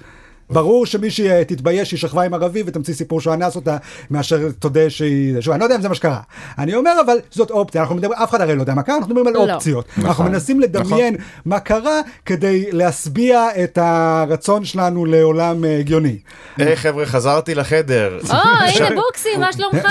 ברור 0.49 0.85
שמישהי 0.85 1.31
אה, 1.31 1.43
תתבייש 1.43 1.89
שהיא 1.89 1.99
שכבה 1.99 2.23
עם 2.23 2.33
ערבי 2.33 2.63
ותמציא 2.65 2.93
סיפור 2.93 3.21
שהוא 3.21 3.33
אנס 3.33 3.55
אותה, 3.55 3.77
מאשר 4.11 4.51
תודה 4.59 4.89
שהיא... 4.89 5.41
שוב, 5.41 5.53
אני 5.53 5.59
לא 5.59 5.65
יודע 5.65 5.75
אם 5.75 5.81
זה 5.81 5.89
מה 5.89 5.95
שקרה. 5.95 6.19
אני 6.57 6.75
אומר, 6.75 6.91
אבל 7.05 7.17
זאת 7.31 7.51
אופציה, 7.51 7.81
אנחנו 7.81 7.95
מדברים, 7.95 8.19
אף 8.19 8.29
אחד 8.29 8.41
הרי 8.41 8.55
לא 8.55 8.61
יודע 8.61 8.73
מה 8.73 8.83
קרה, 8.83 8.97
אנחנו 8.97 9.15
מדברים 9.15 9.27
על 9.27 9.33
לא. 9.33 9.53
אופציות. 9.53 9.85
אנחנו 9.97 10.09
נכון, 10.09 10.27
מנסים 10.27 10.59
לדמיין 10.59 11.15
מה 11.45 11.59
קרה 11.59 12.01
כדי 12.25 12.71
להשביע 12.71 13.47
את 13.63 13.77
הרצון 13.81 14.65
שלנו 14.65 15.05
לעולם 15.05 15.65
אה, 15.65 15.79
הגיוני. 15.79 16.17
היי 16.57 16.75
חבר'ה, 16.75 17.05
חזרתי 17.05 17.55
לחדר. 17.55 18.19
או, 18.29 18.35
הנה 18.35 18.95
בוקסי, 18.95 19.37
מה 19.39 19.53
שלומך? 19.53 19.85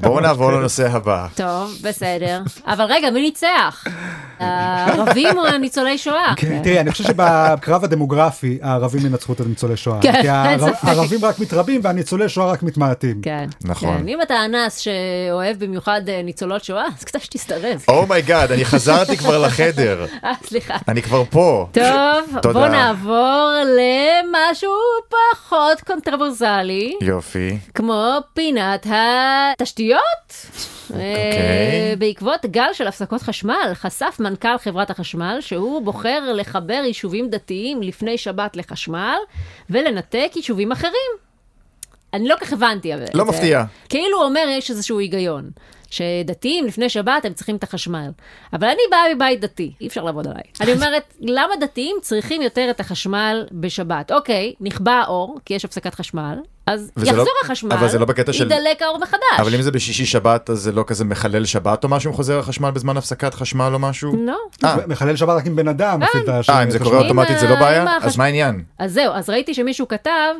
בואו 0.00 0.20
נעבור 0.20 0.52
לנושא 0.52 0.88
הבא. 0.90 1.26
טוב, 1.34 1.70
בסדר. 1.82 2.42
אבל 2.66 2.84
רגע, 2.84 3.10
מי 3.10 3.20
ניצח? 3.20 3.84
הערבים 4.38 5.38
או 5.38 5.46
הניצולי 5.46 5.98
שואה? 5.98 6.34
כן, 6.36 6.60
תראי, 6.62 6.80
אני 6.80 6.90
חושב 6.90 7.04
שבקרב 7.04 7.84
הדמוגרפי 7.84 8.58
הערבים 8.62 9.06
ינצחו 9.06 9.32
את 9.32 9.40
הניצולי 9.40 9.76
שואה. 9.76 9.97
כן, 10.02 10.22
כי 10.22 10.30
אין 10.30 10.58
ספק. 10.58 10.74
הערבים 10.82 11.24
רק 11.24 11.38
מתרבים 11.38 11.80
והניצולי 11.84 12.28
שואה 12.28 12.46
רק 12.46 12.62
מתמעטים. 12.62 13.20
כן. 13.22 13.46
נכון. 13.64 13.98
כן. 13.98 14.08
אם 14.08 14.22
אתה 14.22 14.44
אנס 14.44 14.78
שאוהב 14.78 15.64
במשרד 15.64 16.08
אה, 16.08 16.22
ניצולות 16.22 16.64
שואה, 16.64 16.84
אז 16.98 17.04
כדאי 17.04 17.22
שתסתרב. 17.24 17.84
Oh 17.88 18.04
my 18.04 18.20
God, 18.20 18.52
אני 18.52 18.64
חזרתי 18.64 19.16
כבר 19.16 19.38
לחדר. 19.46 20.06
אה, 20.24 20.32
סליחה. 20.44 20.76
אני 20.88 21.02
כבר 21.02 21.22
פה. 21.30 21.66
טוב. 21.72 22.52
בוא 22.52 22.68
נעבור 22.68 23.52
למשהו 23.64 24.72
פחות 25.08 25.80
קונטרוברסלי, 25.80 26.94
יופי. 27.02 27.58
כמו 27.74 28.02
פינת 28.34 28.86
התשתיות. 28.90 30.46
אוקיי. 30.90 31.90
אה, 31.90 31.94
בעקבות 31.98 32.46
גל 32.46 32.72
של 32.72 32.86
הפסקות 32.86 33.22
חשמל, 33.22 33.70
חשף 33.74 34.16
מנכ"ל 34.20 34.58
חברת 34.58 34.90
החשמל 34.90 35.38
שהוא 35.40 35.82
בוחר 35.82 36.32
לחבר 36.32 36.82
יישובים 36.84 37.30
דתיים 37.30 37.82
לפני 37.82 38.18
שבת 38.18 38.56
לחשמל 38.56 39.16
ולנתק 39.70 40.32
יישובים 40.36 40.72
אחרים. 40.72 41.12
אני 42.14 42.28
לא 42.28 42.34
כך 42.40 42.52
הבנתי. 42.52 42.92
לא 43.14 43.24
זה. 43.24 43.30
מפתיע. 43.30 43.64
כאילו 43.88 44.18
הוא 44.18 44.24
אומר 44.24 44.46
יש 44.48 44.70
איזשהו 44.70 44.98
היגיון. 44.98 45.50
שדתיים 45.90 46.66
לפני 46.66 46.88
שבת 46.88 47.24
הם 47.24 47.32
צריכים 47.34 47.56
את 47.56 47.62
החשמל. 47.62 48.10
אבל 48.52 48.68
אני 48.68 48.82
באה 48.90 49.14
מבית 49.14 49.40
דתי, 49.40 49.72
אי 49.80 49.86
אפשר 49.86 50.04
לעבוד 50.04 50.26
עליי. 50.26 50.42
אני 50.60 50.72
אומרת, 50.72 51.14
למה 51.36 51.56
דתיים 51.60 51.96
צריכים 52.02 52.42
יותר 52.42 52.70
את 52.70 52.80
החשמל 52.80 53.46
בשבת? 53.52 54.12
אוקיי, 54.12 54.54
נכבה 54.60 54.92
האור, 54.92 55.38
כי 55.44 55.54
יש 55.54 55.64
הפסקת 55.64 55.94
חשמל, 55.94 56.38
אז 56.68 56.90
יחזור 56.96 57.16
לא- 57.24 57.30
החשמל, 57.44 57.72
אבל 57.72 57.88
זה 57.88 57.98
לא 57.98 58.04
בקטע 58.04 58.32
של- 58.32 58.52
יידלק 58.52 58.82
האור 58.82 58.98
מחדש. 58.98 59.20
אבל 59.38 59.54
אם 59.54 59.62
זה 59.62 59.70
בשישי 59.70 60.06
שבת 60.06 60.50
אז 60.50 60.58
זה 60.58 60.72
לא 60.72 60.84
כזה 60.86 61.04
מחלל 61.04 61.44
שבת 61.44 61.84
או 61.84 61.88
משהו 61.88 62.10
אם 62.10 62.16
חוזר 62.16 62.38
החשמל 62.38 62.70
בזמן 62.70 62.96
הפסקת 62.96 63.34
חשמל 63.34 63.70
או 63.74 63.78
משהו? 63.78 64.12
לא. 64.26 64.36
אה. 64.64 64.76
מחלל 64.86 65.16
שבת 65.16 65.36
רק 65.36 65.46
עם 65.46 65.56
בן 65.56 65.68
אדם. 65.68 66.00
הש- 66.02 66.50
אה, 66.50 66.62
אם 66.62 66.70
זה 66.70 66.76
את 66.78 66.82
קורה. 66.82 66.98
אוטומטית 66.98 67.38
זה 67.38 67.48
לא 67.48 67.54
בעיה? 67.54 67.82
אם 67.82 67.88
אז 67.88 68.02
החש- 68.04 68.18
מה 68.18 68.24
העניין? 68.24 68.62
אז 68.78 68.92
זהו, 68.92 69.12
אז 69.12 69.30
ראיתי 69.30 69.54
שמישהו 69.54 69.88
כתב, 69.88 70.34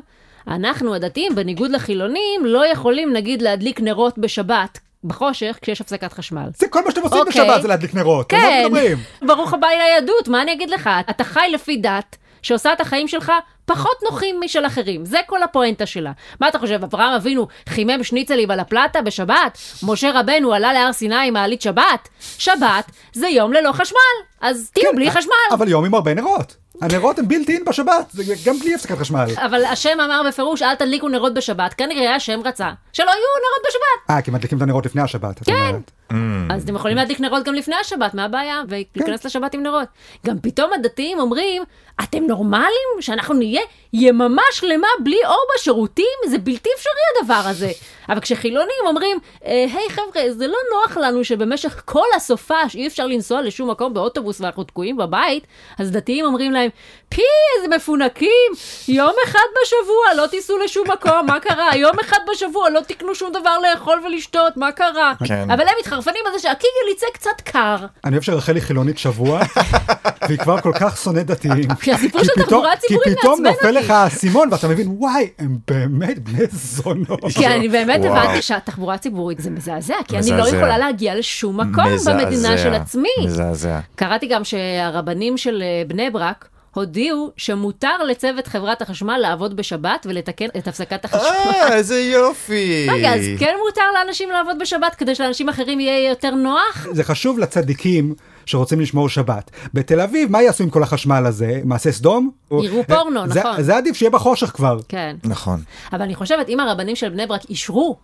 אנחנו 0.49 0.95
הדתיים, 0.95 1.35
בניגוד 1.35 1.71
לחילונים, 1.71 2.41
לא 2.45 2.67
יכולים 2.67 3.13
נגיד 3.13 3.43
להדליק 3.43 3.81
נרות 3.81 4.19
בשבת 4.19 4.79
בחושך 5.05 5.59
כשיש 5.63 5.81
הפסקת 5.81 6.13
חשמל. 6.13 6.49
זה 6.59 6.67
כל 6.69 6.85
מה 6.85 6.91
שאתם 6.91 7.03
עושים 7.03 7.19
אוקיי. 7.19 7.43
בשבת 7.45 7.63
זה 7.63 7.69
להדליק 7.69 7.95
נרות. 7.95 8.33
על 8.33 8.39
מה 8.39 8.45
כן, 8.47 8.61
אתם 8.61 8.73
מדברים? 8.73 8.99
ברוך 9.23 9.55
הבא 9.55 9.67
אל 9.67 9.81
היהדות, 9.81 10.29
מה 10.29 10.43
אני 10.43 10.53
אגיד 10.53 10.71
לך? 10.71 10.91
אתה 11.11 11.25
חי 11.25 11.41
לפי 11.55 11.77
דת 11.77 12.17
שעושה 12.43 12.73
את 12.73 12.81
החיים 12.81 13.09
שלך 13.09 13.33
פחות 13.65 13.97
נוחים 14.11 14.41
משל 14.41 14.67
אחרים, 14.67 15.05
זה 15.05 15.19
כל 15.27 15.43
הפואנטה 15.43 15.87
שלה. 15.87 16.13
מה 16.41 16.49
אתה 16.49 16.59
חושב, 16.59 16.85
אברהם 16.85 17.13
אבינו 17.13 17.47
חימם 17.69 18.05
שניצלים 18.05 18.51
על 18.51 18.61
הפלטה 18.61 19.03
בשבת? 19.03 19.59
משה 19.83 20.11
רבנו 20.21 20.53
עלה 20.53 20.73
להר 20.73 20.93
סיני 20.93 21.27
עם 21.27 21.35
מעלית 21.35 21.63
שבת? 21.63 22.09
שבת 22.39 22.91
זה 23.13 23.29
יום 23.29 23.53
ללא 23.53 23.73
חשמל, 23.73 23.99
אז 24.41 24.71
תהיו 24.75 24.91
כן, 24.91 24.97
בלי 24.97 25.11
חשמל. 25.11 25.33
אבל 25.53 25.69
יום 25.69 25.85
עם 25.85 25.95
הרבה 25.95 26.15
נרות. 26.15 26.57
הנרות 26.81 27.19
הם 27.19 27.29
בלתי 27.29 27.55
אין 27.55 27.65
בשבת, 27.65 28.07
זה 28.11 28.35
גם 28.45 28.59
בלי 28.59 28.75
הפסקת 28.75 28.99
חשמל. 28.99 29.27
אבל 29.37 29.65
השם 29.65 30.01
אמר 30.05 30.23
בפירוש, 30.29 30.63
אל 30.63 30.75
תדליקו 30.75 31.09
נרות 31.09 31.35
בשבת, 31.35 31.75
כנראה 31.75 32.15
השם 32.15 32.41
רצה 32.45 32.71
שלא 32.93 33.11
יהיו 33.11 33.17
נרות 33.17 33.67
בשבת. 33.69 34.11
אה, 34.17 34.23
כי 34.23 34.31
מדליקים 34.31 34.59
את 34.59 34.63
הנרות 34.63 34.87
לפני 34.87 35.03
השבת. 35.03 35.43
את 35.43 35.47
כן. 35.47 35.77
אומרת. 36.13 36.51
אז 36.51 36.63
אתם 36.63 36.75
יכולים 36.77 36.97
להדליק 36.97 37.21
נרות 37.21 37.45
גם 37.45 37.55
לפני 37.55 37.77
השבת, 37.81 38.15
מה 38.15 38.25
הבעיה? 38.25 38.63
ולהיכנס 38.69 39.25
לשבת 39.25 39.55
עם 39.55 39.63
נרות. 39.63 39.89
גם 40.27 40.37
פתאום 40.43 40.71
הדתיים 40.73 41.21
אומרים, 41.21 41.63
אתם 42.03 42.23
נורמלים? 42.27 42.69
שאנחנו 43.01 43.35
נהיה 43.35 43.63
יממה 43.93 44.43
שלמה 44.53 44.87
בלי 45.01 45.19
אור 45.27 45.45
בשירותים? 45.55 46.05
זה 46.29 46.39
בלתי 46.39 46.69
אפשרי 46.77 46.93
הדבר 47.21 47.49
הזה. 47.51 47.71
אבל 48.09 48.21
כשחילונים 48.21 48.87
אומרים, 48.87 49.19
"אה, 49.45 49.67
היי 49.75 49.91
חבר'ה, 49.91 50.33
זה 50.33 50.47
לא 50.47 50.59
נוח 50.73 50.97
לנו 50.97 51.25
שבמשך 51.25 51.83
כל 51.85 52.07
הסופש 52.17 52.75
אי 52.75 52.87
אפשר 52.87 53.07
לנסוע 53.07 53.43
לשום 53.43 53.71
מקום 53.71 53.95
באוטובוס 53.95 54.41
ואנחנו 54.41 54.65
תקועים 54.65 54.97
בבית, 54.97 55.47
אז 55.79 55.91
דתיים 55.91 56.25
אומרים 56.25 56.53
להם, 56.53 56.71
פי, 57.09 57.23
איזה 57.57 57.77
מפונקים, 57.77 58.53
יום 58.89 59.13
אחד 59.25 59.39
בשבוע 59.63 60.23
לא 60.23 60.27
תיסעו 60.27 60.59
לשום 60.59 60.91
מקום, 60.91 61.27
מה 61.27 61.41
קרה? 61.41 61.77
יום 61.77 61.99
אחד 62.01 62.19
בשבוע 62.33 62.71
לא 62.71 62.81
תקנו 62.81 63.15
שום 63.15 63.33
דבר 63.33 63.59
לאכול 63.59 64.01
ולשתות, 64.07 64.57
מה 64.57 64.73
קרה? 64.73 65.13
כן. 65.27 65.51
אבל 65.51 65.61
הם 65.61 65.75
מתחרפנים 65.81 65.98
על 66.07 66.33
זה 66.33 66.39
שהקיגל 66.39 66.93
יצא 66.93 67.07
קצת 67.13 67.41
קר. 67.45 67.77
אני 68.05 68.13
אוהב 68.13 68.23
שרחלי 68.23 68.61
חילונית 68.61 68.99
שבוע, 68.99 69.41
והיא 70.29 70.39
כבר 70.39 70.61
כל 70.61 70.73
כך 70.81 70.97
שונאת 70.97 71.27
דתיים. 71.27 71.75
כי 71.75 71.93
הסיפור 71.93 72.25
של 72.25 72.31
תחבורה 72.43 72.77
ציבורית 72.77 73.09
כי 73.09 73.15
פתאום 73.15 73.43
מעצבן 73.43 73.67
נופל 73.67 73.77
אותי. 73.77 73.85
לך 73.85 73.91
האסימון 73.91 74.49
ואתה 74.53 74.69
מבין, 74.69 74.87
וואי, 74.99 75.29
הם 75.39 75.59
באמת 75.69 76.19
בני 76.19 76.45
זונות. 76.53 77.21
כי 77.35 77.47
אני 77.47 77.69
באמת. 77.69 78.05
הבנתי 78.05 78.43
שהתחבורה 78.43 78.95
הציבורית 78.95 79.41
זה 79.41 79.51
מזעזע, 79.51 79.95
כי 80.09 80.19
אני 80.19 80.31
לא. 80.31 80.49
יכולה 80.49 80.79
להגיע 80.79 81.15
לשום 81.15 81.61
מקום. 81.61 81.85
במדינה 82.07 82.59
של 82.59 82.75
עצמי. 82.75 83.09
מזעזע. 83.25 83.81
קראתי 83.97 84.27
גם 84.27 84.45
שהרבנים 84.45 85.37
של 85.37 85.63
אה, 85.63 85.83
בני 85.89 86.11
ברק 86.11 86.49
הודיעו 86.79 87.31
שמותר 87.37 88.03
לצוות 88.09 88.47
חברת 88.47 88.83
החשמל 88.83 89.17
לעבוד 89.17 89.57
בשבת 89.57 90.07
ולתקן 90.09 90.47
את 90.57 90.69
הפסקת 90.69 91.05
החשמל. 91.05 91.21
אה, 91.55 91.75
איזה 91.75 92.01
יופי. 92.01 92.87
רגע, 92.91 93.15
אז 93.15 93.21
כן 93.39 93.55
מותר 93.67 93.83
לאנשים 93.95 94.31
לעבוד 94.31 94.57
בשבת 94.61 94.95
כדי 94.95 95.15
שלאנשים 95.15 95.49
אחרים 95.49 95.81
יהיה 95.81 96.09
יותר 96.09 96.31
נוח? 96.35 96.87
זה 96.93 97.05
חשוב 97.05 97.39
לצדיקים 97.39 98.15
שרוצים 98.47 98.81
לשמור 98.81 99.09
שבת. 99.09 99.51
בתל 99.75 100.01
אביב, 100.01 100.31
מה 100.33 100.43
יעשו 100.43 100.65
עם 100.65 100.71
כל 100.71 100.83
החשמל 100.83 101.27
הזה? 101.27 101.61
מעשה 101.65 101.93
סדום? 101.93 102.31
יראו 102.51 102.83
פורנו, 102.89 103.29
זה- 103.29 103.41
נכון. 103.41 103.63
זה 103.63 103.77
עדיף 103.77 103.97
שיהיה 103.97 104.11
בחושך 104.11 104.47
כבר. 104.47 104.79
כן. 104.89 105.17
נכון. 105.25 105.61
אבל 105.93 106.03
אני 106.03 106.15
חושבת, 106.15 106.49
אם 106.49 106.61
הרבנים 106.61 106.97
של 106.97 107.09
בני 107.09 107.27
ברק 107.27 107.45
אישרו 107.51 107.97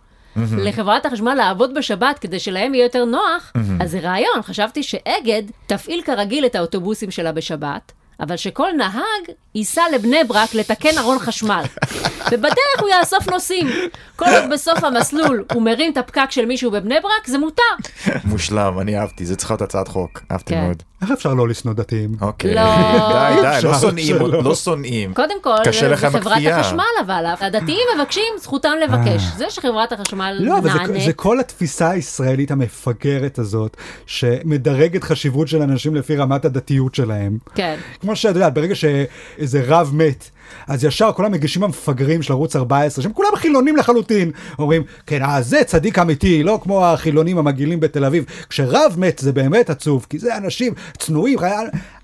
לחברת 0.57 1.05
החשמל 1.05 1.33
לעבוד 1.33 1.73
בשבת 1.73 2.19
כדי 2.19 2.39
שלהם 2.39 2.73
יהיה 2.73 2.83
יותר 2.85 3.05
נוח, 3.05 3.53
אז 3.79 3.91
זה 3.91 3.99
רעיון. 3.99 4.41
חשבתי 4.41 4.83
שאגד 4.83 5.43
תפעיל 5.67 6.01
כרגיל 6.01 6.45
את 6.45 6.55
האוטובוסים 6.55 7.11
שלה 7.11 7.31
בשבת, 7.31 7.91
אבל 8.19 8.37
שכל 8.37 8.69
נהג 8.77 9.35
ייסע 9.55 9.81
לבני 9.93 10.23
ברק 10.23 10.53
לתקן 10.53 10.97
ארון 10.97 11.19
חשמל. 11.19 11.63
ובדרך 12.31 12.79
הוא 12.79 12.89
יאסוף 12.89 13.29
נוסעים. 13.29 13.67
כל 14.15 14.25
עוד 14.25 14.49
בסוף 14.51 14.83
המסלול 14.83 15.45
הוא 15.53 15.61
מרים 15.61 15.91
את 15.91 15.97
הפקק 15.97 16.31
של 16.31 16.45
מישהו 16.45 16.71
בבני 16.71 16.95
ברק, 17.03 17.27
זה 17.27 17.37
מותר. 17.37 17.63
מושלם, 18.25 18.79
אני 18.79 18.99
אהבתי, 18.99 19.25
זה 19.25 19.35
צריכה 19.35 19.53
להיות 19.53 19.61
הצעת 19.61 19.87
חוק, 19.87 20.21
אהבתי 20.31 20.53
כן. 20.53 20.61
מאוד. 20.61 20.83
איך 21.05 21.11
אפשר 21.11 21.33
לא 21.33 21.47
לשנוא 21.47 21.73
דתיים? 21.73 22.11
אוקיי, 22.21 22.55
לא. 22.55 22.61
די, 22.61 23.41
די, 23.41 23.67
לא 23.67 23.79
שונאים. 23.79 24.15
לא 24.31 24.55
שונאים. 24.55 25.13
קודם 25.13 25.41
כל, 25.41 25.55
קשה 25.65 25.95
חברת. 25.95 26.41
החשמל 26.51 26.83
אבל, 27.05 27.25
הדתיים 27.39 27.87
מבקשים, 27.97 28.33
זכותם 28.41 28.71
לבקש. 28.83 29.21
זה 29.37 29.45
שחברת 29.49 29.91
החשמל 29.91 30.37
לא, 30.39 30.57
אבל 30.57 30.69
זה, 30.69 30.77
נענית. 30.77 31.05
זה 31.05 31.13
כל 31.13 31.39
התפיסה 31.39 31.89
הישראלית 31.89 32.51
המפגרת 32.51 33.39
הזאת, 33.39 33.77
שמדרגת 34.05 35.03
חשיבות 35.03 35.47
של 35.47 35.61
אנשים 35.61 35.95
לפי 35.95 36.15
רמת 36.15 36.45
הדתיות 36.45 36.95
שלהם. 36.95 37.37
כן. 37.55 37.75
כמו 38.01 38.15
שאת 38.15 38.35
יודעת, 38.35 38.53
ברגע 38.53 38.75
שאיזה 38.75 39.61
רב 39.65 39.91
מת, 39.93 40.29
אז 40.67 40.83
ישר 40.83 41.11
כל 41.15 41.25
המגישים 41.25 41.63
המפגרים 41.63 42.21
של 42.21 42.33
ערוץ 42.33 42.55
14, 42.55 43.03
שהם 43.03 43.13
כולם 43.13 43.29
חילונים 43.35 43.75
לחלוטין, 43.75 44.31
אומרים, 44.59 44.83
כן, 45.05 45.21
אה, 45.21 45.41
זה 45.41 45.63
צדיק 45.63 45.99
אמיתי, 45.99 46.43
לא 46.43 46.59
כמו 46.63 46.85
החילונים 46.85 47.37
המגעילים 47.37 47.79
בתל 47.79 48.05
אביב. 48.05 48.25
כשרב 48.49 48.95
מת 48.97 49.19
זה 49.19 49.31
באמת 49.31 49.69
עצוב, 49.69 50.05
כי 50.09 50.19
זה 50.19 50.37
אנשים 50.37 50.73
צנועים, 50.97 51.39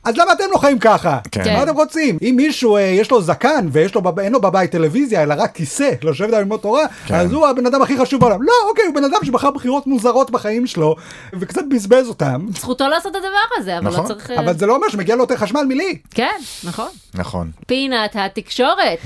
אז 0.04 0.18
למה 0.18 0.32
אתם 0.34 0.43
לא 0.52 0.58
חיים 0.58 0.80
ככה? 0.80 1.20
כן. 1.32 1.54
מה 1.54 1.64
אתם 1.64 1.74
רוצים? 1.74 2.18
אם 2.22 2.34
מישהו 2.38 2.76
אה, 2.76 2.82
יש 2.82 3.12
לו 3.12 3.22
זקן 3.22 3.68
ויש 3.72 3.95
לו, 3.95 4.02
לו 4.32 4.41
בבית 4.41 4.72
טלוויזיה, 4.72 5.24
אלא 5.24 5.36
רק 5.38 5.56
כיסא, 5.56 5.89
לשבת 6.04 6.34
על 6.34 6.39
ללמוד 6.39 6.60
תורה, 6.60 6.86
כן. 7.06 7.16
אז 7.16 7.34
הוא 7.34 7.47
הבן 7.47 7.66
אדם 7.66 7.82
הכי 7.82 7.97
חשוב 7.97 8.22
בעולם. 8.22 8.41
לא, 8.41 8.54
אוקיי, 8.70 8.86
הוא 8.86 8.95
בן 8.95 9.04
אדם 9.04 9.20
שבחר 9.24 9.52
בחירות 9.52 9.88
מוזרות 9.88 10.32
בחיים 10.32 10.68
שלו, 10.68 10.95
וקצת 11.34 11.62
בזבז 11.72 12.08
אותם. 12.08 12.45
זכותו 12.58 12.88
לעשות 12.88 13.12
את 13.12 13.16
הדבר 13.16 13.58
הזה, 13.58 13.78
אבל 13.78 13.86
לא 13.88 13.93
נכון. 13.93 14.08
צריך... 14.08 14.32
אה, 14.32 14.39
אבל 14.39 14.58
זה 14.58 14.66
לא 14.66 14.76
אומר 14.76 14.89
שמגיע 14.89 15.16
לו 15.16 15.24
יותר 15.24 15.36
חשמל 15.36 15.64
מלי. 15.68 15.97
כן, 16.12 16.39
נכון. 16.64 16.89
נכון. 17.14 17.52
פינת 17.68 18.16
התקשורת. 18.16 18.99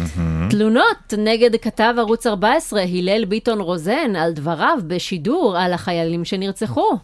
תלונות 0.50 1.14
נגד 1.18 1.56
כתב 1.56 1.94
ערוץ 1.98 2.28
14 2.28 2.82
הלל 2.82 3.26
ביטון 3.26 3.60
רוזן 3.60 4.16
על 4.16 4.34
דבריו 4.34 4.78
בשידור 4.88 5.58
על 5.58 5.74
החיילים 5.74 6.26
שנרצחו. 6.26 6.98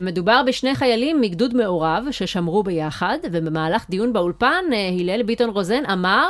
מדובר 0.00 0.42
בשני 0.46 0.74
חיילים 0.74 1.20
מגדוד 1.20 1.56
מעורב 1.56 2.04
ששמרו 2.10 2.62
ביחד, 2.62 3.18
ובמהלך 3.32 3.86
דיון 3.90 4.12
באולפן 4.12 4.64
אה, 4.72 4.88
הלל 5.00 5.22
ביטון 5.22 5.50
רוזן 5.50 5.86
אמר 5.92 6.28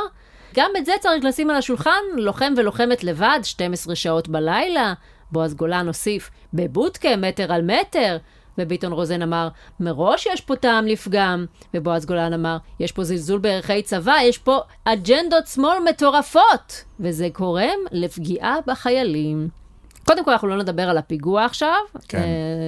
גם 0.54 0.70
את 0.78 0.86
זה 0.86 0.92
צריך 1.00 1.24
לשים 1.24 1.50
על 1.50 1.56
השולחן, 1.56 2.00
לוחם 2.16 2.54
ולוחמת 2.56 3.04
לבד, 3.04 3.40
12 3.42 3.94
שעות 3.94 4.28
בלילה. 4.28 4.94
בועז 5.32 5.54
גולן 5.54 5.86
הוסיף, 5.86 6.30
בבודקה, 6.54 7.16
מטר 7.16 7.52
על 7.52 7.62
מטר. 7.62 8.16
וביטון 8.58 8.92
רוזן 8.92 9.22
אמר, 9.22 9.48
מראש 9.80 10.26
יש 10.26 10.40
פה 10.40 10.56
טעם 10.56 10.86
לפגם. 10.86 11.46
ובועז 11.74 12.06
גולן 12.06 12.32
אמר, 12.32 12.56
יש 12.80 12.92
פה 12.92 13.04
זלזול 13.04 13.38
בערכי 13.38 13.82
צבא, 13.82 14.14
יש 14.22 14.38
פה 14.38 14.58
אג'נדות 14.84 15.46
שמאל 15.46 15.78
מטורפות. 15.88 16.84
וזה 17.00 17.28
גורם 17.38 17.78
לפגיעה 17.92 18.56
בחיילים. 18.66 19.48
קודם 20.06 20.24
כל, 20.24 20.30
אנחנו 20.30 20.48
לא 20.48 20.56
נדבר 20.56 20.82
על 20.82 20.98
הפיגוע 20.98 21.44
עכשיו, 21.44 21.74
כן. 22.08 22.18
אה, 22.18 22.24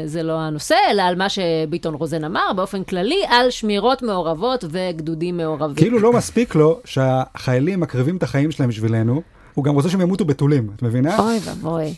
זה 0.06 0.22
לא 0.22 0.40
הנושא, 0.40 0.74
אלא 0.90 1.02
על 1.02 1.16
מה 1.16 1.26
שביטון 1.28 1.94
רוזן 1.94 2.24
אמר, 2.24 2.52
באופן 2.56 2.84
כללי, 2.84 3.22
על 3.28 3.50
שמירות 3.50 4.02
מעורבות 4.02 4.64
וגדודים 4.70 5.36
מעורבים. 5.36 5.76
כאילו 5.76 5.98
לא 5.98 6.12
מספיק 6.12 6.54
לו 6.54 6.80
שהחיילים 6.84 7.80
מקריבים 7.80 8.16
את 8.16 8.22
החיים 8.22 8.50
שלהם 8.50 8.68
בשבילנו, 8.68 9.22
הוא 9.54 9.64
גם 9.64 9.74
רוצה 9.74 9.88
שהם 9.88 10.00
ימותו 10.00 10.24
בתולים, 10.24 10.70
את 10.76 10.82
מבינה? 10.82 11.18
אוי 11.18 11.38
ואבוי. 11.44 11.94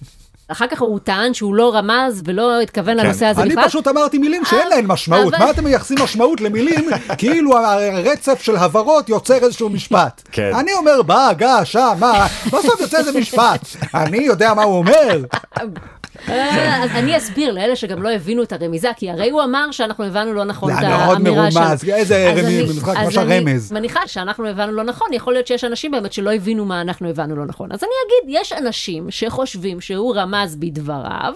אחר 0.53 0.67
כך 0.67 0.81
הוא 0.81 0.99
טען 1.05 1.35
שהוא 1.35 1.55
לא 1.55 1.75
רמז 1.75 2.23
ולא 2.25 2.61
התכוון 2.61 2.97
לנושא 2.97 3.27
הזה 3.27 3.43
אני 3.43 3.51
בכלל. 3.51 3.65
פשוט 3.69 3.89
אמרתי 3.89 4.19
מילים 4.19 4.45
שאין 4.45 4.69
להן 4.69 4.87
משמעות, 4.87 5.35
אבל- 5.35 5.45
מה 5.45 5.51
אתם 5.51 5.65
מייחסים 5.65 5.97
משמעות 6.03 6.41
למילים 6.41 6.89
כאילו 7.19 7.59
הרצף 7.59 8.43
של 8.43 8.57
הברות 8.57 9.09
יוצר 9.09 9.35
איזשהו 9.35 9.69
משפט. 9.69 10.23
כן. 10.33 10.51
אני 10.55 10.73
אומר 10.73 11.03
בא, 11.03 11.33
גע, 11.33 11.65
שם, 11.65 11.93
מה, 11.99 12.27
בסוף 12.47 12.81
יוצא 12.81 12.99
איזה 12.99 13.19
משפט. 13.21 13.61
אני 13.95 14.19
יודע 14.19 14.55
מה 14.55 14.63
הוא 14.63 14.75
אומר. 14.79 15.23
אה, 16.29 16.85
אז 16.85 16.91
אני 16.95 17.17
אסביר 17.17 17.53
לאלה 17.53 17.77
שגם 17.77 18.03
לא 18.03 18.11
הבינו 18.11 18.43
את 18.43 18.53
הרמיזה, 18.53 18.89
כי 18.97 19.11
הרי 19.11 19.31
הוא 19.31 19.43
אמר 19.43 19.71
שאנחנו 19.71 20.05
הבנו 20.05 20.35
לא 20.35 20.45
נכון 20.45 20.73
את 20.73 20.83
לא, 20.83 20.87
האמירה 20.87 21.51
שלו. 21.51 21.61
מרומז, 21.61 21.85
איזה 21.85 22.65
משחק 22.71 22.97
ממש 22.97 23.17
הרמז. 23.17 23.73
אני 23.73 23.81
מניחה 23.81 24.01
שאנחנו 24.07 24.49
הבנו 24.49 24.73
לא 24.73 24.83
נכון, 24.83 25.13
יכול 25.13 25.33
להיות 25.33 25.47
שיש 25.47 25.65
אנשים 25.65 25.91
באמת 25.91 26.13
שלא 26.13 26.33
הבינו 26.33 26.65
מה 26.65 26.81
אנחנו 26.81 27.09
הבנו 27.09 27.37
לא 27.37 27.47
נכון. 27.47 27.73
אז 27.73 27.81
אני 27.83 27.91
אגיד, 28.07 28.41
יש 28.41 28.53
אנשים 28.53 29.11
שחושבים 29.11 29.81
שהוא 29.81 30.15
רמז 30.17 30.57
בדבריו. 30.57 31.35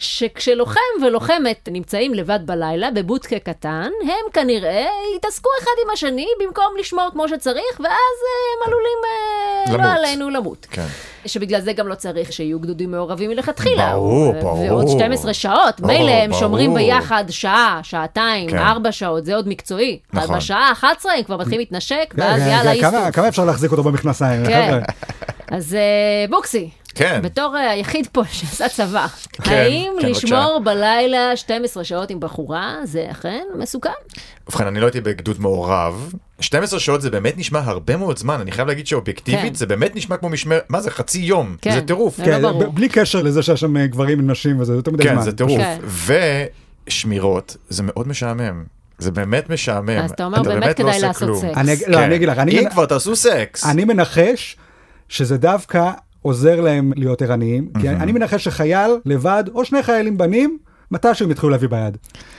שכשלוחם 0.00 0.80
ולוחמת 1.02 1.68
נמצאים 1.72 2.14
לבד 2.14 2.38
בלילה 2.44 2.90
בבודקה 2.90 3.38
קטן, 3.38 3.88
הם 4.02 4.32
כנראה 4.32 4.86
יתעסקו 5.16 5.48
אחד 5.62 5.70
עם 5.84 5.90
השני 5.92 6.26
במקום 6.40 6.74
לשמור 6.78 7.08
כמו 7.12 7.28
שצריך, 7.28 7.80
ואז 7.80 7.88
אה, 8.26 8.56
הם 8.56 8.68
עלולים 8.68 8.98
אה, 9.06 9.72
לא 9.72 9.78
למות. 9.78 9.98
עלינו 9.98 10.30
למות. 10.30 10.66
כן. 10.70 10.86
שבגלל 11.26 11.60
זה 11.60 11.72
גם 11.72 11.88
לא 11.88 11.94
צריך 11.94 12.32
שיהיו 12.32 12.60
גדודים 12.60 12.90
מעורבים 12.90 13.30
מלכתחילה. 13.30 13.92
ברור, 13.92 14.32
ברור. 14.32 14.58
ועוד 14.58 14.88
12 14.88 15.34
שעות, 15.34 15.80
מילא 15.80 16.10
הם 16.10 16.32
שומרים. 16.32 16.74
ביחד 16.74 17.24
שעה, 17.28 17.80
שעתיים, 17.82 18.50
כן. 18.50 18.58
ארבע 18.58 18.92
שעות, 18.92 19.24
זה 19.24 19.34
עוד 19.34 19.48
מקצועי. 19.48 19.98
אבל 20.14 20.22
נכון. 20.22 20.36
בשעה 20.36 20.72
11 20.72 21.12
הם 21.12 21.22
כבר 21.22 21.36
מתחילים 21.36 21.58
להתנשק, 21.60 22.14
ואז 22.14 22.40
כן, 22.42 22.48
יאללה 22.48 22.74
כן, 22.74 22.80
כמה- 22.80 22.98
איסטוף. 22.98 23.14
כמה 23.14 23.28
אפשר 23.28 23.44
להחזיק 23.44 23.70
אותו 23.70 23.82
במכנסיים? 23.82 24.46
כן. 24.46 24.78
אז 25.56 25.74
אה, 25.74 25.80
בוקסי, 26.30 26.70
כן. 26.94 27.20
בתור 27.22 27.56
אה, 27.56 27.70
היחיד 27.70 28.08
פה 28.12 28.22
שעשה 28.32 28.68
צבא, 28.68 29.06
כן, 29.32 29.52
האם 29.52 29.92
כן, 30.00 30.08
לשמור 30.08 30.60
בלילה 30.64 31.36
12 31.36 31.84
שעות 31.84 32.10
עם 32.10 32.20
בחורה 32.20 32.76
זה 32.84 33.06
אכן 33.10 33.44
מסוכן? 33.58 33.90
ובכן, 34.48 34.66
אני 34.66 34.80
לא 34.80 34.86
הייתי 34.86 35.00
בגדוד 35.00 35.40
מעורב. 35.40 36.12
12 36.40 36.80
שעות 36.80 37.02
זה 37.02 37.10
באמת 37.10 37.38
נשמע 37.38 37.58
הרבה 37.64 37.96
מאוד 37.96 38.18
זמן, 38.18 38.40
אני 38.40 38.52
חייב 38.52 38.68
להגיד 38.68 38.86
שאובייקטיבית 38.86 39.42
כן. 39.52 39.54
זה 39.54 39.66
באמת 39.66 39.96
נשמע 39.96 40.16
כמו 40.16 40.28
משמר, 40.28 40.58
מה 40.68 40.80
זה 40.80 40.90
חצי 40.90 41.18
יום, 41.18 41.56
כן. 41.62 41.72
זה 41.72 41.80
טירוף. 41.80 42.16
זה 42.16 42.24
כן, 42.24 42.40
לא 42.42 42.52
ברור. 42.52 42.72
בלי 42.72 42.88
קשר 42.88 43.22
לזה 43.22 43.42
שיש 43.42 43.60
שם 43.60 43.76
אה, 43.76 43.86
גברים 43.86 44.18
ונשים 44.18 44.60
וזה 44.60 44.74
יותר 44.74 44.90
מדי 44.90 45.02
זמן. 45.02 45.16
כן, 45.16 45.22
זה 45.22 45.32
טירוף. 45.32 45.60
כן. 45.60 45.78
ושמירות, 46.86 47.56
זה 47.68 47.82
מאוד 47.82 48.08
משעמם. 48.08 48.64
זה 48.98 49.10
באמת 49.10 49.50
משעמם. 49.50 49.90
אז 49.90 50.10
אתה 50.10 50.24
אומר, 50.24 50.40
אתה 50.40 50.48
באמת 50.48 50.66
לא 50.68 50.72
כדאי 50.72 50.94
עושה 50.94 51.06
לעשות 51.06 51.22
כלום. 51.28 51.40
סקס. 51.40 51.56
אני 51.58 51.72
לא, 51.86 51.96
כן. 51.96 52.02
אני 52.02 52.14
אגיד 52.14 52.28
לך, 52.28 52.38
אני 52.38 52.58
אם 52.58 52.64
מנ- 52.64 52.70
כבר 52.70 52.86
תעשו 52.86 53.16
סקס. 53.16 53.66
אני 53.66 53.84
מנחש 53.84 54.56
שזה 55.08 55.36
דווקא 55.38 55.90
עוזר 56.22 56.60
להם 56.60 56.92
להיות 56.96 57.22
ערניים, 57.22 57.68
כי 57.80 57.88
אני 57.88 58.12
מנחש 58.12 58.44
שחייל 58.44 58.90
לבד, 59.04 59.44
או 59.54 59.64
שני 59.64 59.82
חיילים 59.82 60.18
בנים, 60.18 60.58
מתישהו 60.92 61.24
הם 61.24 61.30
יתחילו 61.30 61.50
להביא 61.50 61.68
ביד. 61.68 61.96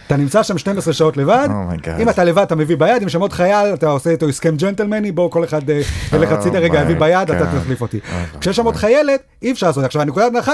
אתה 0.08 0.18
נמצא 0.18 0.44
שם 0.44 0.58
12 0.58 0.94
שעות 0.94 1.18
לבד, 1.18 1.48
Oh. 1.50 1.90
אם 2.02 2.10
אתה 2.10 2.24
לבד 2.24 2.42
אתה 2.42 2.56
מביא 2.56 2.78
ביד, 2.78 3.02
אם 3.02 3.10
שם 3.10 3.22
עוד 3.22 3.34
חייל 3.34 3.74
אתה 3.74 3.88
עושה 3.88 4.10
איתו 4.10 4.30
הסכם 4.30 4.56
ג'נטלמני, 4.56 5.12
בואו 5.12 5.30
כל 5.30 5.44
אחד 5.44 5.70
אה, 5.70 5.82
ילך 6.14 6.32
Oh 6.32 6.34
הצידה 6.34 6.60
רגע 6.60 6.82
יביא 6.82 6.96
ביד, 7.00 7.32
אתה. 7.32 7.60
תחליף 7.60 7.82
אותי. 7.82 8.00
Oh 8.04 8.38
כשיש 8.40 8.56
שם 8.56 8.66
עוד 8.66 8.76
חיילת, 8.76 9.22
אי 9.42 9.52
אפשר 9.52 9.68
לעשות. 9.68 9.84
עכשיו 9.84 10.02
הנקודת 10.02 10.32
הנחה, 10.36 10.54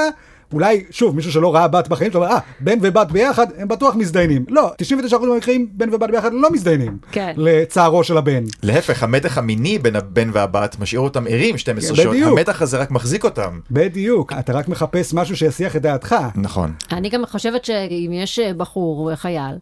אולי, 0.53 0.83
שוב, 0.91 1.15
מישהו 1.15 1.31
שלא 1.31 1.55
ראה 1.55 1.67
בת 1.67 1.87
בחיים 1.87 2.11
שלו, 2.11 2.21
אומר, 2.23 2.33
אה, 2.33 2.39
בן 2.59 2.77
ובת 2.81 3.11
ביחד, 3.11 3.47
הם 3.57 3.67
בטוח 3.67 3.95
מזדיינים. 3.95 4.45
לא, 4.49 4.71
99% 4.81 5.15
מהמקרים 5.27 5.67
בן 5.71 5.93
ובת 5.93 6.09
ביחד 6.09 6.33
לא 6.33 6.51
מזדיינים. 6.51 6.97
כן. 7.11 7.33
לצערו 7.37 8.03
של 8.03 8.17
הבן. 8.17 8.43
להפך, 8.63 9.03
המתח 9.03 9.37
המיני 9.37 9.79
בין 9.79 9.95
הבן 9.95 10.29
והבת 10.33 10.79
משאיר 10.79 11.01
אותם 11.01 11.23
ערים 11.29 11.57
12 11.57 11.95
כן, 11.95 12.03
שעות, 12.03 12.15
בדיוק. 12.15 12.37
המתח 12.37 12.61
הזה 12.61 12.77
רק 12.77 12.91
מחזיק 12.91 13.23
אותם. 13.23 13.59
בדיוק, 13.71 14.33
אתה 14.39 14.53
רק 14.53 14.67
מחפש 14.67 15.13
משהו 15.13 15.37
שיסיח 15.37 15.75
את 15.75 15.81
דעתך. 15.81 16.15
נכון. 16.35 16.73
אני 16.91 17.09
גם 17.09 17.25
חושבת 17.25 17.65
שאם 17.65 18.11
יש 18.13 18.39
אה, 18.39 18.53
בחור 18.53 19.15
חייל, 19.15 19.55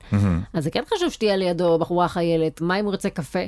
אז 0.54 0.64
זה 0.64 0.70
כן 0.72 0.84
חשוב 0.96 1.10
שתהיה 1.10 1.36
לידו 1.36 1.78
בחורה 1.80 2.08
חיילת, 2.08 2.62
מה 2.62 2.80
אם 2.80 2.86
הוא 2.86 2.92
רוצה 2.92 3.10
קפה? 3.10 3.40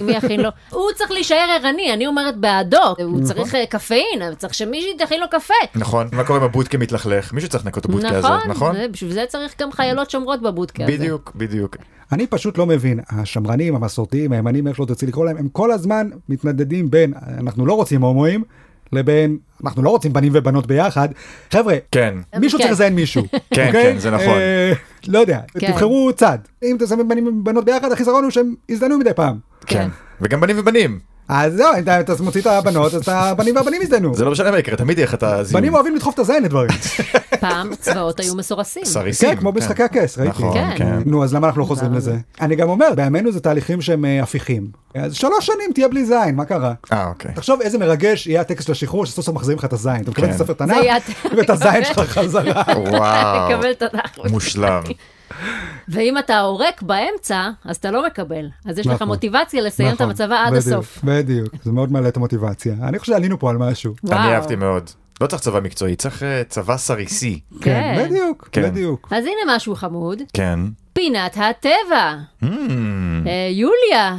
מי 0.00 0.12
יכין 0.12 0.40
לו? 0.40 0.48
הוא 0.70 0.90
צריך 0.94 1.10
להישאר 1.10 1.46
ערני, 1.60 1.92
אני 1.92 2.06
אומרת 2.06 2.36
בעדו, 2.36 2.94
הוא 2.98 3.22
צריך 3.22 3.54
אה, 3.54 3.66
קפאין, 3.66 4.22
אבל 4.22 4.34
צריך 4.34 4.54
שמישהי 4.54 4.96
תכין 4.98 5.20
לו 5.20 5.26
קפה. 5.30 5.54
נכון. 5.74 6.08
מה 6.12 6.24
קורה 6.24 6.38
אם 6.38 6.44
הבודקה 6.44 6.78
מתלכלך? 6.78 7.32
מישהו 7.32 7.50
צריך 7.50 7.64
לנקות 7.64 7.84
את 7.84 7.90
הבודקה 7.90 8.16
הזאת, 8.16 8.30
נכון, 8.30 8.50
נכון? 8.50 8.76
בשביל 8.92 9.12
זה 9.12 9.24
צריך 9.28 9.54
גם 9.60 9.72
חיילות 9.72 10.10
שומרות 10.10 10.42
בבודקה 10.42 10.84
הזה. 10.84 10.92
בדיוק, 10.92 11.32
בדיוק. 11.34 11.76
אני 12.12 12.26
פשוט 12.26 12.58
לא 12.58 12.66
מבין, 12.66 13.00
השמרנים, 13.10 13.74
המסורתיים, 13.74 14.32
הימנים, 14.32 14.66
איך 14.66 14.76
שלא 14.76 14.86
תרצי 14.86 15.06
לקרוא 15.06 15.26
להם, 15.26 15.36
הם 15.36 15.48
כל 15.48 15.72
הזמן 15.72 16.08
מתנדדים 16.28 16.90
בין 16.90 17.14
אנחנו 17.40 17.66
לא 17.66 17.72
רוצים 17.72 18.02
הומואים, 18.02 18.44
לבין 18.92 19.38
אנחנו 19.64 19.82
לא 19.82 19.90
רוצים 19.90 20.12
בנים 20.12 20.32
ובנות 20.34 20.66
ביחד. 20.66 21.08
חבר'ה, 21.50 21.74
כן. 21.92 22.14
מישהו 22.38 22.58
כן. 22.58 22.62
צריך 22.62 22.72
לזיין 22.72 22.94
מישהו. 22.94 23.24
כן, 23.54 23.66
אוקיי? 23.66 23.92
כן, 23.92 23.98
זה 23.98 24.10
נכון. 24.10 24.38
אה, 24.38 24.72
לא 25.08 25.18
יודע, 25.18 25.40
כן. 25.58 25.72
תבחרו 25.72 26.10
צד. 26.16 26.38
אם 26.62 26.76
אתם 26.76 26.86
שמים 26.86 27.08
בנים 27.08 27.26
ובנות 27.26 27.64
ביחד, 27.64 27.92
החיסרון 27.92 28.24
הוא 28.24 28.30
שהם 28.30 28.54
יזדיינו 28.68 28.98
מדי 28.98 29.14
פעם. 29.16 29.38
כן. 29.66 29.78
כן. 29.78 29.88
וגם 30.20 30.40
בנים 30.40 30.56
ובנים. 30.58 30.98
אז 31.28 31.52
זהו, 31.54 31.74
אם 31.74 31.82
אתה- 31.82 32.00
אתה 32.00 32.12
מוציא 32.22 32.40
את 32.40 32.46
הבנות, 32.46 32.94
אז 32.94 33.02
הבנים 33.06 33.56
והבנים 33.56 33.82
יזדיינו. 33.82 34.14
זה 34.14 34.24
לא 34.24 34.30
משנה 34.30 34.50
מה 34.50 34.58
יקרה, 34.58 34.76
תמיד 34.76 34.98
יהיה 34.98 35.06
לך 35.06 35.14
את 35.14 35.22
הזיהום. 35.22 35.60
בנים 35.62 35.74
אוהבים 35.74 35.94
לדחוף 35.96 36.14
את 36.14 36.18
הזין 36.18 36.42
לדברים. 36.42 36.70
פעם 37.40 37.70
צבאות 37.80 38.20
היו 38.20 38.34
מסורסים. 38.34 38.84
סריסים. 38.84 39.28
כן, 39.30 39.36
כמו 39.36 39.52
במשחקי 39.52 39.82
הכס, 39.82 40.18
ראיתי. 40.18 40.30
נכון, 40.30 40.54
כן. 40.54 40.74
כן. 40.76 40.98
נו, 41.06 41.24
אז 41.24 41.34
למה 41.34 41.46
אנחנו 41.46 41.60
לא 41.60 41.66
חוזרים 41.66 41.94
לזה? 41.94 42.16
אני 42.40 42.56
גם 42.56 42.68
אומר, 42.68 42.86
בימינו 42.96 43.32
זה 43.32 43.40
תהליכים 43.40 43.80
שהם 43.80 44.04
אה, 44.04 44.22
הפיכים. 44.22 44.66
אז 44.94 45.14
שלוש 45.14 45.46
שנים 45.46 45.72
תהיה 45.74 45.88
בלי 45.88 46.04
זין, 46.06 46.34
מה 46.36 46.44
קרה? 46.44 46.72
אה, 46.92 47.06
אוקיי. 47.08 47.30
תחשוב 47.34 47.60
איזה 47.60 47.78
מרגש 47.78 48.26
יהיה 48.26 48.40
הטקסט 48.40 48.68
לשחרור 48.70 49.06
שסוף 49.06 49.24
סוף 49.24 49.34
מחזירים 49.34 49.58
לך 49.58 49.64
את 49.64 49.72
הזין. 49.72 49.96
אתה 50.02 50.10
מקבל 50.10 50.26
כן. 50.26 50.30
את 50.30 50.34
הספר 50.34 50.52
זה 50.52 50.54
תנ"ך 50.58 50.76
יהיה- 50.76 50.96
ואת 51.36 51.50
הזין 51.50 51.84
שלך 51.84 51.98
חזרה. 52.00 52.62
וואו. 52.76 53.50
לקבל 53.52 53.74
תנ"ך. 53.74 54.30
מושלם. 54.30 54.82
ואם 55.88 56.18
אתה 56.18 56.40
עורק 56.40 56.82
באמצע, 56.82 57.50
אז 57.64 57.76
אתה 57.76 57.90
לא 57.90 58.06
מקבל. 58.06 58.48
אז 58.64 58.78
יש 58.78 58.86
לך 58.86 58.92
נכון. 58.92 59.08
מוטיבציה 59.08 59.62
לסיים 59.62 59.88
את 59.88 59.94
נכון, 59.94 60.06
המצבה 60.06 60.44
עד 60.44 60.52
בדיוק, 60.52 60.66
הסוף. 60.66 60.98
בדיוק, 61.04 61.48
זה 61.62 61.72
מאוד 61.72 61.92
מעלה 61.92 62.08
את 62.08 62.16
המוטיבציה. 62.16 62.74
אני 62.82 62.98
חושב 62.98 63.12
שעלינו 63.12 63.38
פה 63.38 63.50
על 63.50 63.56
משהו. 63.56 63.94
אני 64.04 64.14
וואו. 64.14 64.30
אהבתי 64.32 64.56
מאוד. 64.56 64.90
לא 65.20 65.26
צריך 65.26 65.42
צבא 65.42 65.60
מקצועי, 65.60 65.96
צריך 65.96 66.22
אה, 66.22 66.42
צבא 66.48 66.76
סריסי. 66.76 67.40
כן, 67.60 68.04
בדיוק, 68.06 68.48
כן. 68.52 68.62
בדיוק. 68.62 69.08
אז 69.10 69.24
הנה 69.24 69.56
משהו 69.56 69.74
חמוד, 69.74 70.22
כן. 70.32 70.60
פינת 70.94 71.36
הטבע. 71.36 72.14
Mm. 72.42 72.46
אה, 73.26 73.48
יוליה, 73.50 74.16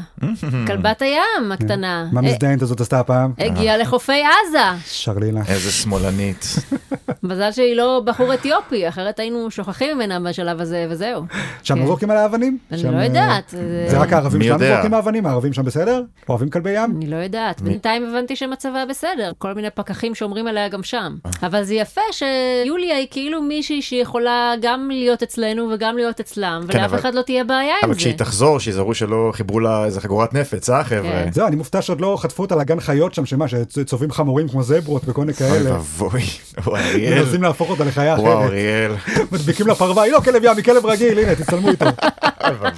כלבת 0.67 1.01
הים 1.01 1.51
הקטנה. 1.51 2.07
מה 2.11 2.21
אה, 2.21 2.27
המזדיינת 2.27 2.61
הזאת 2.61 2.81
עשתה 2.81 2.99
הפעם? 2.99 3.31
הגיעה 3.37 3.77
לחופי 3.77 4.21
עזה. 4.23 4.81
שרלילה. 4.85 5.41
איזה 5.47 5.71
שמאלנית. 5.71 6.45
מזל 7.23 7.51
שהיא 7.51 7.75
לא 7.75 8.01
בחור 8.05 8.33
אתיופי, 8.33 8.87
אחרת 8.87 9.19
היינו 9.19 9.51
שוכחים 9.51 9.97
ממנה 9.97 10.19
בשלב 10.19 10.61
הזה 10.61 10.87
וזהו. 10.89 11.23
שם 11.63 11.75
כן. 11.75 11.85
זורקים 11.85 12.11
על 12.11 12.17
האבנים? 12.17 12.57
אני 12.71 12.79
שם, 12.79 12.91
לא 12.91 12.97
אה, 12.97 13.05
יודעת. 13.05 13.53
זה 13.87 13.97
רק 13.97 14.13
הערבים 14.13 14.41
יודע? 14.41 14.75
זורקים 14.75 14.93
האבנים, 14.93 15.25
הערבים 15.25 15.53
שם 15.53 15.65
בסדר? 15.65 16.01
אוהבים 16.29 16.49
כלבי 16.49 16.71
ים? 16.71 16.97
אני 16.97 17.07
לא 17.07 17.15
יודעת, 17.15 17.61
בינתיים 17.61 18.05
הבנתי 18.05 18.35
שמצבה 18.35 18.85
בסדר, 18.89 19.31
כל 19.37 19.53
מיני 19.53 19.69
פקחים 19.69 20.15
שומרים 20.15 20.47
עליה 20.47 20.67
גם 20.67 20.83
שם. 20.83 21.15
אבל 21.43 21.63
זה 21.63 21.73
יפה 21.73 22.01
שיוליה 22.11 22.97
היא 22.97 23.07
כאילו 23.11 23.41
מישהי 23.41 23.81
שיכולה 23.81 24.53
גם 24.61 24.89
להיות 24.91 25.23
אצלנו 25.23 25.69
וגם 25.73 25.95
להיות 25.95 26.19
אצלם, 26.19 26.61
כן, 26.71 26.77
ולאף 26.77 26.89
אבל- 26.91 26.99
אחד 26.99 27.13
לא 27.15 27.21
תהיה 27.21 27.43
בעיה 27.43 27.61
עם 27.61 27.83
אבל 27.83 27.93
זה. 27.93 27.99
כשהיא 27.99 28.13
תחזור, 28.17 28.59
שיזהרו 28.59 28.93
שלא 28.93 29.31
חיברו 29.33 29.59
לה 29.59 29.85
איזה 29.85 30.01
חגורת 30.01 30.33
נפץ, 30.33 30.69
אה 30.69 30.83
חבר'ה? 30.83 31.01
כן. 31.25 31.29
זהו, 31.33 31.47
אני 31.47 31.55
מופתע 31.55 31.81
שעוד 31.81 32.01
לא 32.01 32.17
חטפו 32.19 32.43
אותה 32.43 32.55
לגן 32.55 32.79
חיות 32.79 33.13
שם, 33.13 33.25
שמה, 33.25 33.45
שצובעים 33.47 34.11
חמורים 34.11 34.47
כמו 34.47 34.63
זברות 34.63 35.01
וכל 35.05 35.21
מיני 35.21 35.33
אוי 35.41 35.49
כאלה. 35.49 35.71
ואבוי. 35.73 36.21
וואי, 36.65 36.81
אריאל. 36.83 37.23
מנסים 37.23 37.43
להפוך 37.43 37.69
אותה 37.69 37.83
לחיה 37.83 38.15
וואו, 38.19 38.39
אחרת. 38.39 38.49
אריאל. 38.49 38.91
מדביקים 39.31 39.67
לה 39.67 39.75
פרווה, 39.75 40.03
היא 40.03 40.11
לא 40.13 40.19
כלב 40.19 40.43
ים, 40.43 40.57
היא 40.57 40.63
כלב 40.63 40.85
רגיל, 40.85 41.19
הנה, 41.19 41.35
תצלמו 41.35 41.69
איתו. 41.69 41.85
אוי. 41.85 42.69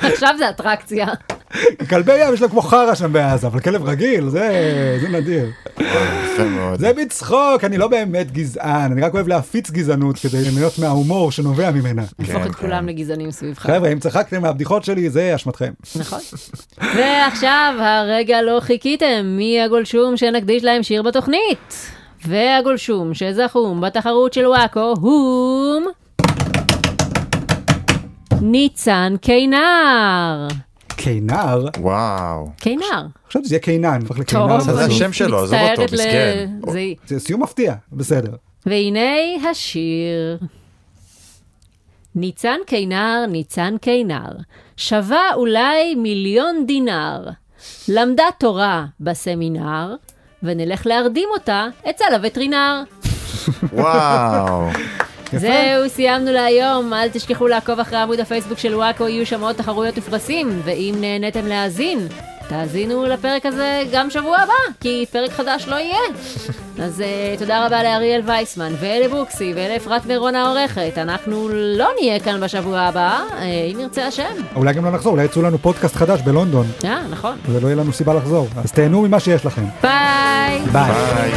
עכשיו 0.00 0.34
זה 0.38 0.50
אטרקציה. 0.50 1.06
כלבי 1.88 2.12
ים 2.26 2.34
יש 2.34 2.42
לה 2.42 2.48
כמו 2.48 2.62
חרא 2.62 2.94
שם 2.94 3.12
בעזה, 3.12 3.46
אבל 3.46 3.60
כלב 3.60 3.84
רגיל, 3.84 4.28
זה 4.28 4.50
זה 5.02 5.08
נדיר. 5.08 5.46
וואו. 6.38 6.76
זה 6.78 6.92
בצחוק, 6.92 7.64
אני 7.64 7.78
לא 7.78 7.88
באמת 7.88 8.32
גזען, 8.32 8.92
אני 8.92 9.00
רק 9.02 9.14
אוהב 9.14 9.28
להפיץ 9.28 9.70
גזענות 9.70 10.18
כדי 10.18 10.40
ליהנות 10.50 10.78
מההומור 10.78 11.32
שנובע 11.32 11.70
ממנה. 11.70 12.02
להפוך 12.18 12.46
את 12.46 12.54
כן. 12.54 12.60
כולם 12.60 12.86
לגזענים 12.88 13.09
סביבך. 13.30 13.58
חבר'ה, 13.58 13.92
אם 13.92 13.98
צחקתם 13.98 14.42
מהבדיחות 14.42 14.84
שלי, 14.84 15.10
זה 15.10 15.34
אשמתכם. 15.34 15.72
נכון. 15.96 16.18
ועכשיו 16.96 17.74
הרגע 17.80 18.42
לא 18.42 18.60
חיכיתם, 18.60 19.22
מי 19.24 19.60
הגולשום 19.60 20.16
שנקדיש 20.16 20.64
להם 20.64 20.82
שיר 20.82 21.02
בתוכנית? 21.02 21.90
והגולשום 22.26 23.14
שזכום 23.14 23.80
בתחרות 23.80 24.32
של 24.32 24.46
וואקו 24.46 24.94
הוא... 25.00 25.80
ניצן 28.40 29.14
קינר. 29.20 30.48
קינר? 30.96 31.68
וואו. 31.78 32.46
קינר. 32.60 33.06
חשבתי 33.28 33.46
שזה 33.46 33.54
יהיה 33.54 33.62
קינן. 33.62 34.00
טוב, 34.26 34.60
זה. 34.60 34.84
השם 34.84 35.12
שלו, 35.12 35.42
עזוב 35.42 35.58
אותו, 35.70 35.82
מסכן. 35.94 36.50
זה 37.06 37.20
סיום 37.20 37.42
מפתיע, 37.42 37.74
בסדר. 37.92 38.32
והנה 38.66 39.48
השיר. 39.50 40.38
ניצן 42.14 42.56
קינר, 42.66 43.26
ניצן 43.28 43.74
קינר, 43.80 44.32
שווה 44.76 45.34
אולי 45.34 45.94
מיליון 45.94 46.66
דינר. 46.66 47.28
למדה 47.88 48.24
תורה 48.38 48.84
בסמינר, 49.00 49.94
ונלך 50.42 50.86
להרדים 50.86 51.28
אותה 51.32 51.66
אצל 51.90 52.14
הווטרינר. 52.14 52.82
וואו. 53.72 54.68
זהו, 55.32 55.88
סיימנו 55.88 56.32
להיום. 56.32 56.92
אל 56.92 57.08
תשכחו 57.08 57.46
לעקוב 57.46 57.80
אחרי 57.80 57.98
עמוד 57.98 58.20
הפייסבוק 58.20 58.58
של 58.58 58.74
וואקו, 58.74 59.08
יהיו 59.08 59.26
שם 59.26 59.42
עוד 59.42 59.56
תחרויות 59.56 59.98
ופרסים. 59.98 60.60
ואם 60.64 60.94
נהניתם 61.00 61.46
להאזין, 61.46 62.08
תאזינו 62.50 63.06
לפרק 63.06 63.46
הזה 63.46 63.82
גם 63.92 64.10
שבוע 64.10 64.38
הבא, 64.38 64.52
כי 64.80 65.04
פרק 65.12 65.30
חדש 65.30 65.66
לא 65.68 65.74
יהיה. 65.76 65.98
אז 66.78 67.00
uh, 67.00 67.38
תודה 67.38 67.66
רבה 67.66 67.82
לאריאל 67.82 68.22
וייסמן, 68.26 68.72
ולבוקסי, 68.80 69.52
ולאפרת 69.56 70.06
מירון 70.06 70.34
העורכת. 70.34 70.92
אנחנו 70.96 71.48
לא 71.52 71.88
נהיה 72.00 72.20
כאן 72.20 72.40
בשבוע 72.40 72.80
הבא, 72.80 73.20
uh, 73.28 73.42
אם 73.72 73.80
ירצה 73.80 74.06
השם. 74.06 74.34
אולי 74.56 74.74
גם 74.74 74.84
לא 74.84 74.90
נחזור, 74.90 75.12
אולי 75.12 75.24
יצאו 75.24 75.42
לנו 75.42 75.58
פודקאסט 75.58 75.96
חדש 75.96 76.20
בלונדון, 76.22 76.66
אה, 76.84 77.02
נכון. 77.10 77.36
ולא 77.46 77.66
יהיה 77.66 77.76
לנו 77.76 77.92
סיבה 77.92 78.14
לחזור. 78.14 78.48
אז 78.64 78.72
תהנו 78.72 79.02
ממה 79.02 79.20
שיש 79.20 79.46
לכם. 79.46 79.64
ביי! 79.82 80.60
ביי. 80.72 80.92
ביי. 81.14 81.30